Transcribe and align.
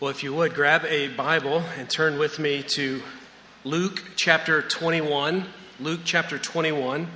Well, 0.00 0.12
if 0.12 0.22
you 0.22 0.32
would, 0.32 0.54
grab 0.54 0.84
a 0.84 1.08
Bible 1.08 1.64
and 1.76 1.90
turn 1.90 2.20
with 2.20 2.38
me 2.38 2.62
to 2.62 3.02
Luke 3.64 4.04
chapter 4.14 4.62
21. 4.62 5.44
Luke 5.80 6.02
chapter 6.04 6.38
21. 6.38 7.08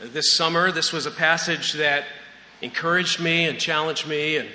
This 0.00 0.36
summer, 0.36 0.70
this 0.70 0.92
was 0.92 1.04
a 1.04 1.10
passage 1.10 1.72
that 1.72 2.04
encouraged 2.60 3.18
me 3.18 3.48
and 3.48 3.58
challenged 3.58 4.06
me, 4.06 4.36
and 4.36 4.48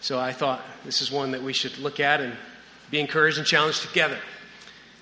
so 0.00 0.18
I 0.18 0.32
thought 0.32 0.62
this 0.82 1.02
is 1.02 1.12
one 1.12 1.32
that 1.32 1.42
we 1.42 1.52
should 1.52 1.76
look 1.76 2.00
at 2.00 2.22
and 2.22 2.32
be 2.90 3.00
encouraged 3.00 3.36
and 3.36 3.46
challenged 3.46 3.82
together. 3.82 4.16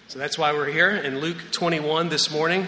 So 0.08 0.18
that's 0.18 0.36
why 0.36 0.52
we're 0.52 0.72
here 0.72 0.90
in 0.90 1.20
Luke 1.20 1.38
21 1.52 2.08
this 2.08 2.32
morning. 2.32 2.66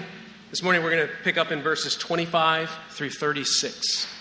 This 0.51 0.63
morning, 0.63 0.85
we're 0.85 0.93
going 0.93 1.09
to 1.09 1.15
pick 1.25 1.39
up 1.39 1.51
in 1.51 1.61
verses 1.61 1.97
25 1.97 2.71
through 2.91 3.11
36. 3.11 4.14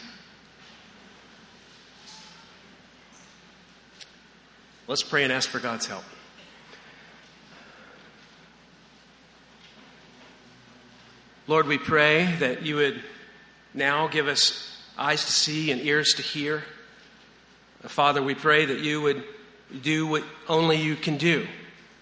Let's 4.86 5.04
pray 5.04 5.24
and 5.24 5.32
ask 5.32 5.50
for 5.50 5.60
God's 5.60 5.86
help. 5.86 6.04
Lord, 11.48 11.68
we 11.68 11.78
pray 11.78 12.36
that 12.40 12.64
you 12.66 12.76
would 12.76 13.02
now 13.74 14.08
give 14.08 14.28
us 14.28 14.82
eyes 14.98 15.26
to 15.26 15.32
see 15.32 15.72
and 15.72 15.82
ears 15.82 16.14
to 16.16 16.22
hear. 16.22 16.64
Father, 17.84 18.22
we 18.22 18.36
pray 18.36 18.66
that 18.66 18.80
you 18.80 19.02
would 19.02 19.24
do 19.82 20.06
what 20.06 20.24
only 20.50 20.78
you 20.78 20.96
can 20.96 21.18
do. 21.18 21.48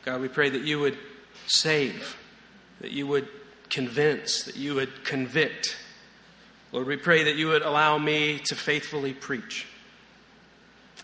God, 0.04 0.20
we 0.20 0.28
pray 0.28 0.50
that 0.50 0.64
you 0.64 0.80
would 0.80 0.98
save, 1.46 2.18
that 2.82 2.92
you 2.92 3.06
would 3.06 3.28
convince, 3.70 4.44
that 4.44 4.56
you 4.56 4.74
would 4.74 5.06
convict. 5.06 5.76
Lord, 6.72 6.88
we 6.88 6.98
pray 6.98 7.24
that 7.26 7.36
you 7.36 7.48
would 7.48 7.62
allow 7.62 8.00
me 8.00 8.40
to 8.46 8.56
faithfully 8.56 9.14
preach. 9.14 9.68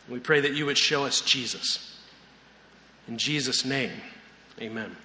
We 0.10 0.20
pray 0.20 0.40
that 0.42 0.54
you 0.54 0.66
would 0.66 0.78
show 0.78 1.06
us 1.06 1.22
Jesus. 1.22 2.00
In 3.08 3.18
Jesus' 3.18 3.66
name, 3.66 3.92
amen. 4.62 4.96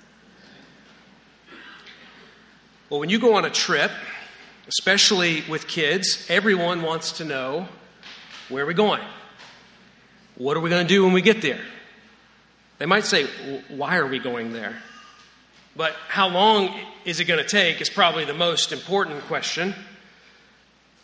Well, 2.88 3.00
when 3.00 3.08
you 3.08 3.18
go 3.18 3.34
on 3.34 3.44
a 3.44 3.50
trip, 3.50 3.90
especially 4.68 5.44
with 5.48 5.66
kids, 5.66 6.26
everyone 6.28 6.82
wants 6.82 7.12
to 7.12 7.24
know 7.24 7.68
where 8.48 8.64
are 8.64 8.66
we 8.66 8.74
going? 8.74 9.02
What 10.36 10.56
are 10.56 10.60
we 10.60 10.70
going 10.70 10.86
to 10.86 10.94
do 10.94 11.04
when 11.04 11.12
we 11.12 11.22
get 11.22 11.42
there? 11.42 11.60
They 12.78 12.86
might 12.86 13.04
say, 13.04 13.26
Why 13.68 13.96
are 13.96 14.06
we 14.06 14.18
going 14.18 14.52
there? 14.52 14.76
But 15.76 15.94
how 16.08 16.28
long 16.28 16.74
is 17.04 17.20
it 17.20 17.24
going 17.24 17.42
to 17.42 17.48
take 17.48 17.80
is 17.80 17.88
probably 17.88 18.24
the 18.24 18.34
most 18.34 18.72
important 18.72 19.22
question. 19.22 19.74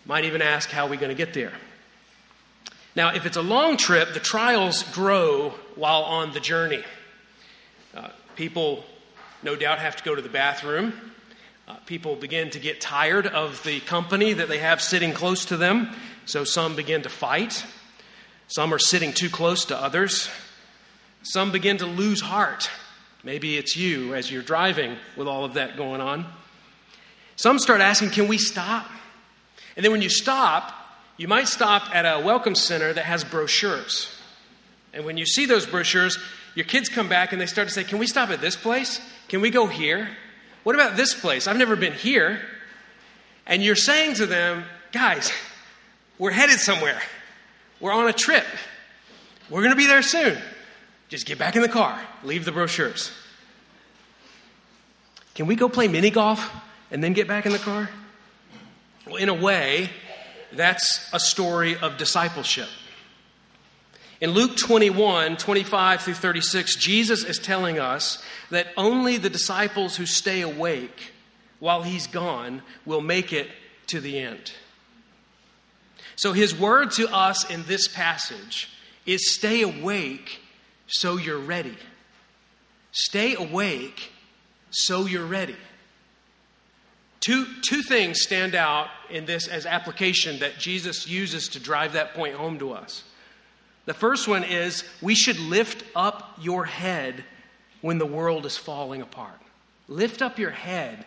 Might 0.05 0.25
even 0.25 0.43
ask, 0.43 0.71
How 0.71 0.87
are 0.87 0.89
we 0.89 0.97
going 0.97 1.11
to 1.11 1.15
get 1.15 1.35
there? 1.35 1.53
Now, 2.97 3.15
if 3.15 3.27
it's 3.27 3.37
a 3.37 3.43
long 3.43 3.77
trip, 3.77 4.15
the 4.15 4.21
trials 4.21 4.83
grow 4.83 5.55
while 5.77 6.03
on 6.03 6.33
the 6.33 6.41
journey. 6.41 6.83
Uh, 7.95 8.09
people, 8.35 8.85
no 9.43 9.55
doubt, 9.55 9.79
have 9.79 9.97
to 9.97 10.05
go 10.05 10.15
to 10.15 10.23
the 10.23 10.29
bathroom. 10.29 10.93
Uh, 11.69 11.75
people 11.87 12.17
begin 12.17 12.51
to 12.51 12.59
get 12.59 12.81
tired 12.81 13.27
of 13.27 13.63
the 13.63 13.81
company 13.81 14.33
that 14.33 14.49
they 14.49 14.59
have 14.59 14.81
sitting 14.81 15.13
close 15.13 15.45
to 15.45 15.57
them, 15.57 15.91
so 16.25 16.43
some 16.45 16.75
begin 16.75 17.03
to 17.03 17.09
fight. 17.09 17.65
Some 18.49 18.73
are 18.73 18.79
sitting 18.79 19.13
too 19.13 19.29
close 19.29 19.67
to 19.67 19.77
others. 19.77 20.31
Some 21.23 21.53
begin 21.53 21.77
to 21.79 21.87
lose 21.87 22.23
heart. 22.23 22.71
Maybe 23.23 23.59
it's 23.59 23.77
you 23.77 24.15
as 24.15 24.31
you're 24.31 24.43
driving 24.43 24.97
with 25.17 25.29
all 25.29 25.45
of 25.45 25.55
that 25.55 25.77
going 25.77 26.01
on. 26.01 26.25
Some 27.37 27.59
start 27.59 27.81
asking, 27.81 28.11
Can 28.11 28.29
we 28.29 28.39
stop? 28.39 28.89
And 29.77 29.85
then 29.85 29.93
when 29.93 30.03
you 30.03 30.09
stop, 30.09 30.73
you 31.19 31.29
might 31.29 31.49
stop 31.49 31.95
at 31.95 32.05
a 32.05 32.25
welcome 32.25 32.55
center 32.55 32.93
that 32.93 33.05
has 33.05 33.25
brochures. 33.25 34.09
And 34.95 35.05
when 35.05 35.19
you 35.19 35.27
see 35.27 35.45
those 35.45 35.67
brochures, 35.67 36.17
your 36.55 36.65
kids 36.65 36.89
come 36.89 37.09
back 37.09 37.33
and 37.33 37.41
they 37.41 37.47
start 37.47 37.69
to 37.69 37.75
say, 37.75 37.85
Can 37.85 37.99
we 37.99 38.07
stop 38.07 38.31
at 38.31 38.41
this 38.41 38.57
place? 38.57 39.01
Can 39.29 39.41
we 39.41 39.51
go 39.51 39.67
here? 39.67 40.17
What 40.63 40.75
about 40.75 40.97
this 40.97 41.15
place? 41.15 41.47
I've 41.47 41.59
never 41.59 41.77
been 41.77 41.93
here. 41.93 42.41
And 43.47 43.63
you're 43.63 43.77
saying 43.77 44.15
to 44.15 44.27
them, 44.27 44.65
Guys, 44.93 45.31
we're 46.19 46.31
headed 46.31 46.61
somewhere. 46.61 47.01
We're 47.81 47.93
on 47.93 48.09
a 48.09 48.13
trip. 48.13 48.47
We're 49.51 49.61
going 49.61 49.73
to 49.73 49.77
be 49.77 49.87
there 49.87 50.03
soon. 50.03 50.39
Just 51.09 51.27
get 51.27 51.39
back 51.39 51.57
in 51.57 51.63
the 51.63 51.69
car, 51.69 52.01
leave 52.23 52.45
the 52.45 52.53
brochures. 52.53 53.11
Can 55.35 55.47
we 55.47 55.57
go 55.57 55.69
play 55.69 55.89
mini 55.89 56.11
golf 56.11 56.51
and 56.91 57.03
then 57.03 57.13
get 57.13 57.29
back 57.29 57.47
in 57.47 57.53
the 57.53 57.59
car? 57.59 57.89
Well, 59.07 59.17
in 59.17 59.29
a 59.29 59.35
way, 59.35 59.91
that's 60.53 61.09
a 61.13 61.21
story 61.21 61.77
of 61.77 61.97
discipleship. 61.97 62.69
In 64.21 64.31
Luke 64.31 64.57
21, 64.57 65.37
25 65.37 66.03
through 66.03 66.15
36, 66.15 66.77
Jesus 66.77 67.25
is 67.25 67.39
telling 67.39 67.79
us 67.79 68.23
that 68.51 68.69
only 68.77 69.17
the 69.17 69.31
disciples 69.31 69.97
who 69.97 70.07
stay 70.07 70.41
awake 70.41 71.13
while 71.61 71.83
he's 71.83 72.07
gone 72.07 72.63
will 72.85 73.01
make 73.01 73.33
it 73.33 73.49
to 73.87 74.01
the 74.01 74.19
end. 74.19 74.53
So, 76.17 76.33
his 76.33 76.59
word 76.59 76.91
to 76.93 77.09
us 77.15 77.49
in 77.49 77.63
this 77.65 77.87
passage 77.87 78.69
is 79.07 79.33
stay 79.33 79.63
awake 79.63 80.41
so 80.89 81.17
you're 81.17 81.39
ready. 81.39 81.77
Stay 82.91 83.37
awake 83.37 84.11
so 84.71 85.07
you're 85.07 85.25
ready. 85.25 85.57
Two, 87.21 87.47
two 87.63 87.83
things 87.83 88.23
stand 88.23 88.55
out 88.55 88.89
in 89.11 89.27
this 89.27 89.49
as 89.49 89.67
application 89.67 90.39
that 90.39 90.59
Jesus 90.59 91.09
uses 91.09 91.49
to 91.49 91.61
drive 91.61 91.95
that 91.95 92.15
point 92.15 92.35
home 92.35 92.59
to 92.61 92.73
us. 92.73 93.03
The 93.87 93.95
first 93.95 94.29
one 94.29 94.45
is 94.45 94.85
we 95.01 95.15
should 95.15 95.39
lift 95.39 95.83
up 95.97 96.39
your 96.41 96.65
head 96.67 97.25
when 97.81 97.99
the 97.99 98.07
world 98.07 98.47
is 98.47 98.57
falling 98.57 99.03
apart. 99.03 99.41
Lift 99.89 100.21
up 100.21 100.39
your 100.39 100.51
head 100.51 101.07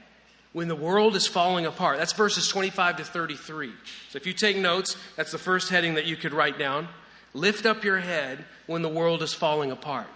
when 0.53 0.67
the 0.67 0.75
world 0.75 1.15
is 1.15 1.27
falling 1.27 1.65
apart. 1.65 1.97
That's 1.97 2.13
verses 2.13 2.47
25 2.47 2.97
to 2.97 3.03
33. 3.03 3.71
So 4.09 4.17
if 4.17 4.25
you 4.25 4.33
take 4.33 4.57
notes, 4.57 4.97
that's 5.15 5.31
the 5.31 5.37
first 5.37 5.69
heading 5.69 5.93
that 5.93 6.05
you 6.05 6.17
could 6.17 6.33
write 6.33 6.57
down. 6.57 6.87
Lift 7.33 7.65
up 7.65 7.83
your 7.83 7.99
head 7.99 8.43
when 8.67 8.81
the 8.81 8.89
world 8.89 9.21
is 9.21 9.33
falling 9.33 9.71
apart. 9.71 10.07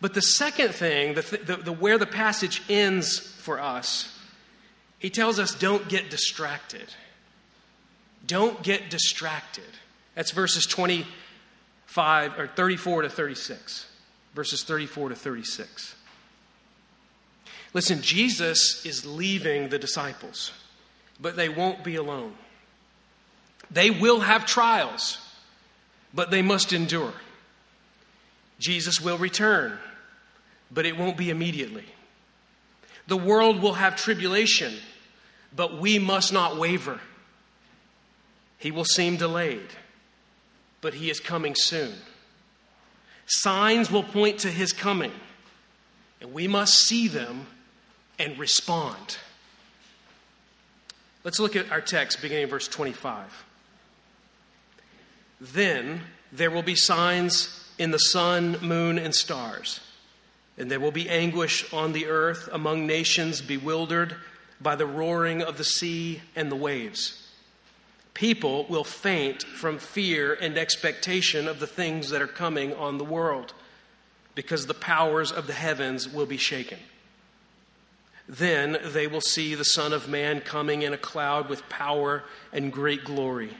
But 0.00 0.14
the 0.14 0.22
second 0.22 0.74
thing, 0.74 1.14
the, 1.14 1.22
the, 1.46 1.56
the 1.56 1.72
where 1.72 1.98
the 1.98 2.06
passage 2.06 2.62
ends 2.68 3.18
for 3.18 3.60
us, 3.60 4.09
he 5.00 5.10
tells 5.10 5.40
us 5.40 5.52
don't 5.54 5.88
get 5.88 6.10
distracted. 6.10 6.94
Don't 8.26 8.62
get 8.62 8.90
distracted. 8.90 9.64
That's 10.14 10.30
verses 10.30 10.66
25 10.66 12.38
or 12.38 12.46
34 12.46 13.02
to 13.02 13.08
36. 13.08 13.86
Verses 14.34 14.62
34 14.62 15.08
to 15.08 15.14
36. 15.16 15.96
Listen, 17.72 18.02
Jesus 18.02 18.84
is 18.84 19.06
leaving 19.06 19.70
the 19.70 19.78
disciples, 19.78 20.52
but 21.18 21.34
they 21.34 21.48
won't 21.48 21.82
be 21.82 21.96
alone. 21.96 22.34
They 23.70 23.90
will 23.90 24.20
have 24.20 24.44
trials, 24.44 25.18
but 26.12 26.30
they 26.30 26.42
must 26.42 26.72
endure. 26.72 27.12
Jesus 28.58 29.00
will 29.00 29.16
return, 29.16 29.78
but 30.70 30.84
it 30.84 30.98
won't 30.98 31.16
be 31.16 31.30
immediately. 31.30 31.86
The 33.06 33.16
world 33.16 33.62
will 33.62 33.74
have 33.74 33.96
tribulation, 33.96 34.74
but 35.54 35.78
we 35.78 35.98
must 35.98 36.32
not 36.32 36.56
waver. 36.56 37.00
He 38.58 38.70
will 38.70 38.84
seem 38.84 39.16
delayed, 39.16 39.68
but 40.80 40.94
he 40.94 41.10
is 41.10 41.18
coming 41.18 41.54
soon. 41.56 41.94
Signs 43.26 43.90
will 43.90 44.02
point 44.02 44.38
to 44.40 44.48
his 44.48 44.72
coming, 44.72 45.12
and 46.20 46.32
we 46.32 46.46
must 46.46 46.74
see 46.74 47.08
them 47.08 47.46
and 48.18 48.38
respond. 48.38 49.18
Let's 51.24 51.38
look 51.38 51.56
at 51.56 51.70
our 51.70 51.80
text 51.80 52.22
beginning 52.22 52.44
in 52.44 52.50
verse 52.50 52.68
25. 52.68 53.44
Then 55.40 56.02
there 56.32 56.50
will 56.50 56.62
be 56.62 56.74
signs 56.74 57.72
in 57.78 57.92
the 57.92 57.98
sun, 57.98 58.58
moon, 58.60 58.98
and 58.98 59.14
stars, 59.14 59.80
and 60.58 60.70
there 60.70 60.80
will 60.80 60.92
be 60.92 61.08
anguish 61.08 61.72
on 61.72 61.92
the 61.92 62.06
earth 62.06 62.48
among 62.52 62.86
nations 62.86 63.40
bewildered 63.40 64.16
by 64.60 64.76
the 64.76 64.86
roaring 64.86 65.42
of 65.42 65.56
the 65.56 65.64
sea 65.64 66.20
and 66.36 66.50
the 66.50 66.56
waves. 66.56 67.28
People 68.14 68.66
will 68.68 68.84
faint 68.84 69.42
from 69.42 69.78
fear 69.78 70.34
and 70.34 70.58
expectation 70.58 71.48
of 71.48 71.60
the 71.60 71.66
things 71.66 72.10
that 72.10 72.20
are 72.20 72.26
coming 72.26 72.74
on 72.74 72.98
the 72.98 73.04
world 73.04 73.54
because 74.34 74.66
the 74.66 74.74
powers 74.74 75.32
of 75.32 75.46
the 75.46 75.52
heavens 75.52 76.08
will 76.08 76.26
be 76.26 76.36
shaken. 76.36 76.78
Then 78.28 78.78
they 78.84 79.06
will 79.06 79.20
see 79.20 79.54
the 79.54 79.64
Son 79.64 79.92
of 79.92 80.08
Man 80.08 80.40
coming 80.40 80.82
in 80.82 80.92
a 80.92 80.98
cloud 80.98 81.48
with 81.48 81.68
power 81.68 82.24
and 82.52 82.72
great 82.72 83.04
glory. 83.04 83.50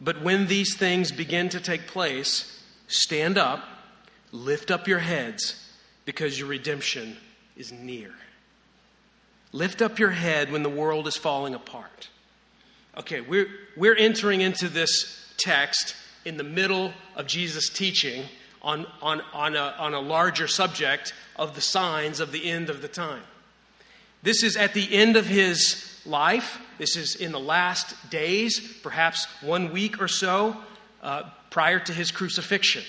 But 0.00 0.22
when 0.22 0.46
these 0.46 0.76
things 0.76 1.10
begin 1.10 1.48
to 1.48 1.60
take 1.60 1.86
place, 1.86 2.62
stand 2.86 3.38
up, 3.38 3.64
lift 4.30 4.70
up 4.70 4.86
your 4.86 5.00
heads, 5.00 5.62
because 6.04 6.38
your 6.38 6.48
redemption 6.48 7.16
is 7.56 7.72
near. 7.72 8.12
Lift 9.56 9.80
up 9.80 9.98
your 9.98 10.10
head 10.10 10.52
when 10.52 10.62
the 10.62 10.68
world 10.68 11.06
is 11.06 11.16
falling 11.16 11.54
apart. 11.54 12.10
Okay, 12.94 13.22
we're, 13.22 13.48
we're 13.74 13.96
entering 13.96 14.42
into 14.42 14.68
this 14.68 15.32
text 15.38 15.96
in 16.26 16.36
the 16.36 16.44
middle 16.44 16.92
of 17.16 17.26
Jesus' 17.26 17.70
teaching 17.70 18.26
on, 18.60 18.86
on, 19.00 19.22
on, 19.32 19.56
a, 19.56 19.74
on 19.78 19.94
a 19.94 20.00
larger 20.00 20.46
subject 20.46 21.14
of 21.36 21.54
the 21.54 21.62
signs 21.62 22.20
of 22.20 22.32
the 22.32 22.50
end 22.50 22.68
of 22.68 22.82
the 22.82 22.88
time. 22.88 23.22
This 24.22 24.42
is 24.42 24.58
at 24.58 24.74
the 24.74 24.94
end 24.94 25.16
of 25.16 25.24
his 25.24 26.02
life. 26.04 26.60
This 26.76 26.94
is 26.94 27.16
in 27.16 27.32
the 27.32 27.40
last 27.40 28.10
days, 28.10 28.60
perhaps 28.82 29.24
one 29.40 29.72
week 29.72 30.02
or 30.02 30.08
so 30.08 30.54
uh, 31.02 31.30
prior 31.48 31.78
to 31.78 31.94
his 31.94 32.10
crucifixion. 32.10 32.82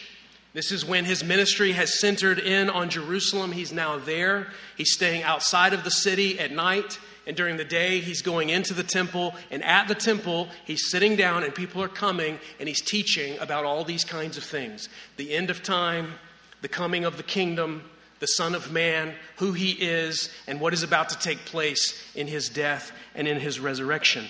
This 0.58 0.72
is 0.72 0.84
when 0.84 1.06
his 1.06 1.24
ministry 1.24 1.74
has 1.74 2.00
centered 2.00 2.40
in 2.40 2.72
on 2.72 2.90
Jerusalem. 2.90 3.52
He's 3.52 3.72
now 3.72 4.00
there. 4.00 4.48
He's 4.76 4.92
staying 4.92 5.22
outside 5.22 5.72
of 5.72 5.84
the 5.84 5.92
city 5.92 6.40
at 6.40 6.52
night. 6.52 6.98
And 7.28 7.38
during 7.38 7.58
the 7.58 7.64
day, 7.64 8.00
he's 8.00 8.24
going 8.24 8.50
into 8.50 8.74
the 8.74 8.82
temple. 8.82 9.36
And 9.52 9.64
at 9.64 9.88
the 9.88 9.94
temple, 9.94 10.48
he's 10.66 10.90
sitting 10.90 11.16
down, 11.16 11.44
and 11.44 11.54
people 11.54 11.84
are 11.84 11.88
coming, 11.88 12.40
and 12.60 12.68
he's 12.68 12.82
teaching 12.82 13.38
about 13.38 13.66
all 13.66 13.84
these 13.84 14.04
kinds 14.04 14.36
of 14.36 14.44
things 14.44 14.90
the 15.16 15.36
end 15.36 15.52
of 15.52 15.62
time, 15.62 16.16
the 16.64 16.68
coming 16.68 17.06
of 17.06 17.18
the 17.18 17.24
kingdom, 17.24 17.84
the 18.20 18.26
Son 18.26 18.56
of 18.56 18.72
Man, 18.72 19.14
who 19.36 19.54
he 19.54 19.74
is, 19.74 20.34
and 20.48 20.60
what 20.60 20.74
is 20.74 20.82
about 20.82 21.10
to 21.10 21.20
take 21.20 21.46
place 21.46 22.04
in 22.16 22.26
his 22.26 22.50
death 22.50 22.92
and 23.14 23.28
in 23.28 23.40
his 23.40 23.60
resurrection. 23.60 24.26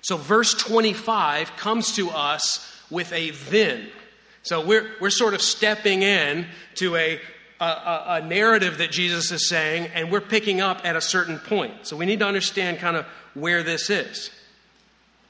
So, 0.00 0.16
verse 0.16 0.52
25 0.52 1.56
comes 1.56 1.94
to 1.94 2.10
us 2.10 2.82
with 2.90 3.12
a 3.12 3.30
then. 3.30 3.86
So, 4.46 4.64
we're, 4.64 4.92
we're 5.00 5.10
sort 5.10 5.34
of 5.34 5.42
stepping 5.42 6.02
in 6.02 6.46
to 6.76 6.94
a, 6.94 7.20
a, 7.58 7.64
a 7.64 8.20
narrative 8.24 8.78
that 8.78 8.92
Jesus 8.92 9.32
is 9.32 9.48
saying, 9.48 9.90
and 9.92 10.08
we're 10.08 10.20
picking 10.20 10.60
up 10.60 10.82
at 10.84 10.94
a 10.94 11.00
certain 11.00 11.40
point. 11.40 11.84
So, 11.84 11.96
we 11.96 12.06
need 12.06 12.20
to 12.20 12.28
understand 12.28 12.78
kind 12.78 12.96
of 12.96 13.06
where 13.34 13.64
this 13.64 13.90
is. 13.90 14.30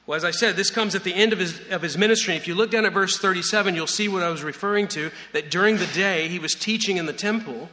Well, 0.06 0.18
as 0.18 0.24
I 0.24 0.32
said, 0.32 0.54
this 0.54 0.70
comes 0.70 0.94
at 0.94 1.02
the 1.02 1.14
end 1.14 1.32
of 1.32 1.38
his, 1.38 1.58
of 1.70 1.80
his 1.80 1.96
ministry. 1.96 2.36
If 2.36 2.46
you 2.46 2.54
look 2.54 2.70
down 2.70 2.84
at 2.84 2.92
verse 2.92 3.16
37, 3.16 3.74
you'll 3.74 3.86
see 3.86 4.06
what 4.06 4.22
I 4.22 4.28
was 4.28 4.44
referring 4.44 4.86
to 4.88 5.10
that 5.32 5.50
during 5.50 5.78
the 5.78 5.86
day 5.86 6.28
he 6.28 6.38
was 6.38 6.54
teaching 6.54 6.98
in 6.98 7.06
the 7.06 7.14
temple, 7.14 7.70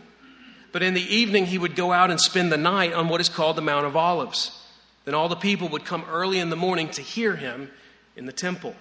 but 0.72 0.82
in 0.82 0.94
the 0.94 1.14
evening 1.14 1.48
he 1.48 1.58
would 1.58 1.76
go 1.76 1.92
out 1.92 2.10
and 2.10 2.22
spend 2.22 2.54
the 2.54 2.58
night 2.58 2.94
on 2.94 3.10
what 3.10 3.20
is 3.20 3.28
called 3.28 3.58
the 3.58 3.62
Mount 3.62 3.86
of 3.86 3.98
Olives. 3.98 4.66
Then 5.04 5.14
all 5.14 5.28
the 5.28 5.36
people 5.36 5.68
would 5.68 5.84
come 5.84 6.06
early 6.10 6.40
in 6.40 6.50
the 6.50 6.56
morning 6.56 6.88
to 6.92 7.02
hear 7.02 7.36
him 7.36 7.70
in 8.16 8.28
the 8.28 8.32
temple. 8.32 8.78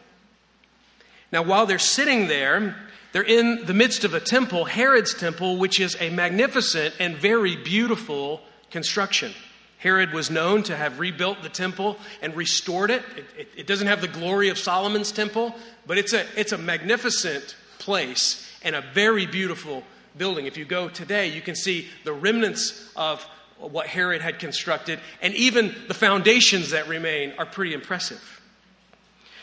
Now, 1.33 1.43
while 1.43 1.65
they're 1.65 1.79
sitting 1.79 2.29
there, 2.29 2.77
they're 3.13 3.23
in 3.23 3.65
the 3.65 3.75
midst 3.75 4.05
of 4.05 4.15
a 4.15 4.21
temple, 4.21 4.67
Herod's 4.67 5.15
temple, 5.15 5.57
which 5.57 5.81
is 5.81 5.97
a 5.99 6.11
magnificent 6.11 6.95
and 7.01 7.17
very 7.17 7.57
beautiful 7.57 8.43
construction. 8.71 9.33
Herod 9.79 10.13
was 10.13 10.31
known 10.31 10.63
to 10.65 10.77
have 10.77 11.01
rebuilt 11.01 11.43
the 11.43 11.49
temple 11.49 11.99
and 12.21 12.37
restored 12.37 12.91
it. 12.91 13.03
It, 13.17 13.25
it. 13.37 13.49
it, 13.57 13.67
doesn't 13.67 13.89
have 13.89 14.01
the 14.01 14.09
glory 14.09 14.49
of 14.49 14.59
Solomon's 14.59 15.11
temple, 15.11 15.55
but 15.87 15.99
it's 15.99 16.13
a, 16.13 16.25
it's 16.37 16.53
a 16.53 16.59
magnificent 16.59 17.57
place 17.79 18.49
and 18.63 18.77
a 18.77 18.81
very 18.81 19.27
beautiful 19.27 19.83
building. 20.17 20.47
If 20.47 20.57
you 20.57 20.65
go 20.65 20.89
today, 20.89 21.29
you 21.29 21.41
can 21.41 21.57
see 21.57 21.89
the 22.05 22.13
remnants 22.13 22.93
of 22.95 23.23
what 23.59 23.87
Herod 23.87 24.23
had 24.23 24.39
constructed, 24.39 25.01
and 25.21 25.35
even 25.35 25.75
the 25.89 25.95
foundations 25.95 26.71
that 26.71 26.89
remain 26.89 27.33
are 27.39 27.47
pretty 27.47 27.75
impressive. 27.75 28.41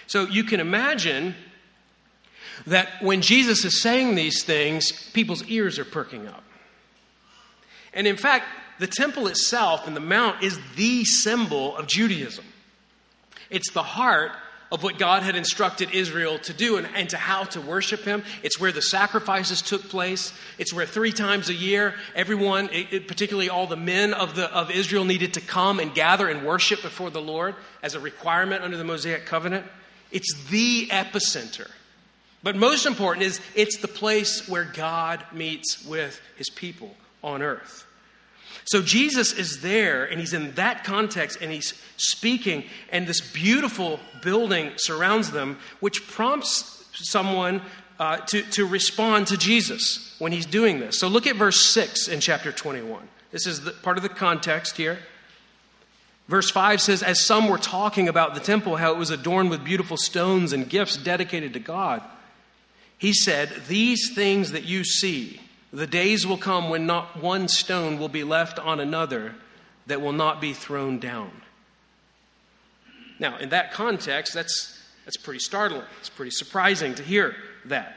So 0.08 0.26
you 0.26 0.44
can 0.44 0.60
imagine 0.60 1.36
that 2.68 3.02
when 3.02 3.22
Jesus 3.22 3.66
is 3.66 3.82
saying 3.82 4.16
these 4.16 4.44
things, 4.44 4.92
people's 5.12 5.44
ears 5.46 5.80
are 5.80 5.86
perking 5.86 6.28
up. 6.28 6.44
And 7.94 8.08
in 8.08 8.18
fact, 8.18 8.46
the 8.80 8.88
temple 8.88 9.28
itself 9.28 9.88
and 9.88 9.96
the 9.96 10.02
mount 10.02 10.44
is 10.44 10.60
the 10.76 11.04
symbol 11.06 11.76
of 11.76 11.88
Judaism. 11.88 12.46
It's 13.50 13.72
the 13.72 13.84
heart 13.84 14.32
of 14.72 14.84
what 14.84 15.00
God 15.00 15.24
had 15.24 15.36
instructed 15.36 15.92
Israel 15.94 16.38
to 16.40 16.54
do 16.54 16.78
and, 16.78 16.88
and, 16.96 17.10
to 17.10 17.18
how 17.18 17.44
to 17.46 17.62
worship 17.62 18.02
Him. 18.02 18.24
It's 18.44 18.60
where 18.60 18.72
the 18.72 18.82
sacrifices 18.82 19.62
took 19.62 19.90
place. 19.90 20.32
It's 20.60 20.72
where 20.72 20.86
three 20.86 21.12
times 21.12 21.50
a 21.50 21.54
year, 21.54 21.96
everyone, 22.16 22.70
it, 22.72 22.94
it, 22.94 23.08
particularly 23.08 23.50
all 23.50 23.66
the 23.66 23.76
men 23.76 24.14
of, 24.14 24.36
the, 24.36 24.54
of 24.54 24.70
Israel, 24.70 25.06
needed 25.06 25.34
to 25.34 25.42
come 25.42 25.80
and 25.80 25.94
gather 25.94 26.28
and 26.28 26.46
worship 26.46 26.84
before 26.84 27.10
the 27.10 27.22
Lord 27.22 27.56
as 27.82 27.96
a 27.96 28.00
requirement 28.00 28.64
under 28.64 28.78
the 28.78 28.84
Mosaic 28.84 29.26
covenant. 29.26 29.66
It's 30.12 30.36
the 30.50 30.88
epicenter. 30.88 31.70
But 32.42 32.56
most 32.56 32.86
important 32.86 33.26
is 33.26 33.42
it's 33.56 33.78
the 33.78 33.88
place 33.88 34.48
where 34.48 34.64
God 34.64 35.24
meets 35.34 35.86
with 35.86 36.22
His 36.38 36.50
people 36.50 36.96
on 37.24 37.42
earth. 37.42 37.86
So 38.66 38.82
Jesus 38.82 39.34
is 39.34 39.62
there 39.62 40.06
and 40.06 40.20
he's 40.20 40.34
in 40.34 40.52
that 40.54 40.84
context 40.84 41.40
and 41.42 41.52
he's 41.52 41.74
speaking, 41.98 42.66
and 42.92 43.08
this 43.08 43.20
beautiful 43.20 44.00
building 44.22 44.72
surrounds 44.76 45.32
them, 45.32 45.58
which 45.80 46.08
prompts 46.08 46.88
someone 46.94 47.62
uh, 48.00 48.18
to, 48.18 48.44
to 48.44 48.68
respond 48.68 49.28
to 49.28 49.38
Jesus 49.38 50.16
when 50.20 50.32
he's 50.32 50.46
doing 50.46 50.80
this. 50.80 51.00
So 51.00 51.08
look 51.08 51.26
at 51.26 51.36
verse 51.36 51.66
6 51.66 52.08
in 52.08 52.20
chapter 52.20 52.52
21. 52.52 53.08
This 53.32 53.48
is 53.48 53.62
the, 53.62 53.72
part 53.72 53.98
of 53.98 54.04
the 54.04 54.10
context 54.10 54.78
here. 54.78 55.00
Verse 56.28 56.52
5 56.52 56.80
says, 56.80 57.02
As 57.02 57.26
some 57.26 57.50
were 57.50 57.58
talking 57.58 58.08
about 58.08 58.36
the 58.36 58.40
temple, 58.40 58.78
how 58.78 58.92
it 58.94 58.98
was 58.98 59.10
adorned 59.10 59.50
with 59.50 59.64
beautiful 59.64 59.98
stones 59.98 60.54
and 60.54 60.70
gifts 60.70 60.96
dedicated 60.96 61.54
to 61.54 61.60
God, 61.60 62.04
he 63.00 63.14
said, 63.14 63.64
These 63.68 64.14
things 64.14 64.52
that 64.52 64.66
you 64.66 64.84
see, 64.84 65.42
the 65.74 65.88
days 65.88 66.28
will 66.28 66.38
come 66.38 66.70
when 66.70 66.86
not 66.86 67.22
one 67.22 67.48
stone 67.48 67.98
will 67.98 68.10
be 68.10 68.24
left 68.24 68.60
on 68.60 68.80
another 68.80 69.34
that 69.88 70.02
will 70.02 70.14
not 70.14 70.40
be 70.40 70.54
thrown 70.54 71.00
down. 71.00 71.32
Now, 73.18 73.38
in 73.38 73.50
that 73.50 73.72
context, 73.72 74.34
that's, 74.34 74.78
that's 75.06 75.18
pretty 75.18 75.40
startling. 75.40 75.84
It's 76.00 76.10
pretty 76.10 76.32
surprising 76.32 76.94
to 76.96 77.04
hear 77.04 77.36
that. 77.66 77.96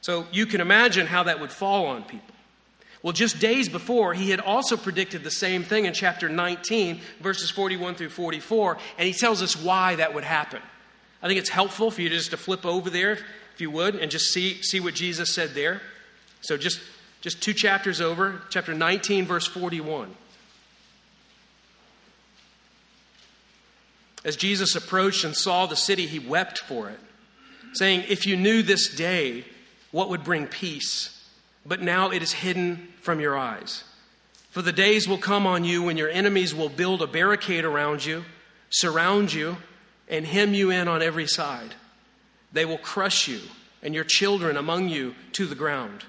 So 0.00 0.26
you 0.32 0.46
can 0.46 0.60
imagine 0.60 1.06
how 1.06 1.24
that 1.24 1.40
would 1.40 1.52
fall 1.52 1.86
on 1.86 2.04
people. 2.04 2.34
Well, 3.02 3.12
just 3.12 3.38
days 3.38 3.68
before, 3.68 4.14
he 4.14 4.30
had 4.30 4.40
also 4.40 4.76
predicted 4.76 5.22
the 5.22 5.30
same 5.30 5.62
thing 5.62 5.84
in 5.84 5.92
chapter 5.92 6.28
19, 6.28 7.00
verses 7.20 7.50
41 7.50 7.94
through 7.94 8.08
44, 8.10 8.78
and 8.96 9.06
he 9.06 9.12
tells 9.12 9.42
us 9.42 9.56
why 9.56 9.96
that 9.96 10.14
would 10.14 10.24
happen. 10.24 10.60
I 11.22 11.26
think 11.26 11.38
it's 11.38 11.50
helpful 11.50 11.90
for 11.90 12.00
you 12.02 12.08
just 12.08 12.30
to 12.30 12.36
flip 12.36 12.64
over 12.64 12.90
there 12.90 13.12
if 13.58 13.60
you 13.60 13.70
would, 13.72 13.96
and 13.96 14.08
just 14.08 14.26
see, 14.26 14.62
see 14.62 14.78
what 14.78 14.94
Jesus 14.94 15.34
said 15.34 15.50
there. 15.50 15.82
So 16.42 16.56
just, 16.56 16.80
just 17.20 17.42
two 17.42 17.52
chapters 17.52 18.00
over, 18.00 18.42
chapter 18.50 18.72
19, 18.72 19.26
verse 19.26 19.46
41. 19.46 20.14
As 24.24 24.36
Jesus 24.36 24.76
approached 24.76 25.24
and 25.24 25.34
saw 25.34 25.66
the 25.66 25.74
city, 25.74 26.06
he 26.06 26.20
wept 26.20 26.58
for 26.58 26.88
it, 26.88 27.00
saying, 27.72 28.04
If 28.08 28.26
you 28.26 28.36
knew 28.36 28.62
this 28.62 28.94
day 28.94 29.44
what 29.90 30.08
would 30.08 30.22
bring 30.22 30.46
peace, 30.46 31.28
but 31.66 31.82
now 31.82 32.10
it 32.10 32.22
is 32.22 32.32
hidden 32.32 32.88
from 33.00 33.20
your 33.20 33.36
eyes. 33.36 33.82
For 34.50 34.62
the 34.62 34.72
days 34.72 35.08
will 35.08 35.18
come 35.18 35.46
on 35.46 35.64
you 35.64 35.82
when 35.82 35.96
your 35.96 36.10
enemies 36.10 36.54
will 36.54 36.68
build 36.68 37.02
a 37.02 37.06
barricade 37.06 37.64
around 37.64 38.04
you, 38.04 38.24
surround 38.70 39.32
you, 39.32 39.56
and 40.08 40.26
hem 40.26 40.54
you 40.54 40.70
in 40.70 40.88
on 40.88 41.02
every 41.02 41.26
side. 41.26 41.74
They 42.52 42.64
will 42.64 42.78
crush 42.78 43.28
you 43.28 43.40
and 43.82 43.94
your 43.94 44.04
children 44.04 44.56
among 44.56 44.88
you 44.88 45.14
to 45.32 45.46
the 45.46 45.54
ground, 45.54 46.04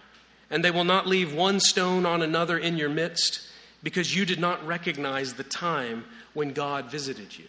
and 0.50 0.64
they 0.64 0.72
will 0.72 0.84
not 0.84 1.08
leave 1.08 1.34
one 1.34 1.60
stone 1.60 2.06
on 2.06 2.22
another 2.22 2.58
in 2.58 2.78
your 2.78 2.90
midst, 2.90 3.42
because 3.84 4.16
you 4.16 4.26
did 4.26 4.40
not 4.40 4.66
recognize 4.66 5.34
the 5.34 5.44
time 5.44 6.06
when 6.34 6.52
God 6.52 6.86
visited 6.86 7.38
you. 7.38 7.46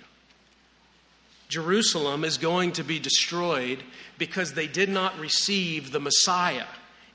Jerusalem 1.49 2.25
is 2.25 2.39
going 2.39 2.73
to 2.73 2.85
be 2.85 3.01
destroyed 3.01 3.83
because 4.19 4.53
they 4.53 4.69
did 4.69 4.89
not 4.89 5.19
receive 5.19 5.91
the 5.91 5.99
Messiah. 5.99 6.67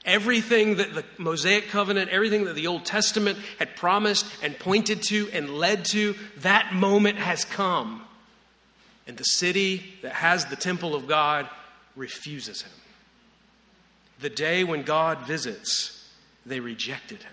Everything 0.04 0.76
that 0.76 0.94
the 0.94 1.06
Mosaic 1.18 1.70
covenant, 1.70 2.12
everything 2.12 2.44
that 2.46 2.56
the 2.56 2.68
Old 2.68 2.86
Testament 2.86 3.40
had 3.58 3.76
promised 3.76 4.26
and 4.44 4.60
pointed 4.60 5.02
to 5.04 5.30
and 5.32 5.50
led 5.52 5.86
to, 5.86 6.16
that 6.40 6.74
moment 6.74 7.18
has 7.18 7.46
come. 7.46 8.05
And 9.08 9.18
the 9.18 9.24
city 9.24 9.94
that 10.02 10.14
has 10.14 10.46
the 10.46 10.56
temple 10.56 10.96
of 10.96 11.08
God 11.08 11.48
refuses 11.96 12.64
him. 12.64 12.72
The 14.20 14.30
day 14.30 14.64
when 14.64 14.84
God 14.84 15.20
visits, 15.20 16.10
they 16.46 16.60
rejected 16.60 17.22
him. 17.24 17.32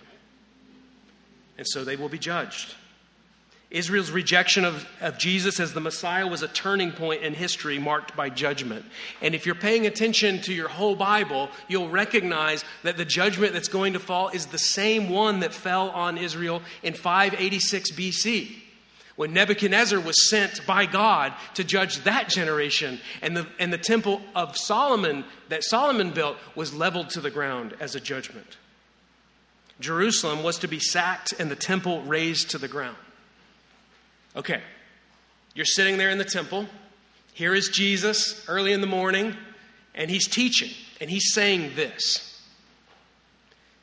And 1.56 1.66
so 1.66 1.84
they 1.84 1.96
will 1.96 2.08
be 2.08 2.18
judged. 2.18 2.74
Israel's 3.70 4.10
rejection 4.10 4.66
of, 4.66 4.86
of 5.00 5.16
Jesus 5.16 5.58
as 5.58 5.72
the 5.72 5.80
Messiah 5.80 6.26
was 6.26 6.42
a 6.42 6.48
turning 6.48 6.92
point 6.92 7.22
in 7.22 7.32
history 7.32 7.78
marked 7.78 8.14
by 8.14 8.28
judgment. 8.28 8.84
And 9.22 9.34
if 9.34 9.46
you're 9.46 9.54
paying 9.54 9.86
attention 9.86 10.42
to 10.42 10.52
your 10.52 10.68
whole 10.68 10.94
Bible, 10.94 11.48
you'll 11.68 11.88
recognize 11.88 12.64
that 12.82 12.98
the 12.98 13.06
judgment 13.06 13.54
that's 13.54 13.68
going 13.68 13.94
to 13.94 13.98
fall 13.98 14.28
is 14.28 14.46
the 14.46 14.58
same 14.58 15.08
one 15.08 15.40
that 15.40 15.54
fell 15.54 15.88
on 15.90 16.18
Israel 16.18 16.60
in 16.82 16.92
586 16.92 17.92
BC 17.92 18.56
when 19.16 19.32
Nebuchadnezzar 19.32 20.00
was 20.00 20.28
sent 20.28 20.66
by 20.66 20.86
God 20.86 21.34
to 21.54 21.64
judge 21.64 21.98
that 22.04 22.28
generation, 22.28 23.00
and 23.20 23.36
the, 23.36 23.46
and 23.58 23.72
the 23.72 23.78
temple 23.78 24.22
of 24.34 24.56
Solomon 24.56 25.24
that 25.48 25.64
Solomon 25.64 26.10
built 26.10 26.36
was 26.54 26.72
leveled 26.72 27.10
to 27.10 27.20
the 27.20 27.30
ground 27.30 27.74
as 27.78 27.94
a 27.94 28.00
judgment. 28.00 28.56
Jerusalem 29.80 30.42
was 30.42 30.58
to 30.58 30.68
be 30.68 30.78
sacked 30.78 31.34
and 31.38 31.50
the 31.50 31.56
temple 31.56 32.02
razed 32.02 32.50
to 32.50 32.58
the 32.58 32.68
ground. 32.68 32.96
Okay, 34.34 34.62
you're 35.54 35.66
sitting 35.66 35.98
there 35.98 36.10
in 36.10 36.18
the 36.18 36.24
temple, 36.24 36.66
Here 37.34 37.54
is 37.54 37.68
Jesus 37.68 38.46
early 38.46 38.72
in 38.72 38.82
the 38.82 38.86
morning, 38.86 39.34
and 39.94 40.10
he's 40.10 40.28
teaching, 40.28 40.70
and 41.00 41.08
he's 41.08 41.32
saying 41.32 41.72
this. 41.74 42.40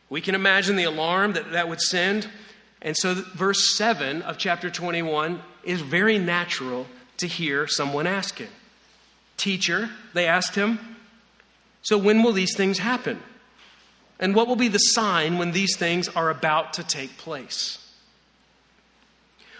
We 0.10 0.22
can 0.22 0.36
imagine 0.36 0.76
the 0.76 0.84
alarm 0.84 1.34
that 1.34 1.52
that 1.52 1.68
would 1.68 1.82
send. 1.82 2.28
And 2.82 2.96
so, 2.96 3.14
verse 3.14 3.76
7 3.76 4.22
of 4.22 4.38
chapter 4.38 4.70
21 4.70 5.42
is 5.64 5.82
very 5.82 6.18
natural 6.18 6.88
to 7.18 7.28
hear 7.28 7.68
someone 7.68 8.08
ask 8.08 8.36
asking. 8.36 8.48
Teacher, 9.38 9.90
they 10.14 10.26
asked 10.26 10.56
him, 10.56 10.98
so 11.82 11.98
when 11.98 12.24
will 12.24 12.34
these 12.34 12.56
things 12.56 12.80
happen? 12.80 13.20
And 14.20 14.36
what 14.36 14.48
will 14.48 14.56
be 14.56 14.68
the 14.68 14.80
sign 14.80 15.38
when 15.38 15.52
these 15.52 15.78
things 15.78 16.08
are 16.10 16.30
about 16.30 16.74
to 16.74 16.84
take 16.84 17.18
place? 17.18 17.78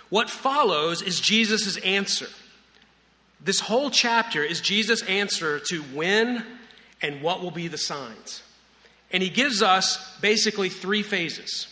What 0.10 0.30
follows 0.30 1.02
is 1.02 1.20
Jesus' 1.20 1.78
answer. 1.78 2.28
This 3.40 3.62
whole 3.62 3.90
chapter 3.90 4.44
is 4.44 4.60
Jesus' 4.60 5.02
answer 5.04 5.60
to 5.70 5.82
when 5.82 6.46
and 7.02 7.22
what 7.22 7.42
will 7.42 7.52
be 7.52 7.68
the 7.68 7.78
signs. 7.78 8.44
And 9.12 9.24
he 9.24 9.30
gives 9.30 9.62
us 9.62 10.18
basically 10.20 10.70
three 10.70 11.04
phases. 11.04 11.68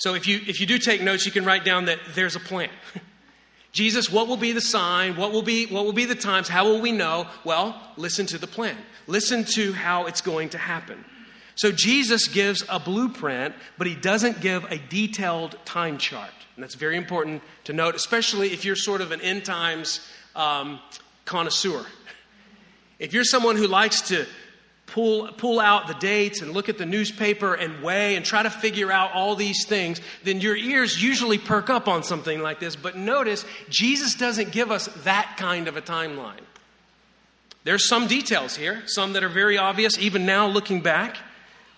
So 0.00 0.14
if 0.14 0.26
you, 0.26 0.40
if 0.46 0.60
you 0.60 0.66
do 0.66 0.78
take 0.78 1.02
notes, 1.02 1.26
you 1.26 1.32
can 1.32 1.44
write 1.44 1.62
down 1.62 1.84
that 1.84 1.98
there's 2.14 2.34
a 2.34 2.40
plan. 2.40 2.70
Jesus, 3.72 4.10
what 4.10 4.28
will 4.28 4.38
be 4.38 4.52
the 4.52 4.60
sign? 4.60 5.14
What 5.14 5.30
will 5.30 5.42
be, 5.42 5.66
what 5.66 5.84
will 5.84 5.92
be 5.92 6.06
the 6.06 6.14
times? 6.14 6.48
How 6.48 6.64
will 6.64 6.80
we 6.80 6.90
know? 6.90 7.28
Well, 7.44 7.78
listen 7.98 8.24
to 8.26 8.38
the 8.38 8.46
plan. 8.46 8.78
Listen 9.06 9.44
to 9.44 9.74
how 9.74 10.06
it's 10.06 10.22
going 10.22 10.48
to 10.50 10.58
happen. 10.58 11.04
So 11.54 11.70
Jesus 11.70 12.28
gives 12.28 12.64
a 12.70 12.80
blueprint, 12.80 13.54
but 13.76 13.86
he 13.86 13.94
doesn't 13.94 14.40
give 14.40 14.64
a 14.72 14.78
detailed 14.78 15.58
time 15.66 15.98
chart. 15.98 16.30
And 16.56 16.64
that's 16.64 16.76
very 16.76 16.96
important 16.96 17.42
to 17.64 17.74
note, 17.74 17.94
especially 17.94 18.52
if 18.52 18.64
you're 18.64 18.76
sort 18.76 19.02
of 19.02 19.12
an 19.12 19.20
end 19.20 19.44
times 19.44 20.00
um, 20.34 20.80
connoisseur. 21.24 21.84
If 22.98 23.14
you're 23.14 23.24
someone 23.24 23.56
who 23.56 23.66
likes 23.66 24.02
to 24.08 24.26
pull, 24.90 25.28
pull 25.28 25.60
out 25.60 25.86
the 25.86 25.94
dates 25.94 26.42
and 26.42 26.52
look 26.52 26.68
at 26.68 26.78
the 26.78 26.86
newspaper 26.86 27.54
and 27.54 27.82
weigh 27.82 28.16
and 28.16 28.24
try 28.24 28.42
to 28.42 28.50
figure 28.50 28.90
out 28.90 29.12
all 29.12 29.36
these 29.36 29.64
things, 29.66 30.00
then 30.24 30.40
your 30.40 30.56
ears 30.56 31.02
usually 31.02 31.38
perk 31.38 31.70
up 31.70 31.88
on 31.88 32.02
something 32.02 32.40
like 32.40 32.60
this. 32.60 32.76
But 32.76 32.96
notice, 32.96 33.44
Jesus 33.68 34.14
doesn't 34.14 34.52
give 34.52 34.70
us 34.70 34.86
that 35.04 35.36
kind 35.36 35.68
of 35.68 35.76
a 35.76 35.82
timeline. 35.82 36.40
There's 37.64 37.88
some 37.88 38.06
details 38.06 38.56
here, 38.56 38.82
some 38.86 39.12
that 39.12 39.22
are 39.22 39.28
very 39.28 39.58
obvious, 39.58 39.98
even 39.98 40.26
now 40.26 40.46
looking 40.46 40.80
back, 40.80 41.16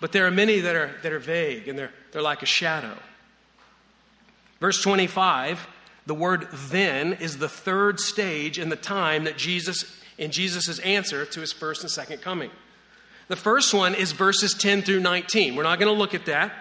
but 0.01 0.13
there 0.13 0.27
are 0.27 0.31
many 0.31 0.61
that 0.61 0.75
are, 0.75 0.93
that 1.03 1.13
are 1.13 1.19
vague 1.19 1.69
and 1.69 1.79
they're, 1.79 1.93
they're 2.13 2.23
like 2.23 2.43
a 2.43 2.47
shadow. 2.47 2.97
Verse 4.61 4.81
25, 4.81 5.67
the 6.07 6.15
word 6.15 6.49
then 6.53 7.15
is 7.15 7.39
the 7.39 7.49
third 7.49 8.01
stage 8.01 8.59
in 8.59 8.69
the 8.69 8.77
time 8.77 9.25
that 9.25 9.37
Jesus, 9.37 10.01
in 10.19 10.31
Jesus' 10.31 10.79
answer 10.81 11.25
to 11.27 11.41
his 11.41 11.53
first 11.53 11.83
and 11.83 11.91
second 11.91 12.23
coming. 12.23 12.51
The 13.33 13.37
first 13.37 13.73
one 13.73 13.95
is 13.95 14.13
verses 14.13 14.53
10 14.53 14.83
through 14.83 15.01
19. 15.01 15.57
We're 15.57 15.63
not 15.63 15.79
going 15.79 15.91
to 15.91 15.99
look 15.99 16.13
at 16.13 16.27
that, 16.27 16.53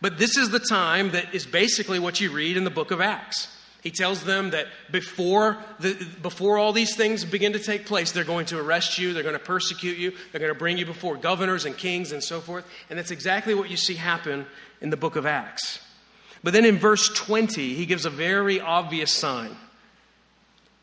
but 0.00 0.18
this 0.18 0.36
is 0.36 0.50
the 0.50 0.58
time 0.58 1.12
that 1.12 1.32
is 1.32 1.46
basically 1.46 2.00
what 2.00 2.20
you 2.20 2.32
read 2.32 2.56
in 2.56 2.64
the 2.64 2.70
book 2.70 2.90
of 2.90 3.00
Acts. 3.00 3.46
He 3.84 3.92
tells 3.92 4.24
them 4.24 4.50
that 4.50 4.66
before, 4.90 5.58
the, 5.78 5.94
before 6.20 6.58
all 6.58 6.72
these 6.72 6.96
things 6.96 7.24
begin 7.24 7.52
to 7.52 7.60
take 7.60 7.86
place, 7.86 8.10
they're 8.10 8.24
going 8.24 8.46
to 8.46 8.58
arrest 8.58 8.98
you, 8.98 9.12
they're 9.12 9.22
going 9.22 9.34
to 9.34 9.38
persecute 9.38 9.96
you, 9.96 10.12
they're 10.32 10.40
going 10.40 10.52
to 10.52 10.58
bring 10.58 10.76
you 10.76 10.84
before 10.84 11.16
governors 11.16 11.64
and 11.64 11.78
kings 11.78 12.10
and 12.10 12.20
so 12.20 12.40
forth. 12.40 12.66
And 12.90 12.98
that's 12.98 13.12
exactly 13.12 13.54
what 13.54 13.70
you 13.70 13.76
see 13.76 13.94
happen 13.94 14.44
in 14.80 14.90
the 14.90 14.96
book 14.96 15.14
of 15.14 15.24
Acts. 15.24 15.78
But 16.42 16.52
then 16.52 16.64
in 16.64 16.78
verse 16.78 17.08
20, 17.10 17.74
he 17.74 17.86
gives 17.86 18.04
a 18.06 18.10
very 18.10 18.60
obvious 18.60 19.12
sign. 19.12 19.54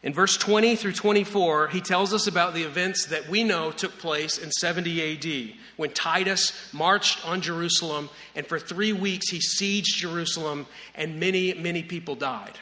In 0.06 0.14
verse 0.14 0.38
20 0.38 0.76
through 0.76 0.94
24, 0.94 1.70
he 1.70 1.82
tells 1.82 2.14
us 2.14 2.28
about 2.28 2.54
the 2.54 2.62
events 2.62 3.08
that 3.08 3.28
we 3.28 3.44
know 3.44 3.72
took 3.72 3.98
place 3.98 4.38
in 4.38 4.52
70 4.52 5.02
AD 5.02 5.58
when 5.78 5.90
Titus 5.90 6.54
marched 6.72 7.28
on 7.28 7.42
Jerusalem, 7.42 8.12
and 8.36 8.46
for 8.46 8.60
three 8.60 8.94
weeks 8.94 9.30
he 9.30 9.40
sieged 9.40 9.96
Jerusalem, 9.96 10.68
and 10.94 11.20
many, 11.20 11.56
many 11.56 11.82
people 11.82 12.14
died. 12.14 12.54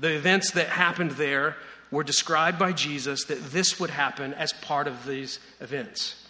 The 0.00 0.16
events 0.16 0.52
that 0.52 0.68
happened 0.68 1.12
there 1.12 1.56
were 1.90 2.02
described 2.02 2.58
by 2.58 2.72
Jesus 2.72 3.24
that 3.24 3.52
this 3.52 3.78
would 3.78 3.90
happen 3.90 4.32
as 4.32 4.54
part 4.54 4.88
of 4.88 5.04
these 5.04 5.38
events. 5.60 6.26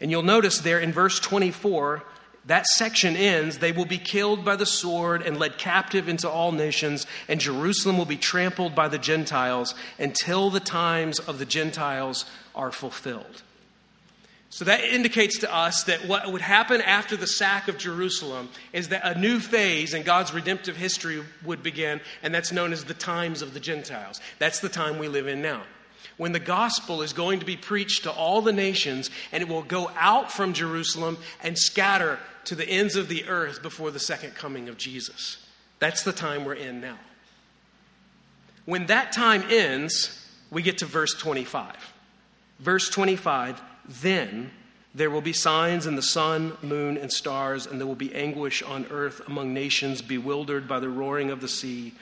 And 0.00 0.10
you'll 0.10 0.22
notice 0.22 0.58
there 0.58 0.80
in 0.80 0.90
verse 0.90 1.20
24, 1.20 2.02
that 2.46 2.66
section 2.66 3.16
ends, 3.16 3.58
they 3.58 3.70
will 3.70 3.84
be 3.84 3.98
killed 3.98 4.44
by 4.44 4.56
the 4.56 4.66
sword 4.66 5.22
and 5.22 5.38
led 5.38 5.58
captive 5.58 6.08
into 6.08 6.28
all 6.28 6.50
nations, 6.50 7.06
and 7.28 7.40
Jerusalem 7.40 7.98
will 7.98 8.04
be 8.04 8.16
trampled 8.16 8.74
by 8.74 8.88
the 8.88 8.98
Gentiles 8.98 9.74
until 9.98 10.50
the 10.50 10.60
times 10.60 11.20
of 11.20 11.38
the 11.38 11.46
Gentiles 11.46 12.24
are 12.54 12.72
fulfilled. 12.72 13.42
So 14.50 14.66
that 14.66 14.84
indicates 14.84 15.38
to 15.38 15.54
us 15.54 15.84
that 15.84 16.06
what 16.06 16.30
would 16.30 16.42
happen 16.42 16.82
after 16.82 17.16
the 17.16 17.26
sack 17.26 17.68
of 17.68 17.78
Jerusalem 17.78 18.50
is 18.72 18.88
that 18.88 19.02
a 19.04 19.18
new 19.18 19.38
phase 19.38 19.94
in 19.94 20.02
God's 20.02 20.34
redemptive 20.34 20.76
history 20.76 21.22
would 21.44 21.62
begin, 21.62 22.00
and 22.22 22.34
that's 22.34 22.52
known 22.52 22.72
as 22.72 22.84
the 22.84 22.92
times 22.92 23.40
of 23.40 23.54
the 23.54 23.60
Gentiles. 23.60 24.20
That's 24.38 24.60
the 24.60 24.68
time 24.68 24.98
we 24.98 25.08
live 25.08 25.26
in 25.26 25.40
now 25.40 25.62
when 26.18 26.32
the 26.32 26.38
gospel 26.38 27.02
is 27.02 27.12
going 27.12 27.40
to 27.40 27.46
be 27.46 27.56
preached 27.56 28.02
to 28.02 28.10
all 28.10 28.42
the 28.42 28.52
nations 28.52 29.10
and 29.32 29.42
it 29.42 29.48
will 29.48 29.62
go 29.62 29.90
out 29.96 30.30
from 30.30 30.52
Jerusalem 30.52 31.16
and 31.42 31.58
scatter 31.58 32.18
to 32.44 32.54
the 32.54 32.68
ends 32.68 32.96
of 32.96 33.08
the 33.08 33.26
earth 33.28 33.62
before 33.62 33.90
the 33.90 34.00
second 34.00 34.34
coming 34.34 34.68
of 34.68 34.76
Jesus. 34.76 35.46
That's 35.78 36.02
the 36.02 36.12
time 36.12 36.44
we're 36.44 36.54
in 36.54 36.80
now. 36.80 36.98
When 38.64 38.86
that 38.86 39.12
time 39.12 39.44
ends, 39.50 40.28
we 40.50 40.62
get 40.62 40.78
to 40.78 40.86
verse 40.86 41.14
25. 41.14 41.74
Verse 42.60 42.88
25, 42.88 43.60
then 43.88 44.50
there 44.94 45.10
will 45.10 45.22
be 45.22 45.32
signs 45.32 45.86
in 45.86 45.96
the 45.96 46.02
sun, 46.02 46.56
moon, 46.62 46.96
and 46.96 47.10
stars, 47.12 47.66
and 47.66 47.80
there 47.80 47.86
will 47.86 47.94
be 47.94 48.14
anguish 48.14 48.62
on 48.62 48.86
earth 48.90 49.22
among 49.26 49.54
nations 49.54 50.02
bewildered 50.02 50.68
by 50.68 50.78
the 50.78 50.88
roaring 50.88 51.30
of 51.30 51.40
the 51.40 51.48
sea 51.48 51.94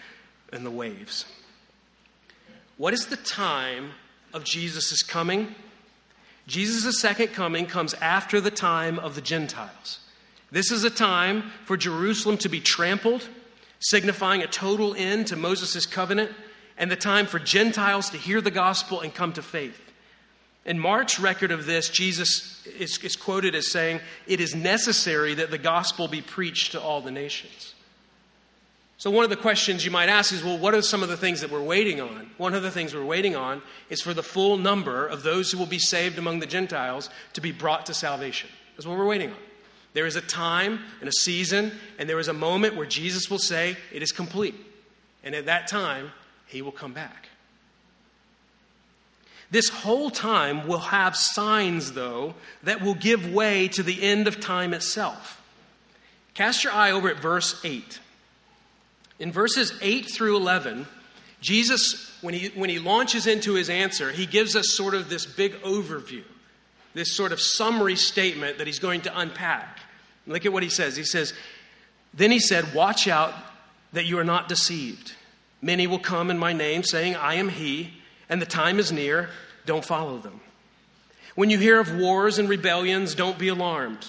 and 0.52 0.66
the 0.66 0.70
waves. 0.70 1.24
What 2.76 2.92
is 2.92 3.06
the 3.06 3.16
time 3.16 3.92
of 4.34 4.44
Jesus' 4.44 5.02
coming? 5.02 5.54
Jesus' 6.46 7.00
second 7.00 7.28
coming 7.28 7.66
comes 7.66 7.94
after 7.94 8.40
the 8.40 8.50
time 8.50 8.98
of 8.98 9.14
the 9.14 9.20
Gentiles. 9.20 10.00
This 10.52 10.70
is 10.70 10.84
a 10.84 10.90
time 10.90 11.44
for 11.64 11.76
Jerusalem 11.76 12.36
to 12.38 12.48
be 12.48 12.60
trampled, 12.60 13.28
signifying 13.78 14.42
a 14.42 14.46
total 14.46 14.94
end 14.94 15.28
to 15.28 15.36
Moses' 15.36 15.86
covenant, 15.86 16.32
and 16.76 16.90
the 16.90 16.96
time 16.96 17.26
for 17.26 17.38
Gentiles 17.38 18.10
to 18.10 18.16
hear 18.16 18.40
the 18.40 18.50
gospel 18.50 19.00
and 19.00 19.14
come 19.14 19.32
to 19.34 19.42
faith. 19.42 19.80
In 20.64 20.78
Mark's 20.78 21.18
record 21.18 21.50
of 21.50 21.66
this, 21.66 21.88
Jesus 21.88 22.66
is, 22.66 22.98
is, 22.98 23.16
quoted 23.16 23.54
as 23.54 23.70
saying, 23.70 24.00
It 24.26 24.40
is 24.40 24.54
necessary 24.54 25.34
that 25.34 25.50
the 25.50 25.58
gospel 25.58 26.08
be 26.08 26.20
preached 26.20 26.72
to 26.72 26.80
all 26.80 27.00
the 27.00 27.10
nations. 27.10 27.74
So, 28.98 29.10
one 29.10 29.24
of 29.24 29.30
the 29.30 29.36
questions 29.36 29.84
you 29.84 29.90
might 29.90 30.10
ask 30.10 30.32
is 30.32 30.44
well, 30.44 30.58
what 30.58 30.74
are 30.74 30.82
some 30.82 31.02
of 31.02 31.08
the 31.08 31.16
things 31.16 31.40
that 31.40 31.50
we're 31.50 31.62
waiting 31.62 32.00
on? 32.02 32.30
One 32.36 32.52
of 32.52 32.62
the 32.62 32.70
things 32.70 32.94
we're 32.94 33.04
waiting 33.04 33.34
on 33.34 33.62
is 33.88 34.02
for 34.02 34.12
the 34.12 34.22
full 34.22 34.58
number 34.58 35.06
of 35.06 35.22
those 35.22 35.50
who 35.50 35.58
will 35.58 35.64
be 35.64 35.78
saved 35.78 36.18
among 36.18 36.40
the 36.40 36.46
Gentiles 36.46 37.08
to 37.32 37.40
be 37.40 37.52
brought 37.52 37.86
to 37.86 37.94
salvation. 37.94 38.50
That's 38.76 38.86
what 38.86 38.98
we're 38.98 39.06
waiting 39.06 39.30
on. 39.30 39.36
There 39.92 40.06
is 40.06 40.16
a 40.16 40.20
time 40.20 40.80
and 41.00 41.08
a 41.08 41.12
season, 41.12 41.72
and 41.98 42.08
there 42.08 42.18
is 42.18 42.28
a 42.28 42.32
moment 42.32 42.76
where 42.76 42.86
Jesus 42.86 43.30
will 43.30 43.38
say, 43.38 43.76
It 43.92 44.02
is 44.02 44.12
complete. 44.12 44.54
And 45.24 45.34
at 45.34 45.46
that 45.46 45.68
time, 45.68 46.12
he 46.46 46.62
will 46.62 46.72
come 46.72 46.92
back. 46.92 47.28
This 49.50 49.68
whole 49.68 50.10
time 50.10 50.68
will 50.68 50.78
have 50.78 51.16
signs, 51.16 51.92
though, 51.92 52.34
that 52.62 52.80
will 52.80 52.94
give 52.94 53.32
way 53.32 53.66
to 53.68 53.82
the 53.82 54.02
end 54.02 54.28
of 54.28 54.40
time 54.40 54.72
itself. 54.72 55.42
Cast 56.34 56.62
your 56.62 56.72
eye 56.72 56.92
over 56.92 57.10
at 57.10 57.20
verse 57.20 57.60
8. 57.64 57.98
In 59.18 59.32
verses 59.32 59.76
8 59.82 60.08
through 60.10 60.36
11, 60.36 60.86
Jesus, 61.40 62.16
when 62.20 62.32
he, 62.32 62.48
when 62.48 62.70
he 62.70 62.78
launches 62.78 63.26
into 63.26 63.54
his 63.54 63.68
answer, 63.68 64.12
he 64.12 64.24
gives 64.24 64.54
us 64.54 64.70
sort 64.70 64.94
of 64.94 65.10
this 65.10 65.26
big 65.26 65.54
overview, 65.62 66.22
this 66.94 67.16
sort 67.16 67.32
of 67.32 67.40
summary 67.40 67.96
statement 67.96 68.58
that 68.58 68.66
he's 68.66 68.78
going 68.78 69.00
to 69.02 69.18
unpack. 69.18 69.79
Look 70.30 70.46
at 70.46 70.52
what 70.52 70.62
he 70.62 70.68
says. 70.68 70.96
He 70.96 71.04
says, 71.04 71.34
Then 72.14 72.30
he 72.30 72.38
said, 72.38 72.74
Watch 72.74 73.08
out 73.08 73.34
that 73.92 74.06
you 74.06 74.18
are 74.18 74.24
not 74.24 74.48
deceived. 74.48 75.14
Many 75.60 75.86
will 75.86 75.98
come 75.98 76.30
in 76.30 76.38
my 76.38 76.52
name, 76.52 76.82
saying, 76.82 77.16
I 77.16 77.34
am 77.34 77.50
he, 77.50 77.92
and 78.28 78.40
the 78.40 78.46
time 78.46 78.78
is 78.78 78.90
near. 78.90 79.28
Don't 79.66 79.84
follow 79.84 80.18
them. 80.18 80.40
When 81.34 81.50
you 81.50 81.58
hear 81.58 81.78
of 81.78 81.94
wars 81.94 82.38
and 82.38 82.48
rebellions, 82.48 83.14
don't 83.14 83.38
be 83.38 83.48
alarmed. 83.48 84.06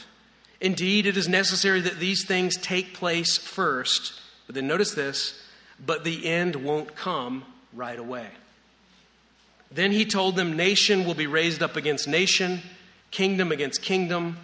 Indeed, 0.61 1.05
it 1.05 1.17
is 1.17 1.27
necessary 1.27 1.81
that 1.81 1.99
these 1.99 2.25
things 2.25 2.55
take 2.55 2.93
place 2.93 3.37
first 3.37 4.21
but 4.51 4.55
then 4.55 4.67
notice 4.67 4.91
this 4.93 5.41
but 5.79 6.03
the 6.03 6.25
end 6.27 6.57
won't 6.57 6.93
come 6.93 7.45
right 7.71 7.97
away. 7.97 8.27
Then 9.71 9.93
he 9.93 10.03
told 10.03 10.35
them, 10.35 10.57
Nation 10.57 11.05
will 11.05 11.13
be 11.13 11.25
raised 11.25 11.63
up 11.63 11.77
against 11.77 12.05
nation, 12.05 12.59
kingdom 13.11 13.53
against 13.53 13.81
kingdom. 13.81 14.35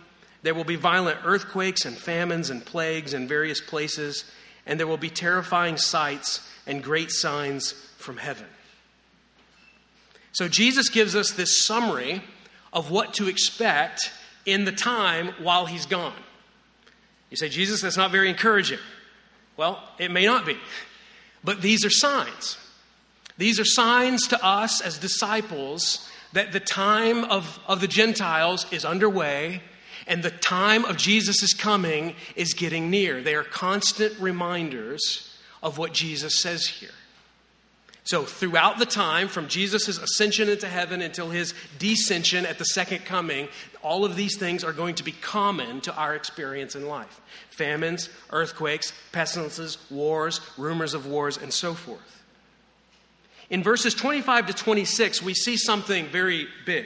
There 0.48 0.56
will 0.56 0.64
be 0.64 0.78
violent 0.78 1.20
earthquakes 1.26 1.84
and 1.84 1.98
famines 1.98 2.50
and 2.50 2.66
plagues 2.66 3.14
in 3.14 3.28
various 3.28 3.60
places, 3.60 4.24
and 4.66 4.80
there 4.80 4.88
will 4.88 4.96
be 4.96 5.10
terrifying 5.10 5.76
sights 5.76 6.40
and 6.66 6.82
great 6.82 7.12
signs 7.12 7.74
from 7.98 8.16
heaven. 8.16 8.46
So 10.32 10.48
Jesus 10.48 10.88
gives 10.88 11.18
us 11.18 11.32
this 11.32 11.66
summary 11.66 12.22
of 12.72 12.90
what 12.90 13.14
to 13.16 13.28
expect 13.28 14.10
in 14.46 14.64
the 14.64 14.72
time 14.72 15.34
while 15.44 15.66
he's 15.66 15.86
gone. 15.86 16.16
You 17.30 17.36
say, 17.36 17.50
Jesus, 17.50 17.82
that's 17.82 17.98
not 17.98 18.12
very 18.12 18.30
encouraging. 18.30 18.80
Well, 19.58 19.84
it 20.00 20.12
may 20.12 20.26
not 20.26 20.46
be, 20.46 20.56
but 21.44 21.62
these 21.62 21.84
are 21.84 21.90
signs. 21.90 22.58
These 23.38 23.60
are 23.60 23.66
signs 23.66 24.30
to 24.30 24.42
us 24.42 24.80
as 24.80 24.98
disciples 24.98 26.10
that 26.32 26.54
the 26.54 26.62
time 26.62 27.26
of, 27.26 27.60
of 27.68 27.82
the 27.82 27.88
Gentiles 27.90 28.66
is 28.72 28.86
underway 28.86 29.62
and 30.08 30.24
the 30.24 30.32
time 30.32 30.86
of 30.86 30.98
Jesus' 30.98 31.54
coming 31.54 32.16
is 32.36 32.54
getting 32.54 32.90
near. 32.90 33.22
They 33.22 33.36
are 33.36 33.44
constant 33.44 34.18
reminders 34.20 35.38
of 35.62 35.78
what 35.78 35.94
Jesus 35.94 36.40
says 36.40 36.68
here. 36.68 36.90
So, 38.04 38.24
throughout 38.24 38.80
the 38.80 38.86
time, 38.86 39.28
from 39.28 39.50
Jesus' 39.50 39.98
ascension 39.98 40.48
into 40.48 40.70
heaven 40.70 41.02
until 41.02 41.30
his 41.30 41.54
descension 41.78 42.46
at 42.46 42.58
the 42.58 42.64
second 42.64 43.04
coming, 43.04 43.50
all 43.82 44.06
of 44.06 44.16
these 44.16 44.38
things 44.38 44.64
are 44.64 44.72
going 44.72 44.96
to 44.96 45.04
be 45.04 45.12
common 45.12 45.82
to 45.82 45.94
our 45.94 46.16
experience 46.16 46.74
in 46.74 46.88
life 46.88 47.20
famines, 47.50 48.10
earthquakes, 48.30 48.94
pestilences, 49.12 49.78
wars, 49.92 50.40
rumors 50.58 50.94
of 50.94 51.06
wars, 51.06 51.36
and 51.36 51.52
so 51.52 51.74
forth. 51.74 52.24
In 53.50 53.62
verses 53.62 53.94
25 53.94 54.48
to 54.48 54.54
26, 54.54 55.22
we 55.22 55.34
see 55.34 55.58
something 55.58 56.06
very 56.08 56.48
big. 56.66 56.86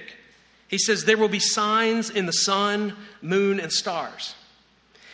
He 0.72 0.80
says, 0.80 1.06
There 1.06 1.18
will 1.18 1.30
be 1.30 1.40
signs 1.40 2.10
in 2.10 2.26
the 2.26 2.32
sun, 2.34 2.96
moon, 3.22 3.60
and 3.60 3.72
stars. 3.72 4.34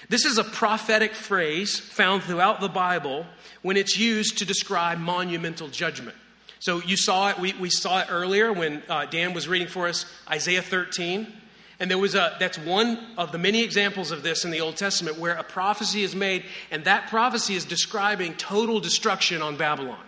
This 0.08 0.24
is 0.24 0.38
a 0.38 0.44
prophetic 0.46 1.14
phrase 1.14 1.78
found 1.78 2.24
throughout 2.24 2.62
the 2.62 2.70
Bible 2.70 3.26
when 3.62 3.76
it's 3.76 3.98
used 3.98 4.38
to 4.38 4.46
describe 4.46 5.00
monumental 5.00 5.68
judgment. 5.68 6.16
So 6.60 6.82
you 6.82 6.96
saw 6.96 7.30
it, 7.32 7.40
we, 7.40 7.54
we 7.54 7.70
saw 7.70 8.00
it 8.00 8.08
earlier 8.10 8.54
when 8.54 8.82
uh, 8.88 9.06
Dan 9.06 9.34
was 9.34 9.48
reading 9.48 9.68
for 9.68 9.88
us 9.88 10.06
Isaiah 10.30 10.62
13. 10.62 11.28
And 11.80 11.92
there 11.92 11.98
was 11.98 12.16
a, 12.16 12.36
that's 12.40 12.58
one 12.58 13.00
of 13.18 13.32
the 13.32 13.38
many 13.38 13.64
examples 13.64 14.12
of 14.12 14.24
this 14.24 14.46
in 14.46 14.52
the 14.52 14.62
Old 14.62 14.78
Testament 14.78 15.20
where 15.20 15.34
a 15.34 15.44
prophecy 15.44 16.04
is 16.04 16.16
made, 16.16 16.44
and 16.72 16.86
that 16.86 17.10
prophecy 17.10 17.56
is 17.56 17.66
describing 17.66 18.34
total 18.36 18.80
destruction 18.80 19.42
on 19.42 19.58
Babylon. 19.58 20.00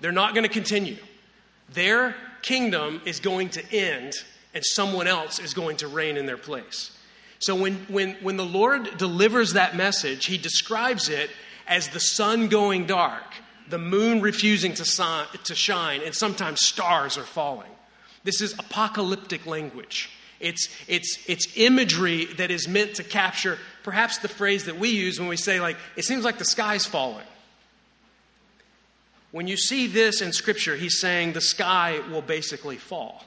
They're 0.00 0.12
not 0.12 0.34
going 0.34 0.44
to 0.44 0.52
continue. 0.52 0.98
Their 1.72 2.14
kingdom 2.42 3.00
is 3.04 3.18
going 3.18 3.50
to 3.50 3.72
end, 3.72 4.14
and 4.54 4.64
someone 4.64 5.06
else 5.06 5.38
is 5.38 5.54
going 5.54 5.76
to 5.78 5.88
reign 5.88 6.16
in 6.16 6.26
their 6.26 6.36
place. 6.36 6.96
So 7.38 7.54
when, 7.54 7.76
when, 7.88 8.16
when 8.22 8.36
the 8.36 8.44
Lord 8.44 8.98
delivers 8.98 9.54
that 9.54 9.76
message, 9.76 10.26
he 10.26 10.36
describes 10.36 11.08
it 11.08 11.30
as 11.66 11.88
the 11.88 12.00
sun 12.00 12.48
going 12.48 12.86
dark, 12.86 13.34
the 13.68 13.78
moon 13.78 14.20
refusing 14.20 14.74
to, 14.74 14.84
son, 14.84 15.26
to 15.44 15.54
shine, 15.54 16.02
and 16.04 16.14
sometimes 16.14 16.60
stars 16.60 17.16
are 17.16 17.22
falling. 17.22 17.70
This 18.24 18.40
is 18.40 18.52
apocalyptic 18.58 19.46
language. 19.46 20.10
It's, 20.40 20.68
it's, 20.88 21.18
it's 21.26 21.56
imagery 21.56 22.26
that 22.36 22.50
is 22.50 22.66
meant 22.66 22.96
to 22.96 23.04
capture 23.04 23.58
perhaps 23.82 24.18
the 24.18 24.28
phrase 24.28 24.64
that 24.64 24.78
we 24.78 24.90
use 24.90 25.18
when 25.18 25.28
we 25.28 25.36
say, 25.36 25.60
like, 25.60 25.76
it 25.96 26.04
seems 26.04 26.24
like 26.24 26.38
the 26.38 26.44
sky's 26.44 26.86
falling. 26.86 27.26
When 29.30 29.46
you 29.46 29.56
see 29.56 29.86
this 29.86 30.20
in 30.20 30.32
Scripture, 30.32 30.76
he's 30.76 30.98
saying 31.00 31.34
the 31.34 31.40
sky 31.40 32.00
will 32.10 32.22
basically 32.22 32.76
fall. 32.76 33.24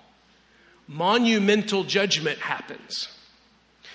Monumental 0.88 1.84
judgment 1.84 2.40
happens. 2.40 3.08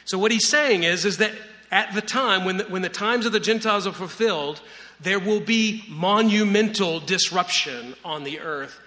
So, 0.05 0.19
what 0.19 0.33
he's 0.33 0.49
saying 0.49 0.85
is, 0.85 1.05
is 1.05 1.19
that 1.19 1.33
at 1.71 1.95
the 1.95 2.01
time, 2.01 2.45
when 2.45 2.59
the, 2.59 2.65
when 2.65 2.83
the 2.83 2.89
times 2.89 3.27
of 3.27 3.33
the 3.33 3.41
Gentiles 3.41 3.87
are 3.87 3.93
fulfilled, 3.93 4.61
there 5.01 5.19
will 5.19 5.41
be 5.41 5.85
monumental 5.89 7.01
disruption 7.01 7.95
on 8.05 8.25
the 8.25 8.41
earth 8.41 8.81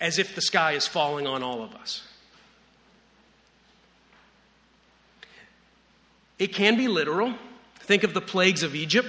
as 0.00 0.18
if 0.18 0.34
the 0.34 0.40
sky 0.40 0.72
is 0.72 0.86
falling 0.86 1.26
on 1.26 1.42
all 1.42 1.62
of 1.62 1.74
us. 1.74 2.02
It 6.38 6.48
can 6.48 6.76
be 6.76 6.88
literal. 6.88 7.34
Think 7.80 8.02
of 8.02 8.14
the 8.14 8.20
plagues 8.20 8.62
of 8.62 8.74
Egypt. 8.74 9.08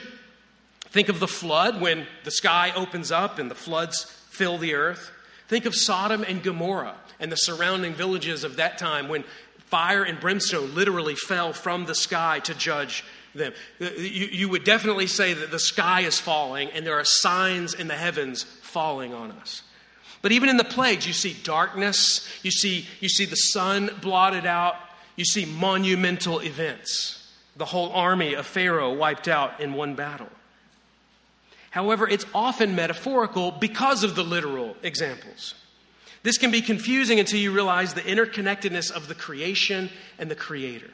Think 0.82 1.10
of 1.10 1.19
the 1.19 1.28
flood 1.28 1.82
when 1.82 2.06
the 2.24 2.32
sky 2.32 2.71
opens 2.76 3.12
up 3.12 3.39
and 3.39 3.50
the 3.50 3.56
floods 3.56 4.04
fill 4.30 4.58
the 4.58 4.76
earth. 4.76 5.12
Think 5.47 5.65
of 5.65 5.75
Sodom 5.75 6.23
and 6.23 6.41
Gomorrah 6.41 6.95
and 7.19 7.31
the 7.31 7.38
surrounding 7.38 7.93
villages 7.93 8.43
of 8.43 8.55
that 8.58 8.77
time 8.77 9.08
when 9.08 9.23
fire 9.58 10.03
and 10.03 10.19
brimstone 10.19 10.73
literally 10.75 11.15
fell 11.15 11.53
from 11.53 11.86
the 11.86 11.95
sky 11.95 12.39
to 12.39 12.53
judge 12.53 13.03
them. 13.34 13.53
Uh, 13.81 13.89
you, 13.97 14.27
you 14.27 14.49
would 14.49 14.63
definitely 14.63 15.08
say 15.08 15.34
that 15.34 15.51
the 15.51 15.60
sky 15.60 16.01
is 16.01 16.19
falling 16.19 16.69
and 16.71 16.86
there 16.86 16.97
are 16.97 17.05
signs 17.05 17.73
in 17.73 17.88
the 17.88 17.95
heavens 17.95 18.43
falling 18.43 19.13
on 19.13 19.31
us. 19.31 19.62
But 20.21 20.31
even 20.31 20.49
in 20.49 20.58
the 20.58 20.63
plagues, 20.63 21.05
you 21.05 21.13
see 21.13 21.36
darkness, 21.43 22.27
you 22.41 22.51
see, 22.51 22.88
you 22.99 23.10
see 23.10 23.25
the 23.25 23.36
sun 23.36 23.91
blotted 24.01 24.45
out, 24.45 24.75
you 25.15 25.25
see 25.25 25.45
monumental 25.45 26.39
events. 26.39 27.31
The 27.58 27.65
whole 27.65 27.91
army 27.91 28.34
of 28.34 28.45
Pharaoh 28.45 28.93
wiped 28.93 29.27
out 29.27 29.62
in 29.62 29.73
one 29.73 29.95
battle. 29.95 30.29
However, 31.75 32.07
it's 32.07 32.25
often 32.33 32.73
metaphorical 32.73 33.51
because 33.51 34.05
of 34.05 34.15
the 34.15 34.23
literal 34.23 34.77
examples. 34.81 35.55
This 36.23 36.38
can 36.38 36.49
be 36.49 36.61
confusing 36.61 37.19
until 37.19 37.38
you 37.38 37.51
realize 37.51 37.93
the 37.93 38.01
interconnectedness 38.01 38.89
of 38.89 39.09
the 39.09 39.13
creation 39.13 39.89
and 40.17 40.31
the 40.31 40.35
creator. 40.35 40.89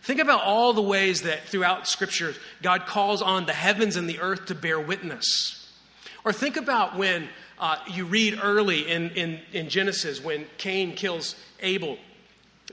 Think 0.00 0.20
about 0.20 0.42
all 0.42 0.72
the 0.72 0.80
ways 0.80 1.20
that 1.22 1.44
throughout 1.44 1.86
Scripture 1.86 2.32
God 2.62 2.86
calls 2.86 3.20
on 3.20 3.44
the 3.44 3.52
heavens 3.52 3.96
and 3.96 4.08
the 4.08 4.18
earth 4.18 4.46
to 4.46 4.54
bear 4.54 4.80
witness. 4.80 5.70
Or 6.24 6.32
think 6.32 6.56
about 6.56 6.96
when 6.96 7.28
uh, 7.58 7.76
you 7.86 8.06
read 8.06 8.40
early 8.42 8.90
in, 8.90 9.10
in, 9.10 9.40
in 9.52 9.68
Genesis 9.68 10.24
when 10.24 10.46
Cain 10.56 10.94
kills 10.94 11.36
Abel 11.60 11.98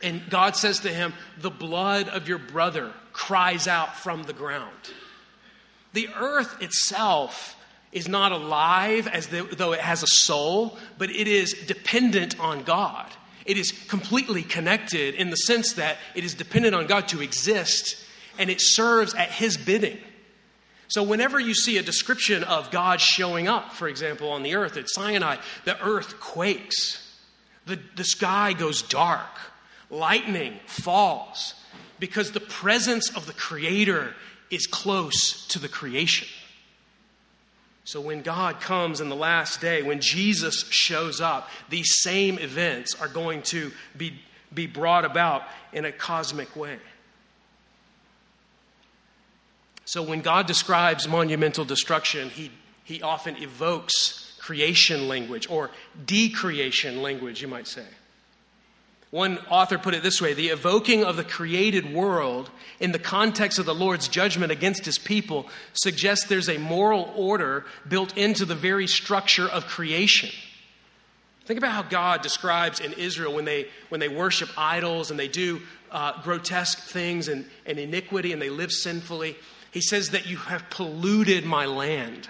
and 0.01 0.21
God 0.29 0.55
says 0.55 0.79
to 0.79 0.89
him, 0.89 1.13
The 1.37 1.51
blood 1.51 2.07
of 2.07 2.29
your 2.29 2.37
brother 2.37 2.93
cries 3.11 3.67
out 3.67 3.97
from 3.97 4.23
the 4.23 4.31
ground. 4.31 4.71
The 5.93 6.09
earth 6.15 6.61
itself 6.61 7.57
is 7.91 8.07
not 8.07 8.31
alive 8.31 9.07
as 9.07 9.27
though 9.27 9.73
it 9.73 9.81
has 9.81 10.03
a 10.03 10.07
soul, 10.07 10.77
but 10.97 11.09
it 11.09 11.27
is 11.27 11.53
dependent 11.53 12.39
on 12.39 12.63
God. 12.63 13.11
It 13.45 13.57
is 13.57 13.71
completely 13.71 14.43
connected 14.43 15.15
in 15.15 15.29
the 15.29 15.35
sense 15.35 15.73
that 15.73 15.97
it 16.15 16.23
is 16.23 16.33
dependent 16.33 16.75
on 16.75 16.87
God 16.87 17.07
to 17.09 17.21
exist 17.21 17.97
and 18.39 18.49
it 18.49 18.61
serves 18.61 19.13
at 19.13 19.29
His 19.29 19.57
bidding. 19.57 19.97
So, 20.87 21.03
whenever 21.03 21.39
you 21.39 21.53
see 21.53 21.77
a 21.77 21.83
description 21.83 22.43
of 22.43 22.69
God 22.71 22.99
showing 22.99 23.47
up, 23.47 23.73
for 23.73 23.87
example, 23.87 24.29
on 24.29 24.43
the 24.43 24.55
earth 24.55 24.77
at 24.77 24.89
Sinai, 24.89 25.37
the 25.63 25.81
earth 25.81 26.19
quakes, 26.19 27.17
the, 27.65 27.79
the 27.95 28.03
sky 28.03 28.53
goes 28.53 28.81
dark, 28.81 29.39
lightning 29.89 30.59
falls 30.65 31.55
because 31.99 32.31
the 32.31 32.39
presence 32.39 33.15
of 33.15 33.25
the 33.25 33.33
Creator 33.33 34.15
is 34.51 34.67
close 34.67 35.47
to 35.47 35.59
the 35.59 35.69
creation. 35.69 36.27
So 37.83 37.99
when 37.99 38.21
God 38.21 38.61
comes 38.61 39.01
in 39.01 39.09
the 39.09 39.15
last 39.15 39.59
day, 39.59 39.81
when 39.81 40.01
Jesus 40.01 40.69
shows 40.69 41.19
up, 41.19 41.49
these 41.69 42.01
same 42.01 42.37
events 42.37 42.95
are 43.01 43.07
going 43.07 43.41
to 43.43 43.71
be, 43.97 44.19
be 44.53 44.67
brought 44.67 45.03
about 45.03 45.43
in 45.73 45.85
a 45.85 45.91
cosmic 45.91 46.55
way. 46.55 46.77
So 49.85 50.03
when 50.03 50.21
God 50.21 50.45
describes 50.45 51.07
monumental 51.07 51.65
destruction, 51.65 52.29
he, 52.29 52.51
he 52.83 53.01
often 53.01 53.35
evokes 53.37 54.37
creation 54.39 55.07
language 55.07 55.49
or 55.49 55.71
decreation 56.05 57.01
language, 57.01 57.41
you 57.41 57.47
might 57.47 57.67
say. 57.67 57.85
One 59.11 59.39
author 59.49 59.77
put 59.77 59.93
it 59.93 60.03
this 60.03 60.21
way 60.21 60.33
the 60.33 60.49
evoking 60.49 61.03
of 61.03 61.17
the 61.17 61.25
created 61.25 61.93
world 61.93 62.49
in 62.79 62.93
the 62.93 62.99
context 62.99 63.59
of 63.59 63.65
the 63.65 63.75
Lord's 63.75 64.07
judgment 64.07 64.53
against 64.53 64.85
his 64.85 64.97
people 64.97 65.47
suggests 65.73 66.25
there's 66.25 66.49
a 66.49 66.57
moral 66.57 67.13
order 67.15 67.65
built 67.87 68.17
into 68.17 68.45
the 68.45 68.55
very 68.55 68.87
structure 68.87 69.47
of 69.47 69.67
creation. 69.67 70.29
Think 71.43 71.57
about 71.57 71.73
how 71.73 71.81
God 71.81 72.21
describes 72.21 72.79
in 72.79 72.93
Israel 72.93 73.33
when 73.33 73.43
they, 73.43 73.67
when 73.89 73.99
they 73.99 74.07
worship 74.07 74.49
idols 74.57 75.11
and 75.11 75.19
they 75.19 75.27
do 75.27 75.61
uh, 75.91 76.21
grotesque 76.21 76.79
things 76.79 77.27
and, 77.27 77.45
and 77.65 77.77
iniquity 77.77 78.31
and 78.31 78.41
they 78.41 78.49
live 78.49 78.71
sinfully. 78.71 79.35
He 79.71 79.81
says 79.81 80.11
that 80.11 80.25
you 80.25 80.37
have 80.37 80.69
polluted 80.69 81.43
my 81.43 81.65
land. 81.65 82.29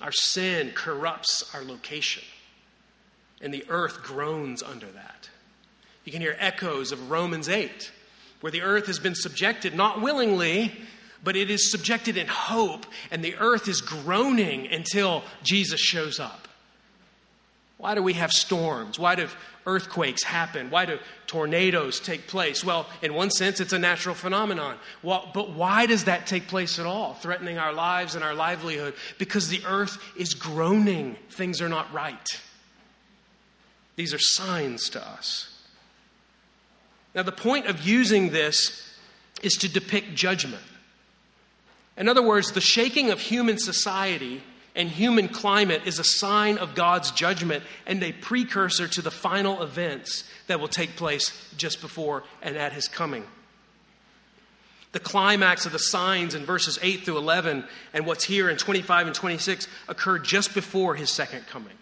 Our 0.00 0.12
sin 0.12 0.70
corrupts 0.74 1.52
our 1.54 1.62
location, 1.62 2.22
and 3.40 3.52
the 3.52 3.64
earth 3.68 4.02
groans 4.02 4.62
under 4.62 4.86
that. 4.86 5.29
You 6.04 6.12
can 6.12 6.20
hear 6.20 6.36
echoes 6.38 6.92
of 6.92 7.10
Romans 7.10 7.48
8, 7.48 7.92
where 8.40 8.50
the 8.50 8.62
earth 8.62 8.86
has 8.86 8.98
been 8.98 9.14
subjected, 9.14 9.74
not 9.74 10.00
willingly, 10.00 10.72
but 11.22 11.36
it 11.36 11.50
is 11.50 11.70
subjected 11.70 12.16
in 12.16 12.26
hope, 12.26 12.86
and 13.10 13.22
the 13.22 13.36
earth 13.36 13.68
is 13.68 13.80
groaning 13.80 14.66
until 14.72 15.22
Jesus 15.42 15.80
shows 15.80 16.18
up. 16.18 16.48
Why 17.76 17.94
do 17.94 18.02
we 18.02 18.14
have 18.14 18.30
storms? 18.30 18.98
Why 18.98 19.14
do 19.14 19.28
earthquakes 19.66 20.22
happen? 20.22 20.70
Why 20.70 20.84
do 20.84 20.98
tornadoes 21.26 21.98
take 22.00 22.26
place? 22.26 22.64
Well, 22.64 22.86
in 23.00 23.14
one 23.14 23.30
sense, 23.30 23.60
it's 23.60 23.72
a 23.72 23.78
natural 23.78 24.14
phenomenon. 24.14 24.76
Well, 25.02 25.30
but 25.32 25.50
why 25.52 25.86
does 25.86 26.04
that 26.04 26.26
take 26.26 26.46
place 26.46 26.78
at 26.78 26.86
all, 26.86 27.14
threatening 27.14 27.58
our 27.58 27.72
lives 27.72 28.14
and 28.14 28.24
our 28.24 28.34
livelihood? 28.34 28.94
Because 29.18 29.48
the 29.48 29.62
earth 29.66 29.98
is 30.16 30.34
groaning. 30.34 31.16
Things 31.30 31.62
are 31.62 31.68
not 31.68 31.90
right. 31.92 32.40
These 33.96 34.12
are 34.12 34.18
signs 34.18 34.90
to 34.90 35.06
us. 35.06 35.59
Now, 37.14 37.22
the 37.22 37.32
point 37.32 37.66
of 37.66 37.86
using 37.86 38.30
this 38.30 38.96
is 39.42 39.54
to 39.58 39.68
depict 39.68 40.14
judgment. 40.14 40.62
In 41.96 42.08
other 42.08 42.22
words, 42.22 42.52
the 42.52 42.60
shaking 42.60 43.10
of 43.10 43.20
human 43.20 43.58
society 43.58 44.42
and 44.76 44.88
human 44.88 45.28
climate 45.28 45.82
is 45.84 45.98
a 45.98 46.04
sign 46.04 46.58
of 46.58 46.74
God's 46.74 47.10
judgment 47.10 47.64
and 47.86 48.02
a 48.02 48.12
precursor 48.12 48.86
to 48.88 49.02
the 49.02 49.10
final 49.10 49.62
events 49.62 50.24
that 50.46 50.60
will 50.60 50.68
take 50.68 50.96
place 50.96 51.32
just 51.56 51.80
before 51.80 52.22
and 52.40 52.56
at 52.56 52.72
his 52.72 52.86
coming. 52.86 53.24
The 54.92 55.00
climax 55.00 55.66
of 55.66 55.72
the 55.72 55.78
signs 55.78 56.34
in 56.34 56.44
verses 56.44 56.78
8 56.82 57.04
through 57.04 57.18
11 57.18 57.64
and 57.92 58.06
what's 58.06 58.24
here 58.24 58.48
in 58.48 58.56
25 58.56 59.06
and 59.06 59.14
26 59.14 59.68
occurred 59.88 60.24
just 60.24 60.54
before 60.54 60.94
his 60.94 61.10
second 61.10 61.46
coming. 61.46 61.74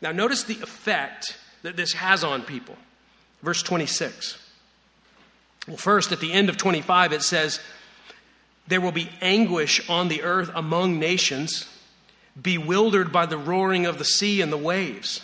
Now, 0.00 0.10
notice 0.10 0.42
the 0.42 0.60
effect 0.62 1.36
that 1.62 1.76
this 1.76 1.92
has 1.92 2.24
on 2.24 2.42
people. 2.42 2.76
Verse 3.42 3.62
26. 3.62 4.38
Well, 5.68 5.76
first, 5.76 6.12
at 6.12 6.20
the 6.20 6.32
end 6.32 6.48
of 6.48 6.56
25, 6.56 7.12
it 7.12 7.22
says, 7.22 7.60
There 8.66 8.80
will 8.80 8.92
be 8.92 9.10
anguish 9.20 9.88
on 9.88 10.08
the 10.08 10.22
earth 10.22 10.50
among 10.54 10.98
nations, 10.98 11.68
bewildered 12.40 13.12
by 13.12 13.26
the 13.26 13.38
roaring 13.38 13.86
of 13.86 13.98
the 13.98 14.04
sea 14.04 14.40
and 14.40 14.52
the 14.52 14.56
waves. 14.56 15.20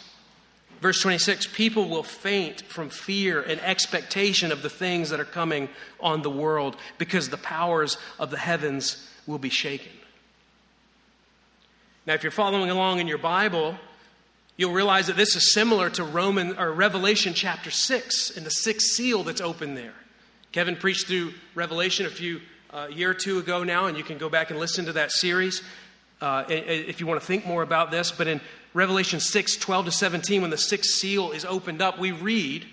Verse 0.81 1.01
26 1.03 1.49
People 1.49 1.89
will 1.89 2.03
faint 2.03 2.63
from 2.63 2.89
fear 2.89 3.41
and 3.41 3.61
expectation 3.61 4.53
of 4.53 4.63
the 4.63 4.71
things 4.71 5.11
that 5.11 5.21
are 5.21 5.25
coming 5.25 5.69
on 6.01 6.23
the 6.23 6.31
world 6.31 6.77
because 6.99 7.29
the 7.29 7.37
powers 7.37 7.97
of 8.19 8.31
the 8.31 8.39
heavens 8.39 9.09
will 9.27 9.39
be 9.39 9.51
shaken. 9.51 9.93
Now, 12.07 12.15
if 12.15 12.23
you're 12.23 12.33
following 12.33 12.71
along 12.71 13.01
in 13.01 13.09
your 13.09 13.19
Bible, 13.19 13.77
you'll 14.59 14.73
realize 14.73 15.07
that 15.07 15.17
this 15.17 15.35
is 15.35 15.55
similar 15.55 15.89
to 15.89 16.05
Roman 16.05 16.59
or 16.59 16.71
Revelation 16.73 17.33
chapter 17.33 17.71
6 17.71 18.37
and 18.37 18.45
the 18.45 18.51
sixth 18.51 18.89
seal 18.89 19.23
that's 19.23 19.41
open 19.41 19.75
there. 19.75 19.95
Kevin 20.53 20.77
preached 20.77 21.07
through 21.07 21.33
Revelation 21.55 22.05
a 22.05 22.11
few 22.11 22.43
uh, 22.71 22.89
year 22.91 23.11
or 23.11 23.15
two 23.15 23.39
ago 23.39 23.65
now, 23.65 23.87
and 23.87 23.97
you 23.97 24.05
can 24.05 24.19
go 24.19 24.29
back 24.29 24.51
and 24.51 24.59
listen 24.59 24.85
to 24.87 24.93
that 24.93 25.13
series 25.13 25.63
uh, 26.21 26.45
if 26.49 27.01
you 27.01 27.07
want 27.07 27.21
to 27.21 27.27
think 27.27 27.47
more 27.47 27.63
about 27.63 27.91
this. 27.91 28.11
But 28.11 28.27
in 28.27 28.41
Revelation 28.75 29.21
6 29.21 29.57
12 29.57 29.87
to 29.87 29.91
17, 29.93 30.43
when 30.43 30.51
the 30.51 30.59
sixth 30.59 30.91
seal 30.91 31.31
is 31.31 31.45
opened 31.45 31.81
up, 31.81 31.99
we 31.99 32.13
read 32.13 32.67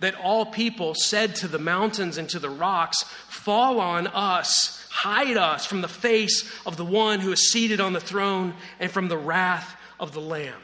that 0.00 0.14
all 0.16 0.44
people 0.44 0.94
said 0.94 1.34
to 1.36 1.48
the 1.48 1.58
mountains 1.58 2.18
and 2.18 2.28
to 2.28 2.38
the 2.38 2.50
rocks, 2.50 3.02
Fall 3.28 3.80
on 3.80 4.06
us, 4.08 4.86
hide 4.90 5.38
us 5.38 5.64
from 5.64 5.80
the 5.80 5.88
face 5.88 6.50
of 6.66 6.76
the 6.76 6.84
one 6.84 7.20
who 7.20 7.32
is 7.32 7.50
seated 7.50 7.80
on 7.80 7.94
the 7.94 8.00
throne 8.00 8.54
and 8.78 8.90
from 8.90 9.08
the 9.08 9.16
wrath 9.16 9.76
of 9.98 10.12
the 10.12 10.20
Lamb. 10.20 10.60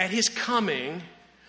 At 0.00 0.10
his 0.10 0.30
coming, 0.30 1.02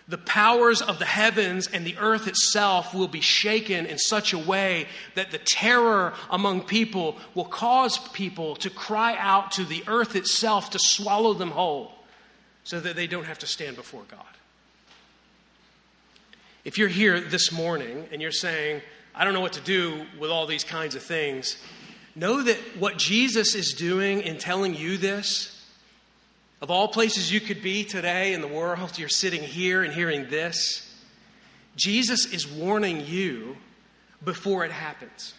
the 0.09 0.17
powers 0.17 0.81
of 0.81 0.99
the 0.99 1.05
heavens 1.05 1.67
and 1.67 1.85
the 1.85 1.97
earth 1.97 2.27
itself 2.27 2.93
will 2.93 3.07
be 3.07 3.21
shaken 3.21 3.85
in 3.85 3.97
such 3.97 4.33
a 4.33 4.37
way 4.37 4.87
that 5.15 5.31
the 5.31 5.37
terror 5.37 6.13
among 6.29 6.63
people 6.63 7.15
will 7.33 7.45
cause 7.45 7.97
people 8.09 8.57
to 8.57 8.69
cry 8.69 9.15
out 9.17 9.53
to 9.53 9.63
the 9.63 9.85
earth 9.87 10.17
itself 10.17 10.69
to 10.71 10.79
swallow 10.79 11.33
them 11.33 11.51
whole 11.51 11.93
so 12.65 12.81
that 12.81 12.97
they 12.97 13.07
don't 13.07 13.23
have 13.23 13.39
to 13.39 13.47
stand 13.47 13.77
before 13.77 14.03
God. 14.09 14.19
If 16.65 16.77
you're 16.77 16.89
here 16.89 17.21
this 17.21 17.53
morning 17.53 18.05
and 18.11 18.21
you're 18.21 18.31
saying, 18.31 18.81
I 19.15 19.23
don't 19.23 19.33
know 19.33 19.39
what 19.39 19.53
to 19.53 19.61
do 19.61 20.05
with 20.19 20.29
all 20.29 20.45
these 20.45 20.65
kinds 20.65 20.93
of 20.93 21.01
things, 21.01 21.55
know 22.15 22.43
that 22.43 22.57
what 22.77 22.97
Jesus 22.97 23.55
is 23.55 23.73
doing 23.73 24.19
in 24.19 24.37
telling 24.37 24.75
you 24.75 24.97
this 24.97 25.50
of 26.61 26.69
all 26.69 26.87
places 26.87 27.31
you 27.31 27.39
could 27.39 27.63
be 27.63 27.83
today 27.83 28.33
in 28.33 28.41
the 28.41 28.47
world, 28.47 28.97
you're 28.99 29.09
sitting 29.09 29.41
here 29.41 29.83
and 29.83 29.93
hearing 29.93 30.29
this. 30.29 30.87
Jesus 31.75 32.31
is 32.31 32.47
warning 32.47 33.05
you 33.05 33.57
before 34.23 34.63
it 34.63 34.71
happens. 34.71 35.33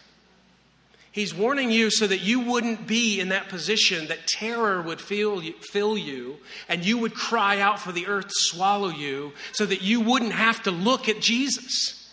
He's 1.13 1.33
warning 1.33 1.69
you 1.69 1.91
so 1.91 2.07
that 2.07 2.21
you 2.21 2.39
wouldn't 2.39 2.87
be 2.87 3.19
in 3.19 3.29
that 3.29 3.47
position, 3.47 4.07
that 4.07 4.25
terror 4.25 4.81
would 4.81 4.99
fill 4.99 5.43
you, 5.43 5.53
fill 5.71 5.95
you, 5.95 6.37
and 6.67 6.83
you 6.83 6.97
would 6.97 7.13
cry 7.13 7.59
out 7.59 7.79
for 7.79 7.91
the 7.91 8.07
earth 8.07 8.29
to 8.29 8.33
swallow 8.33 8.89
you, 8.89 9.31
so 9.51 9.65
that 9.65 9.83
you 9.83 10.01
wouldn't 10.01 10.33
have 10.33 10.63
to 10.63 10.71
look 10.71 11.07
at 11.07 11.21
Jesus. 11.21 12.09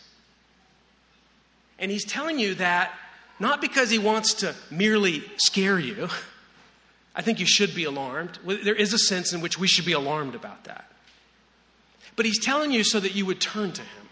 And 1.78 1.90
he's 1.90 2.04
telling 2.04 2.38
you 2.38 2.54
that 2.56 2.92
not 3.40 3.62
because 3.62 3.88
he 3.88 3.98
wants 3.98 4.34
to 4.34 4.54
merely 4.70 5.24
scare 5.38 5.78
you. 5.78 6.08
I 7.20 7.22
think 7.22 7.38
you 7.38 7.44
should 7.44 7.74
be 7.74 7.84
alarmed. 7.84 8.38
There 8.46 8.74
is 8.74 8.94
a 8.94 8.98
sense 8.98 9.34
in 9.34 9.42
which 9.42 9.58
we 9.58 9.68
should 9.68 9.84
be 9.84 9.92
alarmed 9.92 10.34
about 10.34 10.64
that. 10.64 10.90
But 12.16 12.24
he's 12.24 12.42
telling 12.42 12.72
you 12.72 12.82
so 12.82 12.98
that 12.98 13.14
you 13.14 13.26
would 13.26 13.42
turn 13.42 13.72
to 13.72 13.82
him. 13.82 14.08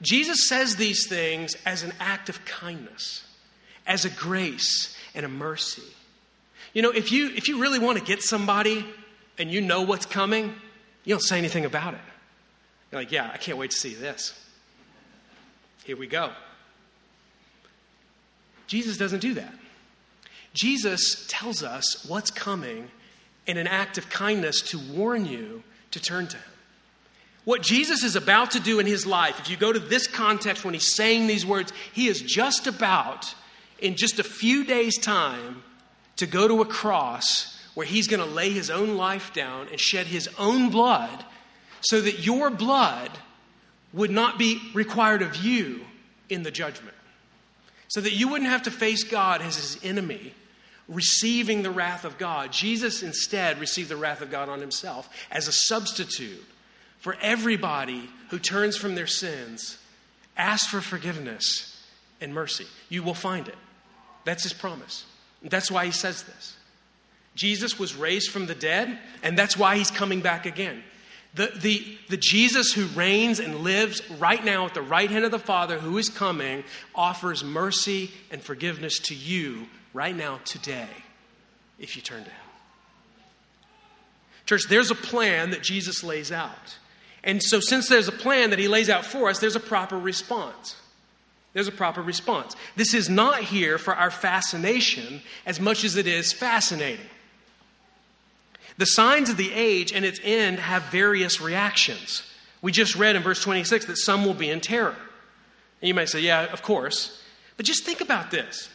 Jesus 0.00 0.48
says 0.48 0.76
these 0.76 1.06
things 1.06 1.54
as 1.66 1.82
an 1.82 1.92
act 2.00 2.30
of 2.30 2.42
kindness, 2.46 3.24
as 3.86 4.06
a 4.06 4.08
grace 4.08 4.96
and 5.14 5.26
a 5.26 5.28
mercy. 5.28 5.82
You 6.72 6.80
know, 6.80 6.90
if 6.90 7.12
you 7.12 7.28
if 7.36 7.46
you 7.46 7.60
really 7.60 7.78
want 7.78 7.98
to 7.98 8.04
get 8.04 8.22
somebody 8.22 8.82
and 9.36 9.50
you 9.50 9.60
know 9.60 9.82
what's 9.82 10.06
coming, 10.06 10.54
you 11.04 11.12
don't 11.12 11.20
say 11.20 11.36
anything 11.36 11.66
about 11.66 11.92
it. 11.92 12.00
You're 12.90 13.02
like, 13.02 13.12
yeah, 13.12 13.30
I 13.30 13.36
can't 13.36 13.58
wait 13.58 13.72
to 13.72 13.76
see 13.76 13.92
this. 13.92 14.32
Here 15.84 15.98
we 15.98 16.06
go. 16.06 16.30
Jesus 18.66 18.96
doesn't 18.96 19.20
do 19.20 19.34
that. 19.34 19.52
Jesus 20.54 21.24
tells 21.28 21.62
us 21.62 22.04
what's 22.06 22.30
coming 22.30 22.90
in 23.46 23.56
an 23.56 23.66
act 23.66 23.98
of 23.98 24.10
kindness 24.10 24.60
to 24.60 24.78
warn 24.78 25.26
you 25.26 25.62
to 25.90 26.00
turn 26.00 26.28
to 26.28 26.36
Him. 26.36 26.44
What 27.44 27.62
Jesus 27.62 28.04
is 28.04 28.14
about 28.14 28.52
to 28.52 28.60
do 28.60 28.78
in 28.78 28.86
His 28.86 29.04
life, 29.06 29.40
if 29.40 29.50
you 29.50 29.56
go 29.56 29.72
to 29.72 29.80
this 29.80 30.06
context 30.06 30.64
when 30.64 30.74
He's 30.74 30.94
saying 30.94 31.26
these 31.26 31.46
words, 31.46 31.72
He 31.92 32.06
is 32.06 32.20
just 32.20 32.66
about, 32.66 33.34
in 33.78 33.96
just 33.96 34.18
a 34.18 34.24
few 34.24 34.64
days' 34.64 34.98
time, 34.98 35.62
to 36.16 36.26
go 36.26 36.46
to 36.46 36.60
a 36.60 36.66
cross 36.66 37.58
where 37.74 37.86
He's 37.86 38.06
going 38.06 38.22
to 38.22 38.28
lay 38.28 38.50
His 38.50 38.70
own 38.70 38.96
life 38.96 39.32
down 39.32 39.68
and 39.68 39.80
shed 39.80 40.06
His 40.06 40.28
own 40.38 40.70
blood 40.70 41.24
so 41.80 42.00
that 42.00 42.20
your 42.20 42.50
blood 42.50 43.10
would 43.92 44.10
not 44.10 44.38
be 44.38 44.60
required 44.72 45.22
of 45.22 45.36
you 45.36 45.80
in 46.28 46.44
the 46.44 46.50
judgment. 46.50 46.96
So 47.88 48.00
that 48.00 48.12
you 48.12 48.28
wouldn't 48.28 48.48
have 48.48 48.62
to 48.62 48.70
face 48.70 49.02
God 49.02 49.42
as 49.42 49.56
His 49.56 49.84
enemy 49.84 50.32
receiving 50.88 51.62
the 51.62 51.70
wrath 51.70 52.04
of 52.04 52.18
God. 52.18 52.52
Jesus 52.52 53.02
instead 53.02 53.58
received 53.58 53.88
the 53.88 53.96
wrath 53.96 54.20
of 54.20 54.30
God 54.30 54.48
on 54.48 54.60
himself 54.60 55.08
as 55.30 55.48
a 55.48 55.52
substitute 55.52 56.44
for 56.98 57.16
everybody 57.20 58.08
who 58.30 58.38
turns 58.38 58.76
from 58.76 58.94
their 58.94 59.06
sins, 59.06 59.78
asks 60.36 60.68
for 60.68 60.80
forgiveness 60.80 61.84
and 62.20 62.32
mercy. 62.32 62.66
You 62.88 63.02
will 63.02 63.14
find 63.14 63.48
it. 63.48 63.56
That's 64.24 64.44
his 64.44 64.52
promise. 64.52 65.04
That's 65.42 65.70
why 65.70 65.86
he 65.86 65.90
says 65.90 66.22
this. 66.22 66.56
Jesus 67.34 67.78
was 67.78 67.94
raised 67.94 68.30
from 68.30 68.46
the 68.46 68.54
dead, 68.54 68.98
and 69.22 69.36
that's 69.36 69.56
why 69.56 69.76
he's 69.76 69.90
coming 69.90 70.20
back 70.20 70.46
again. 70.46 70.82
The, 71.34 71.50
the, 71.56 71.98
the 72.10 72.18
Jesus 72.18 72.72
who 72.72 72.86
reigns 72.88 73.40
and 73.40 73.60
lives 73.60 74.02
right 74.18 74.44
now 74.44 74.66
at 74.66 74.74
the 74.74 74.82
right 74.82 75.10
hand 75.10 75.24
of 75.24 75.30
the 75.30 75.38
Father, 75.38 75.78
who 75.78 75.96
is 75.96 76.10
coming, 76.10 76.62
offers 76.94 77.42
mercy 77.42 78.10
and 78.30 78.42
forgiveness 78.42 78.98
to 79.00 79.14
you 79.14 79.66
right 79.92 80.14
now, 80.16 80.40
today, 80.44 80.88
if 81.78 81.96
you 81.96 82.02
turn 82.02 82.24
to 82.24 82.30
Him. 82.30 82.38
Church, 84.46 84.62
there's 84.68 84.90
a 84.90 84.96
plan 84.96 85.50
that 85.50 85.62
Jesus 85.62 86.02
lays 86.02 86.32
out. 86.32 86.78
And 87.24 87.42
so, 87.42 87.60
since 87.60 87.88
there's 87.88 88.08
a 88.08 88.12
plan 88.12 88.50
that 88.50 88.58
He 88.58 88.68
lays 88.68 88.90
out 88.90 89.04
for 89.04 89.28
us, 89.28 89.38
there's 89.38 89.56
a 89.56 89.60
proper 89.60 89.98
response. 89.98 90.76
There's 91.52 91.68
a 91.68 91.72
proper 91.72 92.02
response. 92.02 92.56
This 92.76 92.94
is 92.94 93.08
not 93.08 93.44
here 93.44 93.76
for 93.78 93.94
our 93.94 94.10
fascination 94.10 95.20
as 95.44 95.60
much 95.60 95.84
as 95.84 95.96
it 95.96 96.06
is 96.06 96.32
fascinating. 96.32 97.06
The 98.78 98.86
signs 98.86 99.28
of 99.28 99.36
the 99.36 99.52
age 99.52 99.92
and 99.92 100.04
its 100.04 100.18
end 100.24 100.58
have 100.58 100.84
various 100.84 101.40
reactions. 101.40 102.22
We 102.62 102.72
just 102.72 102.96
read 102.96 103.16
in 103.16 103.22
verse 103.22 103.42
26 103.42 103.86
that 103.86 103.98
some 103.98 104.24
will 104.24 104.34
be 104.34 104.48
in 104.48 104.60
terror. 104.60 104.96
And 105.80 105.88
you 105.88 105.94
might 105.94 106.08
say, 106.08 106.20
yeah, 106.20 106.44
of 106.52 106.62
course. 106.62 107.22
But 107.56 107.66
just 107.66 107.84
think 107.84 108.00
about 108.00 108.30
this. 108.30 108.70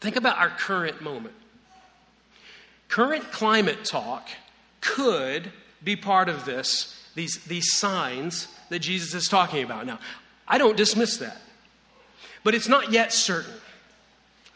Think 0.00 0.16
about 0.16 0.38
our 0.38 0.50
current 0.50 1.00
moment. 1.02 1.34
Current 2.88 3.30
climate 3.32 3.84
talk 3.84 4.28
could 4.80 5.50
be 5.82 5.96
part 5.96 6.28
of 6.28 6.44
this, 6.44 7.02
these, 7.14 7.42
these 7.44 7.72
signs 7.72 8.48
that 8.70 8.78
Jesus 8.80 9.14
is 9.14 9.28
talking 9.28 9.62
about. 9.62 9.86
Now, 9.86 9.98
I 10.46 10.58
don't 10.58 10.76
dismiss 10.76 11.18
that, 11.18 11.40
but 12.44 12.54
it's 12.54 12.68
not 12.68 12.92
yet 12.92 13.12
certain. 13.12 13.54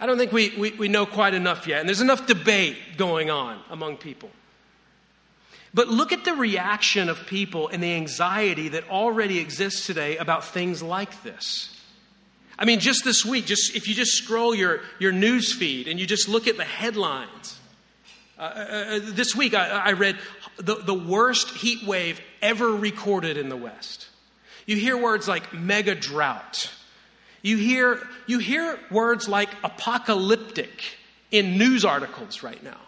I 0.00 0.06
don't 0.06 0.18
think 0.18 0.32
we, 0.32 0.52
we, 0.56 0.70
we 0.72 0.88
know 0.88 1.06
quite 1.06 1.34
enough 1.34 1.66
yet, 1.66 1.80
and 1.80 1.88
there's 1.88 2.00
enough 2.00 2.26
debate 2.26 2.76
going 2.96 3.30
on 3.30 3.60
among 3.70 3.98
people. 3.98 4.30
But 5.74 5.88
look 5.88 6.12
at 6.12 6.24
the 6.24 6.34
reaction 6.34 7.08
of 7.08 7.26
people 7.26 7.68
and 7.68 7.82
the 7.82 7.94
anxiety 7.94 8.68
that 8.70 8.88
already 8.90 9.38
exists 9.38 9.86
today 9.86 10.16
about 10.18 10.44
things 10.44 10.82
like 10.82 11.22
this. 11.22 11.81
I 12.62 12.64
mean, 12.64 12.78
just 12.78 13.02
this 13.02 13.26
week, 13.26 13.46
just 13.46 13.74
if 13.74 13.88
you 13.88 13.94
just 13.94 14.12
scroll 14.12 14.54
your, 14.54 14.82
your 15.00 15.10
news 15.10 15.52
feed 15.52 15.88
and 15.88 15.98
you 15.98 16.06
just 16.06 16.28
look 16.28 16.46
at 16.46 16.56
the 16.56 16.64
headlines, 16.64 17.58
Uh, 18.38 18.42
uh, 18.42 19.00
this 19.14 19.36
week, 19.36 19.54
I, 19.54 19.68
I 19.68 19.92
read 19.92 20.16
the, 20.56 20.76
the 20.76 20.94
worst 20.94 21.50
heat 21.50 21.84
wave 21.86 22.20
ever 22.40 22.70
recorded 22.74 23.36
in 23.36 23.48
the 23.48 23.56
West. 23.56 24.08
You 24.66 24.76
hear 24.76 24.96
words 24.96 25.28
like 25.28 25.52
mega 25.52 25.94
drought. 25.94 26.70
You 27.42 27.56
hear, 27.56 28.00
you 28.26 28.38
hear 28.38 28.78
words 28.90 29.28
like 29.28 29.50
apocalyptic 29.62 30.98
in 31.30 31.58
news 31.58 31.84
articles 31.84 32.42
right 32.42 32.62
now. 32.62 32.80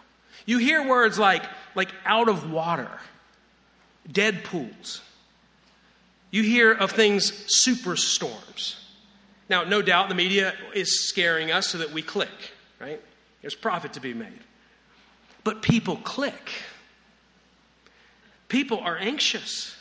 You 0.45 0.57
hear 0.57 0.87
words 0.87 1.19
like, 1.19 1.43
like 1.75 1.91
out 2.05 2.29
of 2.29 2.49
water, 2.49 2.91
dead 4.09 4.43
pools. 4.43 5.01
You 6.31 6.43
hear 6.43 6.71
of 6.71 6.91
things 6.91 7.31
superstorms. 7.63 8.75
Now, 9.49 9.63
no 9.63 9.81
doubt 9.81 10.09
the 10.09 10.15
media 10.15 10.53
is 10.73 11.07
scaring 11.07 11.51
us 11.51 11.67
so 11.67 11.77
that 11.77 11.91
we 11.91 12.01
click, 12.01 12.53
right? 12.79 13.01
There's 13.41 13.55
profit 13.55 13.93
to 13.93 13.99
be 13.99 14.13
made. 14.13 14.39
But 15.43 15.61
people 15.61 15.97
click. 15.97 16.51
People 18.47 18.79
are 18.79 18.97
anxious. 18.97 19.75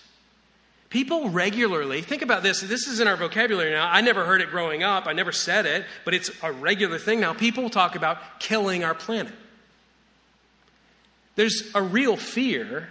People 0.90 1.28
regularly, 1.28 2.02
think 2.02 2.22
about 2.22 2.44
this, 2.44 2.60
this 2.60 2.86
is 2.86 3.00
in 3.00 3.08
our 3.08 3.16
vocabulary 3.16 3.72
now. 3.72 3.88
I 3.90 4.00
never 4.00 4.24
heard 4.24 4.40
it 4.40 4.50
growing 4.50 4.84
up, 4.84 5.08
I 5.08 5.12
never 5.12 5.32
said 5.32 5.66
it, 5.66 5.84
but 6.04 6.14
it's 6.14 6.30
a 6.40 6.52
regular 6.52 6.98
thing 6.98 7.18
now. 7.18 7.34
People 7.34 7.68
talk 7.68 7.96
about 7.96 8.38
killing 8.38 8.84
our 8.84 8.94
planet. 8.94 9.32
There's 11.34 11.68
a 11.74 11.82
real 11.82 12.16
fear 12.16 12.90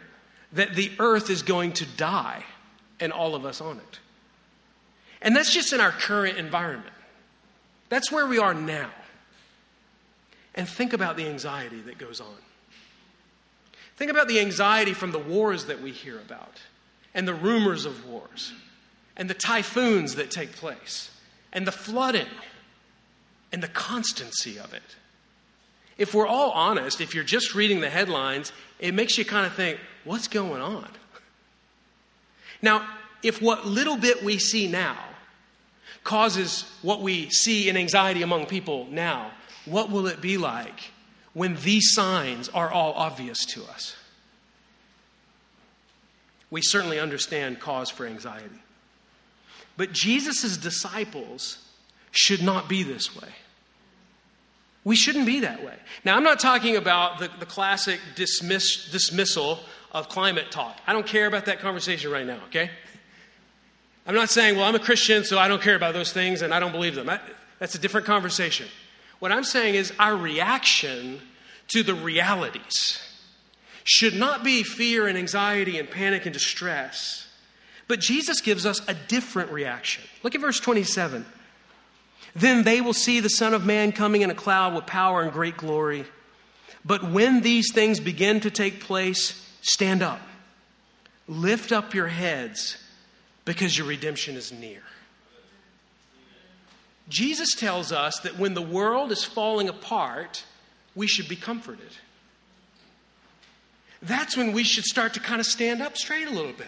that 0.51 0.75
the 0.75 0.91
earth 0.99 1.29
is 1.29 1.43
going 1.43 1.71
to 1.73 1.85
die 1.85 2.43
and 2.99 3.13
all 3.13 3.35
of 3.35 3.45
us 3.45 3.61
on 3.61 3.77
it. 3.77 3.99
And 5.23 5.35
that's 5.35 5.53
just 5.53 5.71
in 5.71 5.79
our 5.79 5.91
current 5.91 6.37
environment. 6.37 6.93
That's 7.89 8.11
where 8.11 8.27
we 8.27 8.37
are 8.37 8.53
now. 8.53 8.89
And 10.53 10.67
think 10.67 10.93
about 10.93 11.15
the 11.15 11.27
anxiety 11.27 11.79
that 11.81 11.97
goes 11.97 12.19
on. 12.19 12.35
Think 13.95 14.11
about 14.11 14.27
the 14.27 14.39
anxiety 14.39 14.93
from 14.93 15.11
the 15.11 15.19
wars 15.19 15.65
that 15.65 15.81
we 15.81 15.91
hear 15.91 16.19
about, 16.19 16.61
and 17.13 17.27
the 17.27 17.33
rumors 17.33 17.85
of 17.85 18.07
wars, 18.07 18.51
and 19.15 19.29
the 19.29 19.33
typhoons 19.33 20.15
that 20.15 20.29
take 20.29 20.51
place, 20.51 21.09
and 21.51 21.65
the 21.65 21.71
flooding, 21.71 22.27
and 23.51 23.63
the 23.63 23.67
constancy 23.67 24.59
of 24.59 24.73
it. 24.73 24.95
If 25.97 26.13
we're 26.13 26.27
all 26.27 26.51
honest, 26.51 27.01
if 27.01 27.15
you're 27.15 27.23
just 27.23 27.55
reading 27.55 27.81
the 27.81 27.89
headlines, 27.89 28.51
it 28.79 28.93
makes 28.93 29.17
you 29.17 29.25
kind 29.25 29.45
of 29.45 29.53
think, 29.53 29.79
what's 30.03 30.27
going 30.27 30.61
on? 30.61 30.89
Now, 32.61 32.87
if 33.21 33.41
what 33.41 33.65
little 33.65 33.97
bit 33.97 34.23
we 34.23 34.37
see 34.39 34.67
now 34.67 34.97
causes 36.03 36.65
what 36.81 37.01
we 37.01 37.29
see 37.29 37.69
in 37.69 37.77
anxiety 37.77 38.21
among 38.21 38.45
people 38.45 38.87
now, 38.89 39.31
what 39.65 39.89
will 39.89 40.07
it 40.07 40.21
be 40.21 40.37
like 40.37 40.91
when 41.33 41.55
these 41.57 41.93
signs 41.93 42.49
are 42.49 42.71
all 42.71 42.93
obvious 42.93 43.45
to 43.45 43.63
us? 43.65 43.95
We 46.49 46.61
certainly 46.61 46.99
understand 46.99 47.59
cause 47.59 47.89
for 47.89 48.05
anxiety. 48.05 48.61
But 49.75 49.91
Jesus' 49.91 50.55
disciples 50.57 51.57
should 52.11 52.43
not 52.43 52.69
be 52.69 52.83
this 52.83 53.19
way. 53.19 53.29
We 54.83 54.95
shouldn't 54.95 55.25
be 55.25 55.39
that 55.39 55.63
way. 55.63 55.75
Now, 56.03 56.15
I'm 56.15 56.23
not 56.23 56.39
talking 56.39 56.75
about 56.75 57.19
the, 57.19 57.29
the 57.39 57.45
classic 57.45 57.99
dismiss, 58.15 58.91
dismissal 58.91 59.59
of 59.91 60.09
climate 60.09 60.51
talk. 60.51 60.77
I 60.85 60.93
don't 60.93 61.07
care 61.07 61.25
about 61.25 61.45
that 61.45 61.59
conversation 61.59 62.11
right 62.11 62.25
now, 62.25 62.39
okay? 62.47 62.69
I'm 64.05 64.15
not 64.15 64.29
saying, 64.29 64.57
well, 64.57 64.65
I'm 64.65 64.75
a 64.75 64.79
Christian, 64.79 65.23
so 65.23 65.39
I 65.39 65.47
don't 65.47 65.61
care 65.61 65.75
about 65.75 65.93
those 65.93 66.11
things 66.11 66.41
and 66.41 66.53
I 66.53 66.59
don't 66.59 66.71
believe 66.71 66.95
them. 66.95 67.09
That's 67.59 67.75
a 67.75 67.79
different 67.79 68.05
conversation. 68.05 68.67
What 69.19 69.31
I'm 69.31 69.45
saying 69.45 69.75
is 69.75 69.93
our 69.97 70.17
reaction 70.17 71.21
to 71.69 71.83
the 71.83 71.93
realities 71.93 73.01
should 73.85 74.15
not 74.15 74.43
be 74.43 74.63
fear 74.63 75.07
and 75.07 75.17
anxiety 75.17 75.77
and 75.77 75.89
panic 75.89 76.25
and 76.25 76.33
distress. 76.33 77.27
But 77.87 77.99
Jesus 77.99 78.41
gives 78.41 78.65
us 78.65 78.81
a 78.87 78.93
different 78.93 79.51
reaction. 79.51 80.03
Look 80.23 80.35
at 80.35 80.41
verse 80.41 80.59
27. 80.59 81.25
Then 82.35 82.63
they 82.63 82.81
will 82.81 82.93
see 82.93 83.19
the 83.19 83.29
Son 83.29 83.53
of 83.53 83.65
Man 83.65 83.91
coming 83.91 84.21
in 84.21 84.31
a 84.31 84.35
cloud 84.35 84.73
with 84.73 84.85
power 84.85 85.21
and 85.21 85.31
great 85.31 85.57
glory. 85.57 86.05
But 86.83 87.09
when 87.09 87.41
these 87.41 87.71
things 87.73 87.99
begin 87.99 88.39
to 88.41 88.51
take 88.51 88.79
place, 88.79 89.49
stand 89.61 90.01
up. 90.01 90.19
Lift 91.27 91.71
up 91.71 91.93
your 91.93 92.07
heads 92.07 92.77
because 93.45 93.77
your 93.77 93.87
redemption 93.87 94.35
is 94.35 94.51
near. 94.51 94.83
Jesus 97.09 97.53
tells 97.55 97.91
us 97.91 98.19
that 98.21 98.37
when 98.37 98.53
the 98.53 98.61
world 98.61 99.11
is 99.11 99.23
falling 99.23 99.67
apart, 99.67 100.45
we 100.95 101.07
should 101.07 101.27
be 101.27 101.35
comforted. 101.35 101.91
That's 104.01 104.37
when 104.37 104.53
we 104.53 104.63
should 104.63 104.85
start 104.85 105.13
to 105.15 105.19
kind 105.19 105.39
of 105.39 105.45
stand 105.45 105.81
up 105.81 105.97
straight 105.97 106.27
a 106.27 106.31
little 106.31 106.53
bit. 106.53 106.67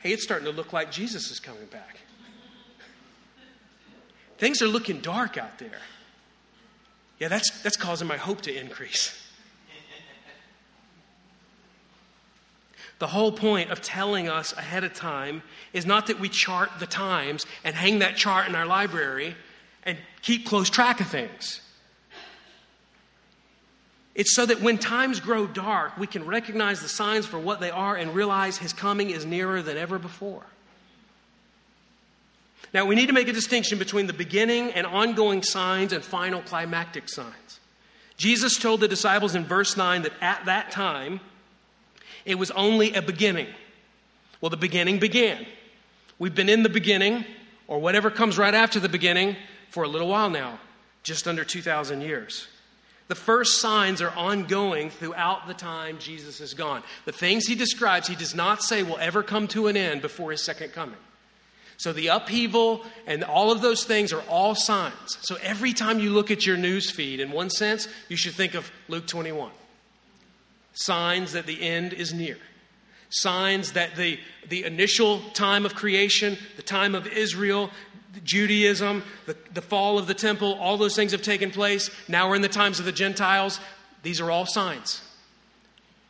Hey, 0.00 0.12
it's 0.12 0.22
starting 0.22 0.46
to 0.46 0.52
look 0.52 0.72
like 0.72 0.90
Jesus 0.90 1.30
is 1.30 1.40
coming 1.40 1.66
back. 1.66 1.98
Things 4.38 4.60
are 4.60 4.66
looking 4.68 5.00
dark 5.00 5.38
out 5.38 5.58
there. 5.58 5.80
Yeah, 7.18 7.28
that's, 7.28 7.62
that's 7.62 7.76
causing 7.76 8.08
my 8.08 8.16
hope 8.16 8.42
to 8.42 8.54
increase. 8.54 9.23
The 13.04 13.08
whole 13.08 13.32
point 13.32 13.70
of 13.70 13.82
telling 13.82 14.30
us 14.30 14.54
ahead 14.54 14.82
of 14.82 14.94
time 14.94 15.42
is 15.74 15.84
not 15.84 16.06
that 16.06 16.20
we 16.20 16.30
chart 16.30 16.70
the 16.78 16.86
times 16.86 17.44
and 17.62 17.76
hang 17.76 17.98
that 17.98 18.16
chart 18.16 18.48
in 18.48 18.54
our 18.54 18.64
library 18.64 19.36
and 19.82 19.98
keep 20.22 20.46
close 20.46 20.70
track 20.70 21.02
of 21.02 21.08
things. 21.08 21.60
It's 24.14 24.34
so 24.34 24.46
that 24.46 24.62
when 24.62 24.78
times 24.78 25.20
grow 25.20 25.46
dark, 25.46 25.98
we 25.98 26.06
can 26.06 26.24
recognize 26.24 26.80
the 26.80 26.88
signs 26.88 27.26
for 27.26 27.38
what 27.38 27.60
they 27.60 27.70
are 27.70 27.94
and 27.94 28.14
realize 28.14 28.56
His 28.56 28.72
coming 28.72 29.10
is 29.10 29.26
nearer 29.26 29.60
than 29.60 29.76
ever 29.76 29.98
before. 29.98 30.46
Now, 32.72 32.86
we 32.86 32.94
need 32.94 33.08
to 33.08 33.12
make 33.12 33.28
a 33.28 33.34
distinction 33.34 33.78
between 33.78 34.06
the 34.06 34.14
beginning 34.14 34.70
and 34.72 34.86
ongoing 34.86 35.42
signs 35.42 35.92
and 35.92 36.02
final 36.02 36.40
climactic 36.40 37.10
signs. 37.10 37.60
Jesus 38.16 38.58
told 38.58 38.80
the 38.80 38.88
disciples 38.88 39.34
in 39.34 39.44
verse 39.44 39.76
9 39.76 40.00
that 40.04 40.12
at 40.22 40.46
that 40.46 40.70
time, 40.70 41.20
it 42.24 42.36
was 42.36 42.50
only 42.52 42.94
a 42.94 43.02
beginning. 43.02 43.48
Well, 44.40 44.50
the 44.50 44.56
beginning 44.56 44.98
began. 44.98 45.46
We've 46.18 46.34
been 46.34 46.48
in 46.48 46.62
the 46.62 46.68
beginning, 46.68 47.24
or 47.66 47.78
whatever 47.78 48.10
comes 48.10 48.38
right 48.38 48.54
after 48.54 48.78
the 48.78 48.88
beginning, 48.88 49.36
for 49.70 49.84
a 49.84 49.88
little 49.88 50.08
while 50.08 50.30
now, 50.30 50.58
just 51.02 51.26
under 51.26 51.44
2,000 51.44 52.00
years. 52.00 52.48
The 53.08 53.14
first 53.14 53.60
signs 53.60 54.00
are 54.00 54.10
ongoing 54.10 54.88
throughout 54.88 55.46
the 55.46 55.54
time 55.54 55.98
Jesus 55.98 56.40
is 56.40 56.54
gone. 56.54 56.82
The 57.04 57.12
things 57.12 57.46
he 57.46 57.54
describes, 57.54 58.08
he 58.08 58.14
does 58.14 58.34
not 58.34 58.62
say 58.62 58.82
will 58.82 58.98
ever 58.98 59.22
come 59.22 59.46
to 59.48 59.66
an 59.66 59.76
end 59.76 60.00
before 60.00 60.30
his 60.30 60.42
second 60.42 60.72
coming. 60.72 60.96
So 61.76 61.92
the 61.92 62.06
upheaval 62.06 62.84
and 63.06 63.24
all 63.24 63.50
of 63.50 63.60
those 63.60 63.84
things 63.84 64.12
are 64.12 64.22
all 64.22 64.54
signs. 64.54 65.18
So 65.22 65.36
every 65.42 65.72
time 65.72 65.98
you 65.98 66.10
look 66.10 66.30
at 66.30 66.46
your 66.46 66.56
news 66.56 66.90
feed, 66.90 67.20
in 67.20 67.30
one 67.30 67.50
sense, 67.50 67.88
you 68.08 68.16
should 68.16 68.34
think 68.34 68.54
of 68.54 68.70
Luke 68.88 69.06
21 69.06 69.50
signs 70.74 71.32
that 71.32 71.46
the 71.46 71.62
end 71.62 71.92
is 71.92 72.12
near. 72.12 72.36
Signs 73.08 73.72
that 73.72 73.96
the, 73.96 74.18
the 74.48 74.64
initial 74.64 75.20
time 75.30 75.64
of 75.64 75.74
creation, 75.74 76.36
the 76.56 76.62
time 76.62 76.94
of 76.94 77.06
Israel, 77.06 77.70
Judaism, 78.22 79.02
the, 79.26 79.36
the 79.52 79.62
fall 79.62 79.98
of 79.98 80.06
the 80.06 80.14
temple, 80.14 80.54
all 80.54 80.76
those 80.76 80.94
things 80.94 81.12
have 81.12 81.22
taken 81.22 81.50
place. 81.50 81.90
Now 82.08 82.28
we're 82.28 82.36
in 82.36 82.42
the 82.42 82.48
times 82.48 82.78
of 82.78 82.84
the 82.84 82.92
Gentiles. 82.92 83.58
These 84.02 84.20
are 84.20 84.30
all 84.30 84.46
signs. 84.46 85.00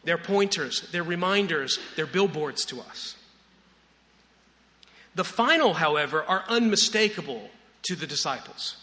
They're 0.04 0.18
pointers, 0.18 0.86
they're 0.92 1.02
reminders, 1.02 1.78
they're 1.96 2.06
billboards 2.06 2.64
to 2.66 2.80
us. 2.80 3.16
The 5.14 5.24
final, 5.24 5.74
however, 5.74 6.22
are 6.24 6.44
unmistakable 6.48 7.48
to 7.84 7.96
the 7.96 8.06
disciples. 8.06 8.76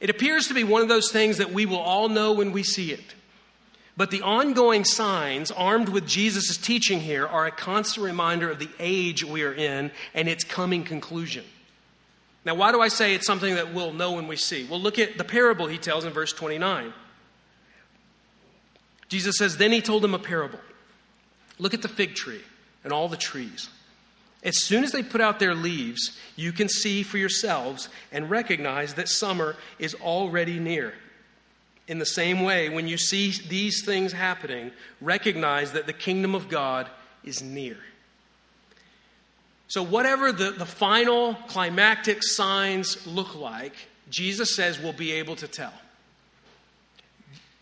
It 0.00 0.10
appears 0.10 0.48
to 0.48 0.54
be 0.54 0.64
one 0.64 0.82
of 0.82 0.88
those 0.88 1.10
things 1.10 1.38
that 1.38 1.52
we 1.52 1.64
will 1.64 1.78
all 1.78 2.08
know 2.08 2.32
when 2.32 2.52
we 2.52 2.62
see 2.62 2.92
it. 2.92 3.14
But 3.96 4.10
the 4.10 4.22
ongoing 4.22 4.84
signs, 4.84 5.50
armed 5.50 5.88
with 5.88 6.06
Jesus' 6.06 6.56
teaching 6.58 7.00
here, 7.00 7.26
are 7.26 7.46
a 7.46 7.50
constant 7.50 8.04
reminder 8.04 8.50
of 8.50 8.58
the 8.58 8.68
age 8.78 9.24
we 9.24 9.42
are 9.42 9.54
in 9.54 9.90
and 10.12 10.28
its 10.28 10.44
coming 10.44 10.84
conclusion. 10.84 11.44
Now, 12.44 12.54
why 12.54 12.72
do 12.72 12.80
I 12.80 12.88
say 12.88 13.14
it's 13.14 13.26
something 13.26 13.54
that 13.54 13.72
we'll 13.72 13.92
know 13.92 14.12
when 14.12 14.28
we 14.28 14.36
see? 14.36 14.64
Well, 14.64 14.80
look 14.80 14.98
at 14.98 15.16
the 15.18 15.24
parable 15.24 15.66
he 15.66 15.78
tells 15.78 16.04
in 16.04 16.12
verse 16.12 16.32
29. 16.32 16.92
Jesus 19.08 19.36
says, 19.36 19.56
Then 19.56 19.72
he 19.72 19.80
told 19.80 20.02
them 20.02 20.14
a 20.14 20.18
parable. 20.18 20.60
Look 21.58 21.72
at 21.72 21.82
the 21.82 21.88
fig 21.88 22.14
tree 22.14 22.42
and 22.84 22.92
all 22.92 23.08
the 23.08 23.16
trees. 23.16 23.70
As 24.44 24.62
soon 24.62 24.84
as 24.84 24.92
they 24.92 25.02
put 25.02 25.20
out 25.20 25.40
their 25.40 25.54
leaves, 25.54 26.16
you 26.36 26.52
can 26.52 26.68
see 26.68 27.02
for 27.02 27.18
yourselves 27.18 27.88
and 28.12 28.30
recognize 28.30 28.94
that 28.94 29.08
summer 29.08 29.56
is 29.78 29.94
already 29.94 30.60
near. 30.60 30.92
In 31.88 31.98
the 31.98 32.06
same 32.06 32.42
way, 32.42 32.68
when 32.68 32.88
you 32.88 32.98
see 32.98 33.32
these 33.48 33.84
things 33.84 34.12
happening, 34.12 34.72
recognize 35.00 35.72
that 35.72 35.86
the 35.86 35.92
kingdom 35.92 36.34
of 36.34 36.48
God 36.48 36.88
is 37.22 37.42
near. 37.42 37.76
So, 39.68 39.82
whatever 39.82 40.32
the, 40.32 40.52
the 40.52 40.66
final 40.66 41.34
climactic 41.48 42.22
signs 42.22 43.06
look 43.06 43.34
like, 43.34 43.74
Jesus 44.10 44.54
says 44.54 44.78
we'll 44.78 44.92
be 44.92 45.12
able 45.12 45.36
to 45.36 45.48
tell. 45.48 45.72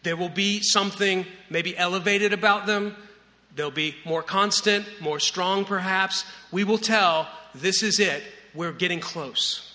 There 0.03 0.17
will 0.17 0.29
be 0.29 0.61
something 0.63 1.25
maybe 1.49 1.77
elevated 1.77 2.35
about 2.35 2.67
them. 2.67 2.95
They'll 3.57 3.71
be 3.71 3.95
more 4.05 4.23
constant, 4.23 4.87
more 5.01 5.19
strong, 5.19 5.65
perhaps. 5.65 6.25
We 6.53 6.65
will 6.65 6.79
tell 6.79 7.29
this 7.55 7.83
is 7.83 8.01
it. 8.01 8.23
We're 8.55 8.73
getting 8.73 9.01
close. 9.01 9.74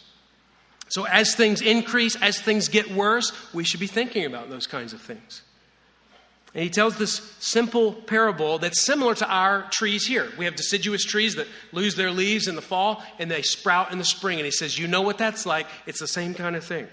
So, 0.90 1.06
as 1.06 1.36
things 1.36 1.62
increase, 1.62 2.16
as 2.22 2.40
things 2.40 2.68
get 2.68 2.92
worse, 2.92 3.32
we 3.54 3.64
should 3.64 3.80
be 3.80 3.88
thinking 3.88 4.26
about 4.26 4.50
those 4.50 4.68
kinds 4.68 4.92
of 4.92 5.02
things. 5.02 5.44
And 6.54 6.64
he 6.64 6.70
tells 6.70 6.98
this 6.98 7.36
simple 7.40 7.94
parable 7.94 8.58
that's 8.58 8.82
similar 8.82 9.14
to 9.16 9.28
our 9.30 9.64
trees 9.70 10.08
here. 10.08 10.30
We 10.38 10.46
have 10.46 10.56
deciduous 10.56 11.06
trees 11.06 11.36
that 11.36 11.48
lose 11.72 11.96
their 11.96 12.12
leaves 12.12 12.48
in 12.48 12.56
the 12.56 12.62
fall 12.62 13.04
and 13.20 13.30
they 13.30 13.44
sprout 13.44 13.92
in 13.92 14.00
the 14.00 14.06
spring. 14.06 14.40
And 14.40 14.46
he 14.46 14.52
says, 14.52 14.80
You 14.80 14.88
know 14.88 15.04
what 15.04 15.20
that's 15.20 15.46
like? 15.46 15.68
It's 15.86 16.00
the 16.00 16.08
same 16.08 16.34
kind 16.34 16.56
of 16.56 16.64
thing. 16.64 16.88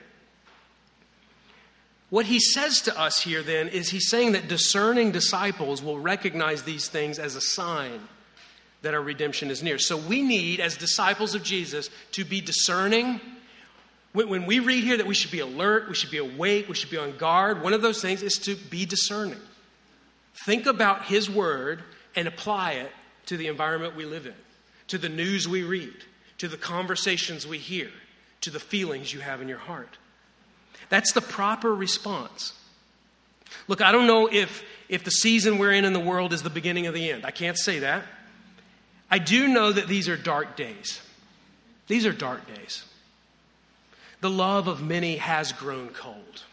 What 2.11 2.27
he 2.27 2.39
says 2.39 2.83
to 2.83 2.99
us 3.01 3.23
here 3.23 3.43
then 3.43 3.69
is 3.69 3.91
he's 3.91 4.09
saying 4.09 4.33
that 4.33 4.47
discerning 4.47 5.11
disciples 5.11 5.83
will 5.83 5.99
recognize 5.99 6.63
these 6.63 6.89
things 6.89 7.19
as 7.19 7.35
a 7.35 7.41
sign 7.41 8.01
that 8.83 8.95
our 8.95 9.03
redemption 9.03 9.51
is 9.51 9.63
near. 9.63 9.79
So 9.79 9.97
we 9.97 10.23
need, 10.23 10.61
as 10.61 10.77
disciples 10.77 11.35
of 11.35 11.43
Jesus, 11.43 11.91
to 12.13 12.25
be 12.25 12.41
discerning. 12.41 13.21
When 14.25 14.47
we 14.47 14.61
read 14.61 14.83
here 14.83 14.97
that 14.97 15.07
we 15.07 15.15
should 15.15 15.31
be 15.31 15.41
alert, 15.41 15.89
we 15.91 15.95
should 15.95 16.11
be 16.11 16.17
awake, 16.17 16.71
we 16.71 16.75
should 16.75 16.89
be 16.89 16.97
on 16.97 17.19
guard, 17.19 17.63
one 17.63 17.75
of 17.75 17.83
those 17.83 18.01
things 18.01 18.23
is 18.23 18.39
to 18.39 18.55
be 18.55 18.87
discerning. 18.87 19.41
Think 20.47 20.65
about 20.65 21.05
his 21.05 21.29
word 21.29 21.83
and 22.15 22.27
apply 22.27 22.73
it 22.73 22.91
to 23.27 23.37
the 23.37 23.49
environment 23.49 23.95
we 23.95 24.07
live 24.07 24.25
in, 24.25 24.33
to 24.89 24.97
the 24.97 25.11
news 25.11 25.47
we 25.47 25.65
read, 25.65 25.93
to 26.39 26.49
the 26.49 26.57
conversations 26.57 27.47
we 27.47 27.59
hear, 27.59 27.91
to 28.41 28.49
the 28.49 28.59
feelings 28.59 29.13
you 29.13 29.21
have 29.21 29.43
in 29.43 29.49
your 29.49 29.59
heart. 29.59 29.99
That's 30.89 31.13
the 31.13 31.21
proper 31.21 31.75
response. 31.75 32.55
Look, 33.69 33.83
I 33.83 33.93
don't 33.93 34.07
know 34.07 34.31
if, 34.33 34.65
if 34.89 35.05
the 35.05 35.11
season 35.11 35.59
we're 35.59 35.73
in 35.73 35.85
in 35.85 35.93
the 35.93 36.01
world 36.01 36.33
is 36.33 36.43
the 36.43 36.49
beginning 36.49 36.87
of 36.87 36.95
the 36.95 37.11
end. 37.11 37.27
I 37.27 37.33
can't 37.33 37.59
say 37.59 37.81
that. 37.81 38.03
I 39.11 39.19
do 39.19 39.47
know 39.47 39.73
that 39.73 39.89
these 39.89 40.09
are 40.09 40.17
dark 40.17 40.57
days. 40.57 41.03
These 41.87 42.07
are 42.07 42.13
dark 42.13 42.47
days. 42.55 42.86
The 44.21 44.31
love 44.31 44.67
of 44.69 44.83
many 44.83 45.17
has 45.17 45.53
grown 45.53 45.89
cold. 45.89 46.45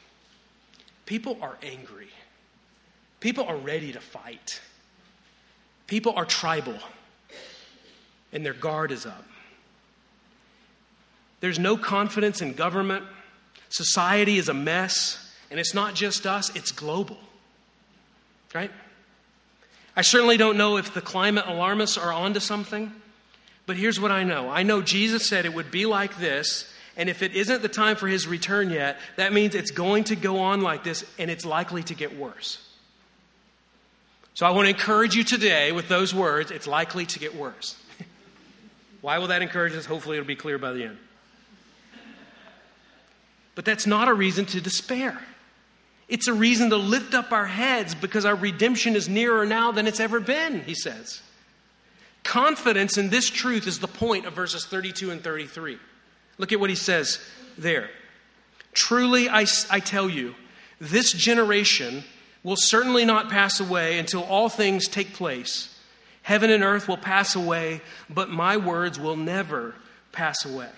People 1.06 1.38
are 1.42 1.58
angry. 1.64 2.10
People 3.20 3.46
are 3.46 3.56
ready 3.56 3.94
to 3.94 4.00
fight. 4.00 4.62
People 5.88 6.14
are 6.16 6.26
tribal, 6.26 6.78
and 8.32 8.46
their 8.46 8.54
guard 8.54 8.92
is 8.92 9.06
up. 9.06 9.26
There's 11.40 11.60
no 11.60 11.78
confidence 11.78 12.42
in 12.42 12.54
government. 12.54 13.06
Society 13.70 14.38
is 14.38 14.50
a 14.50 14.54
mess, 14.54 15.34
and 15.52 15.60
it's 15.60 15.74
not 15.74 15.94
just 15.94 16.26
us, 16.26 16.56
it's 16.56 16.72
global. 16.72 17.18
Right? 18.54 18.72
I 19.96 20.02
certainly 20.02 20.38
don't 20.38 20.58
know 20.58 20.78
if 20.78 20.94
the 20.94 21.02
climate 21.02 21.46
alarmists 21.48 21.98
are 21.98 22.12
onto 22.12 22.40
something, 22.40 22.92
but 23.66 23.78
here's 23.78 24.00
what 24.00 24.12
I 24.12 24.24
know. 24.24 24.50
I 24.50 24.64
know 24.64 24.82
Jesus 24.82 25.28
said 25.28 25.46
it 25.46 25.54
would 25.54 25.70
be 25.70 25.86
like 25.86 26.18
this, 26.18 26.73
and 26.96 27.10
if 27.10 27.24
it 27.24 27.34
isn't 27.34 27.62
the 27.62 27.70
time 27.70 27.96
for 27.96 28.08
his 28.08 28.28
return 28.28 28.70
yet, 28.70 28.98
that 29.16 29.34
means 29.34 29.56
it's 29.56 29.72
going 29.72 30.04
to 30.06 30.16
go 30.16 30.40
on 30.40 30.62
like 30.62 30.84
this, 30.84 31.04
and 31.18 31.32
it's 31.32 31.46
likely 31.46 31.84
to 31.84 31.96
get 31.96 32.18
worse. 32.18 32.60
So 34.36 34.46
I 34.46 34.52
want 34.52 34.66
to 34.66 34.70
encourage 34.70 35.16
you 35.16 35.24
today 35.24 35.72
with 35.72 35.88
those 35.90 36.14
words 36.14 36.52
it's 36.52 36.68
likely 36.68 37.06
to 37.08 37.20
get 37.20 37.36
worse. 37.36 37.76
Why 39.02 39.18
will 39.18 39.28
that 39.28 39.42
encourage 39.42 39.74
us? 39.74 39.86
Hopefully, 39.86 40.18
it'll 40.18 40.28
be 40.28 40.36
clear 40.36 40.58
by 40.58 40.74
the 40.74 40.86
end. 40.86 40.98
But 43.56 43.66
that's 43.66 43.86
not 43.86 44.08
a 44.08 44.14
reason 44.14 44.46
to 44.48 44.62
despair. 44.62 45.20
It's 46.08 46.28
a 46.28 46.34
reason 46.34 46.70
to 46.72 46.78
lift 46.78 47.14
up 47.14 47.32
our 47.32 47.46
heads 47.46 47.96
because 47.96 48.26
our 48.26 48.36
redemption 48.36 48.96
is 48.96 49.08
nearer 49.08 49.46
now 49.46 49.72
than 49.72 49.88
it's 49.88 50.00
ever 50.00 50.20
been, 50.20 50.62
he 50.64 50.76
says. 50.76 51.22
Confidence 52.24 52.98
in 52.98 53.10
this 53.10 53.30
truth 53.30 53.68
is 53.68 53.80
the 53.80 53.88
point 53.88 54.26
of 54.26 54.34
verses 54.34 54.66
32 54.66 55.12
and 55.12 55.24
33. 55.24 55.78
Look 56.38 56.52
at 56.52 56.60
what 56.60 56.70
he 56.70 56.76
says 56.76 57.20
there. 57.58 57.90
Truly, 58.74 59.30
I, 59.30 59.46
I 59.70 59.80
tell 59.80 60.10
you, 60.10 60.36
this 60.80 61.12
generation 61.14 62.04
will 62.44 62.56
certainly 62.58 63.06
not 63.06 63.30
pass 63.30 63.60
away 63.60 63.98
until 64.00 64.24
all 64.24 64.50
things 64.50 64.88
take 64.88 65.14
place. 65.14 65.80
Heaven 66.24 66.50
and 66.50 66.64
earth 66.64 66.88
will 66.88 66.98
pass 66.98 67.36
away, 67.36 67.82
but 68.10 68.30
my 68.30 68.58
words 68.58 69.00
will 69.00 69.16
never 69.16 69.76
pass 70.12 70.46
away. 70.46 70.70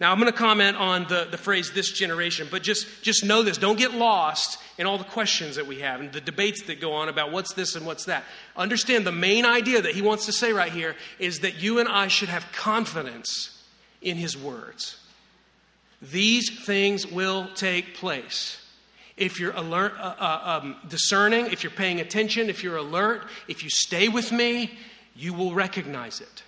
Now, 0.00 0.10
I'm 0.10 0.18
going 0.18 0.32
to 0.32 0.36
comment 0.36 0.76
on 0.76 1.06
the, 1.08 1.28
the 1.30 1.38
phrase 1.38 1.72
this 1.72 1.92
generation, 1.92 2.48
but 2.50 2.64
just, 2.64 2.88
just 3.02 3.24
know 3.24 3.42
this. 3.42 3.56
Don't 3.56 3.78
get 3.78 3.94
lost 3.94 4.58
in 4.76 4.84
all 4.84 4.98
the 4.98 5.04
questions 5.04 5.54
that 5.54 5.68
we 5.68 5.78
have 5.78 6.00
and 6.00 6.12
the 6.12 6.20
debates 6.20 6.62
that 6.62 6.80
go 6.80 6.92
on 6.94 7.08
about 7.08 7.30
what's 7.30 7.54
this 7.54 7.76
and 7.76 7.86
what's 7.86 8.06
that. 8.06 8.24
Understand 8.56 9.06
the 9.06 9.12
main 9.12 9.44
idea 9.44 9.80
that 9.80 9.94
he 9.94 10.02
wants 10.02 10.26
to 10.26 10.32
say 10.32 10.52
right 10.52 10.72
here 10.72 10.96
is 11.20 11.40
that 11.40 11.62
you 11.62 11.78
and 11.78 11.88
I 11.88 12.08
should 12.08 12.30
have 12.30 12.50
confidence 12.50 13.51
in 14.02 14.16
his 14.16 14.36
words. 14.36 14.98
These 16.00 16.64
things 16.64 17.06
will 17.06 17.48
take 17.54 17.94
place. 17.94 18.58
If 19.16 19.38
you're 19.38 19.52
alert, 19.52 19.94
uh, 19.98 20.14
uh, 20.18 20.60
um, 20.62 20.76
discerning, 20.88 21.46
if 21.46 21.62
you're 21.62 21.70
paying 21.70 22.00
attention, 22.00 22.50
if 22.50 22.64
you're 22.64 22.76
alert, 22.76 23.22
if 23.46 23.62
you 23.62 23.70
stay 23.70 24.08
with 24.08 24.32
me, 24.32 24.72
you 25.14 25.32
will 25.32 25.52
recognize 25.52 26.20
it. 26.20 26.42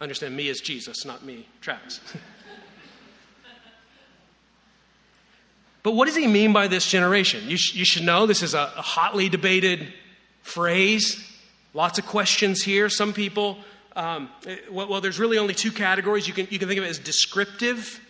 Understand 0.00 0.34
me 0.34 0.48
as 0.48 0.60
Jesus, 0.60 1.04
not 1.04 1.24
me, 1.24 1.46
Travis. 1.60 2.00
but 5.84 5.92
what 5.92 6.06
does 6.06 6.16
he 6.16 6.26
mean 6.26 6.52
by 6.52 6.66
this 6.66 6.88
generation? 6.88 7.48
You, 7.48 7.56
sh- 7.56 7.74
you 7.74 7.84
should 7.84 8.02
know 8.02 8.26
this 8.26 8.42
is 8.42 8.54
a, 8.54 8.72
a 8.76 8.82
hotly 8.82 9.28
debated 9.28 9.92
phrase. 10.40 11.24
Lots 11.72 12.00
of 12.00 12.06
questions 12.06 12.62
here. 12.62 12.88
Some 12.88 13.12
people, 13.12 13.58
um, 13.94 14.30
well, 14.70 14.88
well, 14.88 15.00
there's 15.00 15.18
really 15.18 15.38
only 15.38 15.54
two 15.54 15.72
categories. 15.72 16.26
You 16.26 16.34
can, 16.34 16.48
you 16.50 16.58
can 16.58 16.68
think 16.68 16.78
of 16.78 16.84
it 16.84 16.90
as 16.90 16.98
descriptive. 16.98 18.00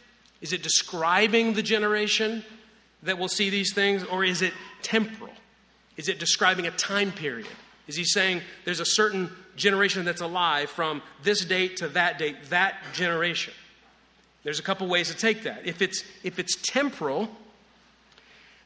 Is 0.41 0.53
it 0.53 0.63
describing 0.63 1.55
the 1.55 1.63
generation 1.63 2.45
that 3.03 3.19
will 3.19 3.29
see 3.29 3.51
these 3.51 3.75
things, 3.75 4.05
or 4.05 4.25
is 4.25 4.43
it 4.43 4.53
temporal? 4.83 5.33
Is 5.97 6.09
it 6.09 6.19
describing 6.19 6.67
a 6.67 6.71
time 6.71 7.13
period? 7.13 7.49
Is 7.87 7.97
he 7.97 8.05
saying 8.05 8.43
there's 8.65 8.81
a 8.81 8.85
certain 8.85 9.31
generation 9.57 10.05
that's 10.05 10.21
alive 10.21 10.71
from 10.71 11.03
this 11.23 11.45
date 11.45 11.77
to 11.79 11.89
that 11.89 12.19
date, 12.19 12.37
that 12.51 12.77
generation. 12.93 13.53
There's 14.45 14.59
a 14.59 14.63
couple 14.63 14.87
ways 14.89 15.09
to 15.09 15.17
take 15.17 15.45
that. 15.45 15.67
If 15.67 15.83
it's, 15.83 16.05
if 16.25 16.39
it's 16.39 16.57
temporal, 16.63 17.29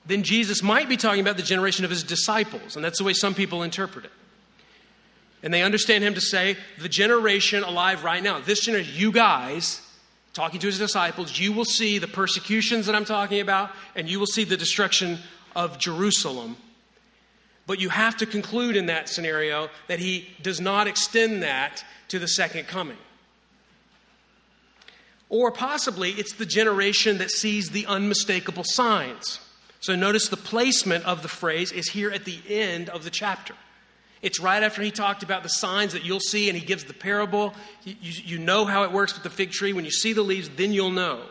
then 0.07 0.23
Jesus 0.23 0.63
might 0.63 0.89
be 0.89 0.97
talking 0.97 1.21
about 1.21 1.37
the 1.37 1.43
generation 1.43 1.85
of 1.85 1.91
his 1.91 2.03
disciples, 2.03 2.77
and 2.77 2.85
that's 2.85 2.99
the 2.99 3.05
way 3.05 3.13
some 3.13 3.35
people 3.35 3.63
interpret 3.63 4.05
it. 4.05 4.13
And 5.47 5.55
they 5.55 5.63
understand 5.63 6.03
him 6.03 6.15
to 6.15 6.21
say, 6.21 6.57
the 6.77 6.89
generation 6.89 7.63
alive 7.63 8.03
right 8.03 8.21
now, 8.21 8.41
this 8.41 8.65
generation, 8.65 8.93
you 8.97 9.13
guys, 9.13 9.81
talking 10.33 10.59
to 10.59 10.67
his 10.67 10.79
disciples, 10.79 11.39
you 11.39 11.53
will 11.53 11.65
see 11.65 11.99
the 11.99 12.09
persecutions 12.09 12.87
that 12.87 12.97
I'm 12.97 13.05
talking 13.05 13.41
about, 13.41 13.71
and 13.95 14.11
you 14.11 14.19
will 14.19 14.27
see 14.27 14.43
the 14.43 14.57
destruction 14.57 15.19
of 15.55 15.79
Jerusalem 15.79 16.57
but 17.67 17.81
you 17.81 17.89
have 17.89 18.17
to 18.19 18.27
conclude 18.27 18.77
in 18.77 18.87
that 18.87 19.09
scenario 19.09 19.69
that 19.89 19.99
he 19.99 20.29
does 20.41 20.61
not 20.61 20.87
extend 20.87 21.43
that 21.43 21.85
to 22.09 22.19
the 22.19 22.29
second 22.29 22.69
coming. 22.69 22.97
Or 25.29 25.51
possibly 25.51 26.13
it's 26.13 26.35
the 26.35 26.47
generation 26.47 27.19
that 27.19 27.33
sees 27.33 27.71
the 27.71 27.87
unmistakable 27.87 28.63
signs. 28.65 29.41
So 29.81 29.97
notice 29.97 30.29
the 30.29 30.37
placement 30.37 31.05
of 31.05 31.23
the 31.23 31.29
phrase 31.29 31.73
is 31.73 31.89
here 31.89 32.11
at 32.11 32.25
the 32.25 32.39
end 32.49 32.89
of 32.89 33.03
the 33.03 33.11
chapter. 33.11 33.55
It's 34.27 34.41
right 34.41 34.61
after 34.61 34.83
he 34.83 34.91
talked 34.91 35.23
about 35.23 35.45
the 35.45 35.49
signs 35.49 35.93
that 35.93 36.05
you'll 36.05 36.19
see, 36.19 36.49
and 36.49 36.59
he 36.59 36.67
gives 36.67 36.83
the 36.83 36.93
parable. 36.93 37.55
You, 37.85 37.95
you, 38.01 38.39
know 38.39 38.65
how 38.65 38.83
it 38.83 38.91
works 38.91 39.15
with 39.15 39.23
the 39.23 39.31
fig 39.31 39.53
tree. 39.53 39.73
When 39.73 39.85
you 39.85 39.93
see 39.93 40.13
the 40.13 40.23
leaves, 40.23 40.49
then 40.49 40.73
you'll 40.73 40.91
know. 40.91 41.23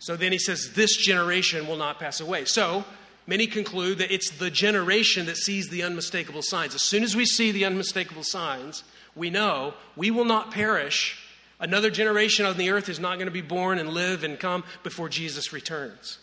So 0.00 0.16
then 0.16 0.32
he 0.32 0.38
says, 0.38 0.72
This 0.74 0.96
generation 0.96 1.68
will 1.68 1.76
not 1.76 2.00
pass 2.00 2.18
away. 2.18 2.44
So 2.44 2.84
many 3.28 3.46
conclude 3.46 3.98
that 3.98 4.10
it's 4.10 4.32
the 4.32 4.50
generation 4.50 5.26
that 5.26 5.36
sees 5.36 5.68
the 5.68 5.84
unmistakable 5.84 6.42
signs. 6.42 6.74
As 6.74 6.82
soon 6.82 7.04
as 7.04 7.14
we 7.14 7.24
see 7.24 7.52
the 7.52 7.64
unmistakable 7.64 8.24
signs, 8.24 8.82
we 9.14 9.30
know 9.30 9.74
we 9.94 10.10
will 10.10 10.24
not 10.24 10.50
perish. 10.50 11.22
Another 11.60 11.88
generation 11.88 12.46
on 12.46 12.56
the 12.56 12.70
earth 12.70 12.88
is 12.88 12.98
not 12.98 13.14
going 13.14 13.28
to 13.28 13.30
be 13.30 13.42
born 13.42 13.78
and 13.78 13.90
live 13.90 14.24
and 14.24 14.40
come 14.40 14.64
before 14.82 15.08
Jesus 15.08 15.52
returns. 15.52 16.18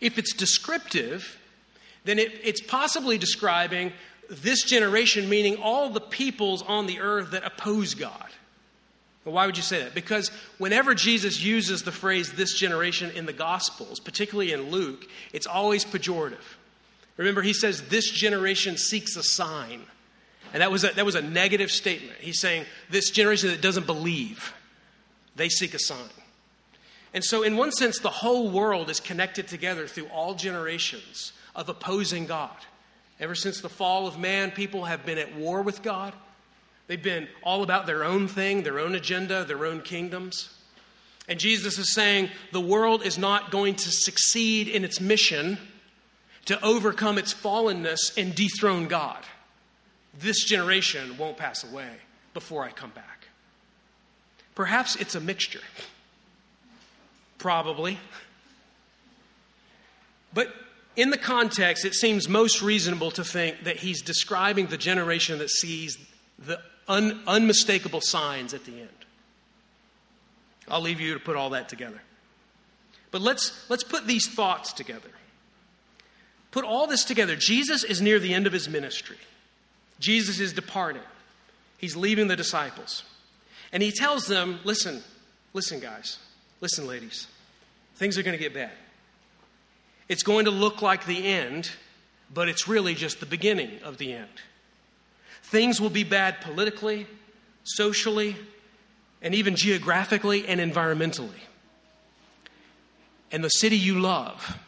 If 0.00 0.18
it's 0.18 0.32
descriptive, 0.32 1.36
then 2.04 2.18
it, 2.18 2.32
it's 2.42 2.60
possibly 2.60 3.18
describing 3.18 3.92
this 4.28 4.62
generation, 4.62 5.28
meaning 5.28 5.56
all 5.56 5.90
the 5.90 6.00
peoples 6.00 6.62
on 6.62 6.86
the 6.86 7.00
earth 7.00 7.32
that 7.32 7.44
oppose 7.44 7.94
God. 7.94 8.30
Well, 9.24 9.34
why 9.34 9.46
would 9.46 9.56
you 9.56 9.62
say 9.62 9.82
that? 9.82 9.94
Because 9.94 10.30
whenever 10.58 10.94
Jesus 10.94 11.42
uses 11.42 11.82
the 11.82 11.92
phrase 11.92 12.32
this 12.32 12.54
generation 12.54 13.10
in 13.10 13.26
the 13.26 13.32
Gospels, 13.32 14.00
particularly 14.00 14.52
in 14.52 14.70
Luke, 14.70 15.06
it's 15.32 15.46
always 15.46 15.84
pejorative. 15.84 16.56
Remember, 17.16 17.42
he 17.42 17.54
says 17.54 17.82
this 17.88 18.10
generation 18.10 18.76
seeks 18.76 19.16
a 19.16 19.22
sign. 19.22 19.82
And 20.52 20.60
that 20.60 20.70
was 20.70 20.84
a, 20.84 20.88
that 20.88 21.06
was 21.06 21.14
a 21.14 21.22
negative 21.22 21.70
statement. 21.70 22.18
He's 22.20 22.38
saying 22.38 22.66
this 22.90 23.10
generation 23.10 23.48
that 23.48 23.60
doesn't 23.60 23.86
believe, 23.86 24.52
they 25.36 25.48
seek 25.48 25.74
a 25.74 25.78
sign. 25.78 25.98
And 27.14 27.24
so, 27.24 27.42
in 27.42 27.56
one 27.56 27.72
sense, 27.72 27.98
the 27.98 28.10
whole 28.10 28.50
world 28.50 28.90
is 28.90 29.00
connected 29.00 29.48
together 29.48 29.86
through 29.86 30.06
all 30.06 30.34
generations 30.34 31.32
of 31.54 31.68
opposing 31.68 32.26
God. 32.26 32.56
Ever 33.20 33.34
since 33.34 33.60
the 33.60 33.68
fall 33.68 34.06
of 34.06 34.18
man, 34.18 34.50
people 34.50 34.84
have 34.84 35.06
been 35.06 35.18
at 35.18 35.34
war 35.36 35.62
with 35.62 35.82
God. 35.82 36.12
They've 36.86 37.02
been 37.02 37.28
all 37.42 37.62
about 37.62 37.86
their 37.86 38.04
own 38.04 38.28
thing, 38.28 38.62
their 38.62 38.78
own 38.78 38.94
agenda, 38.94 39.44
their 39.44 39.64
own 39.64 39.80
kingdoms. 39.80 40.50
And 41.28 41.38
Jesus 41.38 41.78
is 41.78 41.94
saying 41.94 42.28
the 42.52 42.60
world 42.60 43.04
is 43.04 43.16
not 43.16 43.50
going 43.50 43.76
to 43.76 43.90
succeed 43.90 44.68
in 44.68 44.84
its 44.84 45.00
mission 45.00 45.58
to 46.44 46.62
overcome 46.62 47.16
its 47.16 47.32
fallenness 47.32 48.16
and 48.18 48.34
dethrone 48.34 48.86
God. 48.88 49.24
This 50.18 50.44
generation 50.44 51.16
won't 51.16 51.36
pass 51.38 51.64
away 51.64 51.88
before 52.34 52.64
I 52.64 52.70
come 52.70 52.90
back. 52.90 53.28
Perhaps 54.54 54.96
it's 54.96 55.14
a 55.14 55.20
mixture. 55.20 55.62
Probably. 57.38 57.98
But 60.34 60.54
in 60.96 61.10
the 61.10 61.18
context, 61.18 61.84
it 61.84 61.94
seems 61.94 62.28
most 62.28 62.62
reasonable 62.62 63.10
to 63.12 63.24
think 63.24 63.64
that 63.64 63.78
he's 63.78 64.02
describing 64.02 64.66
the 64.66 64.76
generation 64.76 65.38
that 65.38 65.50
sees 65.50 65.98
the 66.38 66.60
un- 66.88 67.20
unmistakable 67.26 68.00
signs 68.00 68.54
at 68.54 68.64
the 68.64 68.80
end. 68.80 68.88
I'll 70.68 70.80
leave 70.80 71.00
you 71.00 71.14
to 71.14 71.20
put 71.20 71.36
all 71.36 71.50
that 71.50 71.68
together. 71.68 72.00
But 73.10 73.20
let's, 73.22 73.68
let's 73.68 73.84
put 73.84 74.06
these 74.06 74.28
thoughts 74.28 74.72
together. 74.72 75.10
Put 76.50 76.64
all 76.64 76.86
this 76.86 77.04
together. 77.04 77.36
Jesus 77.36 77.84
is 77.84 78.00
near 78.00 78.18
the 78.18 78.32
end 78.32 78.46
of 78.46 78.52
his 78.52 78.68
ministry. 78.68 79.18
Jesus 79.98 80.40
is 80.40 80.52
departing. 80.52 81.02
He's 81.78 81.96
leaving 81.96 82.28
the 82.28 82.36
disciples. 82.36 83.02
And 83.72 83.82
he 83.82 83.90
tells 83.90 84.26
them, 84.26 84.60
listen, 84.64 85.02
listen, 85.52 85.80
guys, 85.80 86.18
listen, 86.60 86.86
ladies, 86.86 87.26
things 87.96 88.16
are 88.16 88.22
going 88.22 88.36
to 88.36 88.42
get 88.42 88.54
bad. 88.54 88.70
It's 90.08 90.22
going 90.22 90.44
to 90.44 90.50
look 90.50 90.82
like 90.82 91.06
the 91.06 91.26
end, 91.26 91.70
but 92.32 92.48
it's 92.48 92.68
really 92.68 92.94
just 92.94 93.20
the 93.20 93.26
beginning 93.26 93.70
of 93.82 93.98
the 93.98 94.12
end. 94.12 94.28
Things 95.42 95.80
will 95.80 95.90
be 95.90 96.04
bad 96.04 96.40
politically, 96.40 97.06
socially, 97.64 98.36
and 99.22 99.34
even 99.34 99.56
geographically 99.56 100.46
and 100.46 100.60
environmentally. 100.60 101.40
And 103.32 103.42
the 103.42 103.48
city 103.48 103.76
you 103.76 103.98
love 103.98 104.58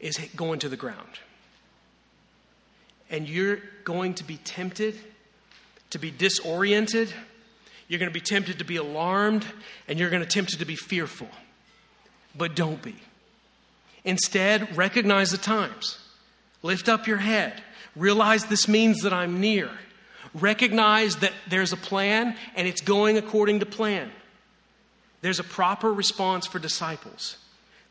is 0.00 0.18
going 0.36 0.58
to 0.60 0.68
the 0.68 0.76
ground. 0.76 1.20
And 3.10 3.28
you're 3.28 3.60
going 3.84 4.14
to 4.14 4.24
be 4.24 4.36
tempted 4.36 4.98
to 5.90 5.98
be 5.98 6.10
disoriented. 6.10 7.12
You're 7.88 7.98
going 7.98 8.10
to 8.10 8.14
be 8.14 8.20
tempted 8.20 8.58
to 8.58 8.64
be 8.64 8.76
alarmed, 8.76 9.46
and 9.86 9.98
you're 9.98 10.10
going 10.10 10.22
to 10.22 10.26
be 10.26 10.32
tempted 10.32 10.58
to 10.58 10.66
be 10.66 10.76
fearful. 10.76 11.28
But 12.36 12.54
don't 12.54 12.82
be. 12.82 12.96
Instead, 14.08 14.74
recognize 14.74 15.32
the 15.32 15.36
times. 15.36 15.98
Lift 16.62 16.88
up 16.88 17.06
your 17.06 17.18
head. 17.18 17.62
Realize 17.94 18.46
this 18.46 18.66
means 18.66 19.02
that 19.02 19.12
I'm 19.12 19.38
near. 19.38 19.68
Recognize 20.32 21.16
that 21.16 21.34
there's 21.50 21.74
a 21.74 21.76
plan 21.76 22.34
and 22.56 22.66
it's 22.66 22.80
going 22.80 23.18
according 23.18 23.60
to 23.60 23.66
plan. 23.66 24.10
There's 25.20 25.38
a 25.38 25.44
proper 25.44 25.92
response 25.92 26.46
for 26.46 26.58
disciples. 26.58 27.36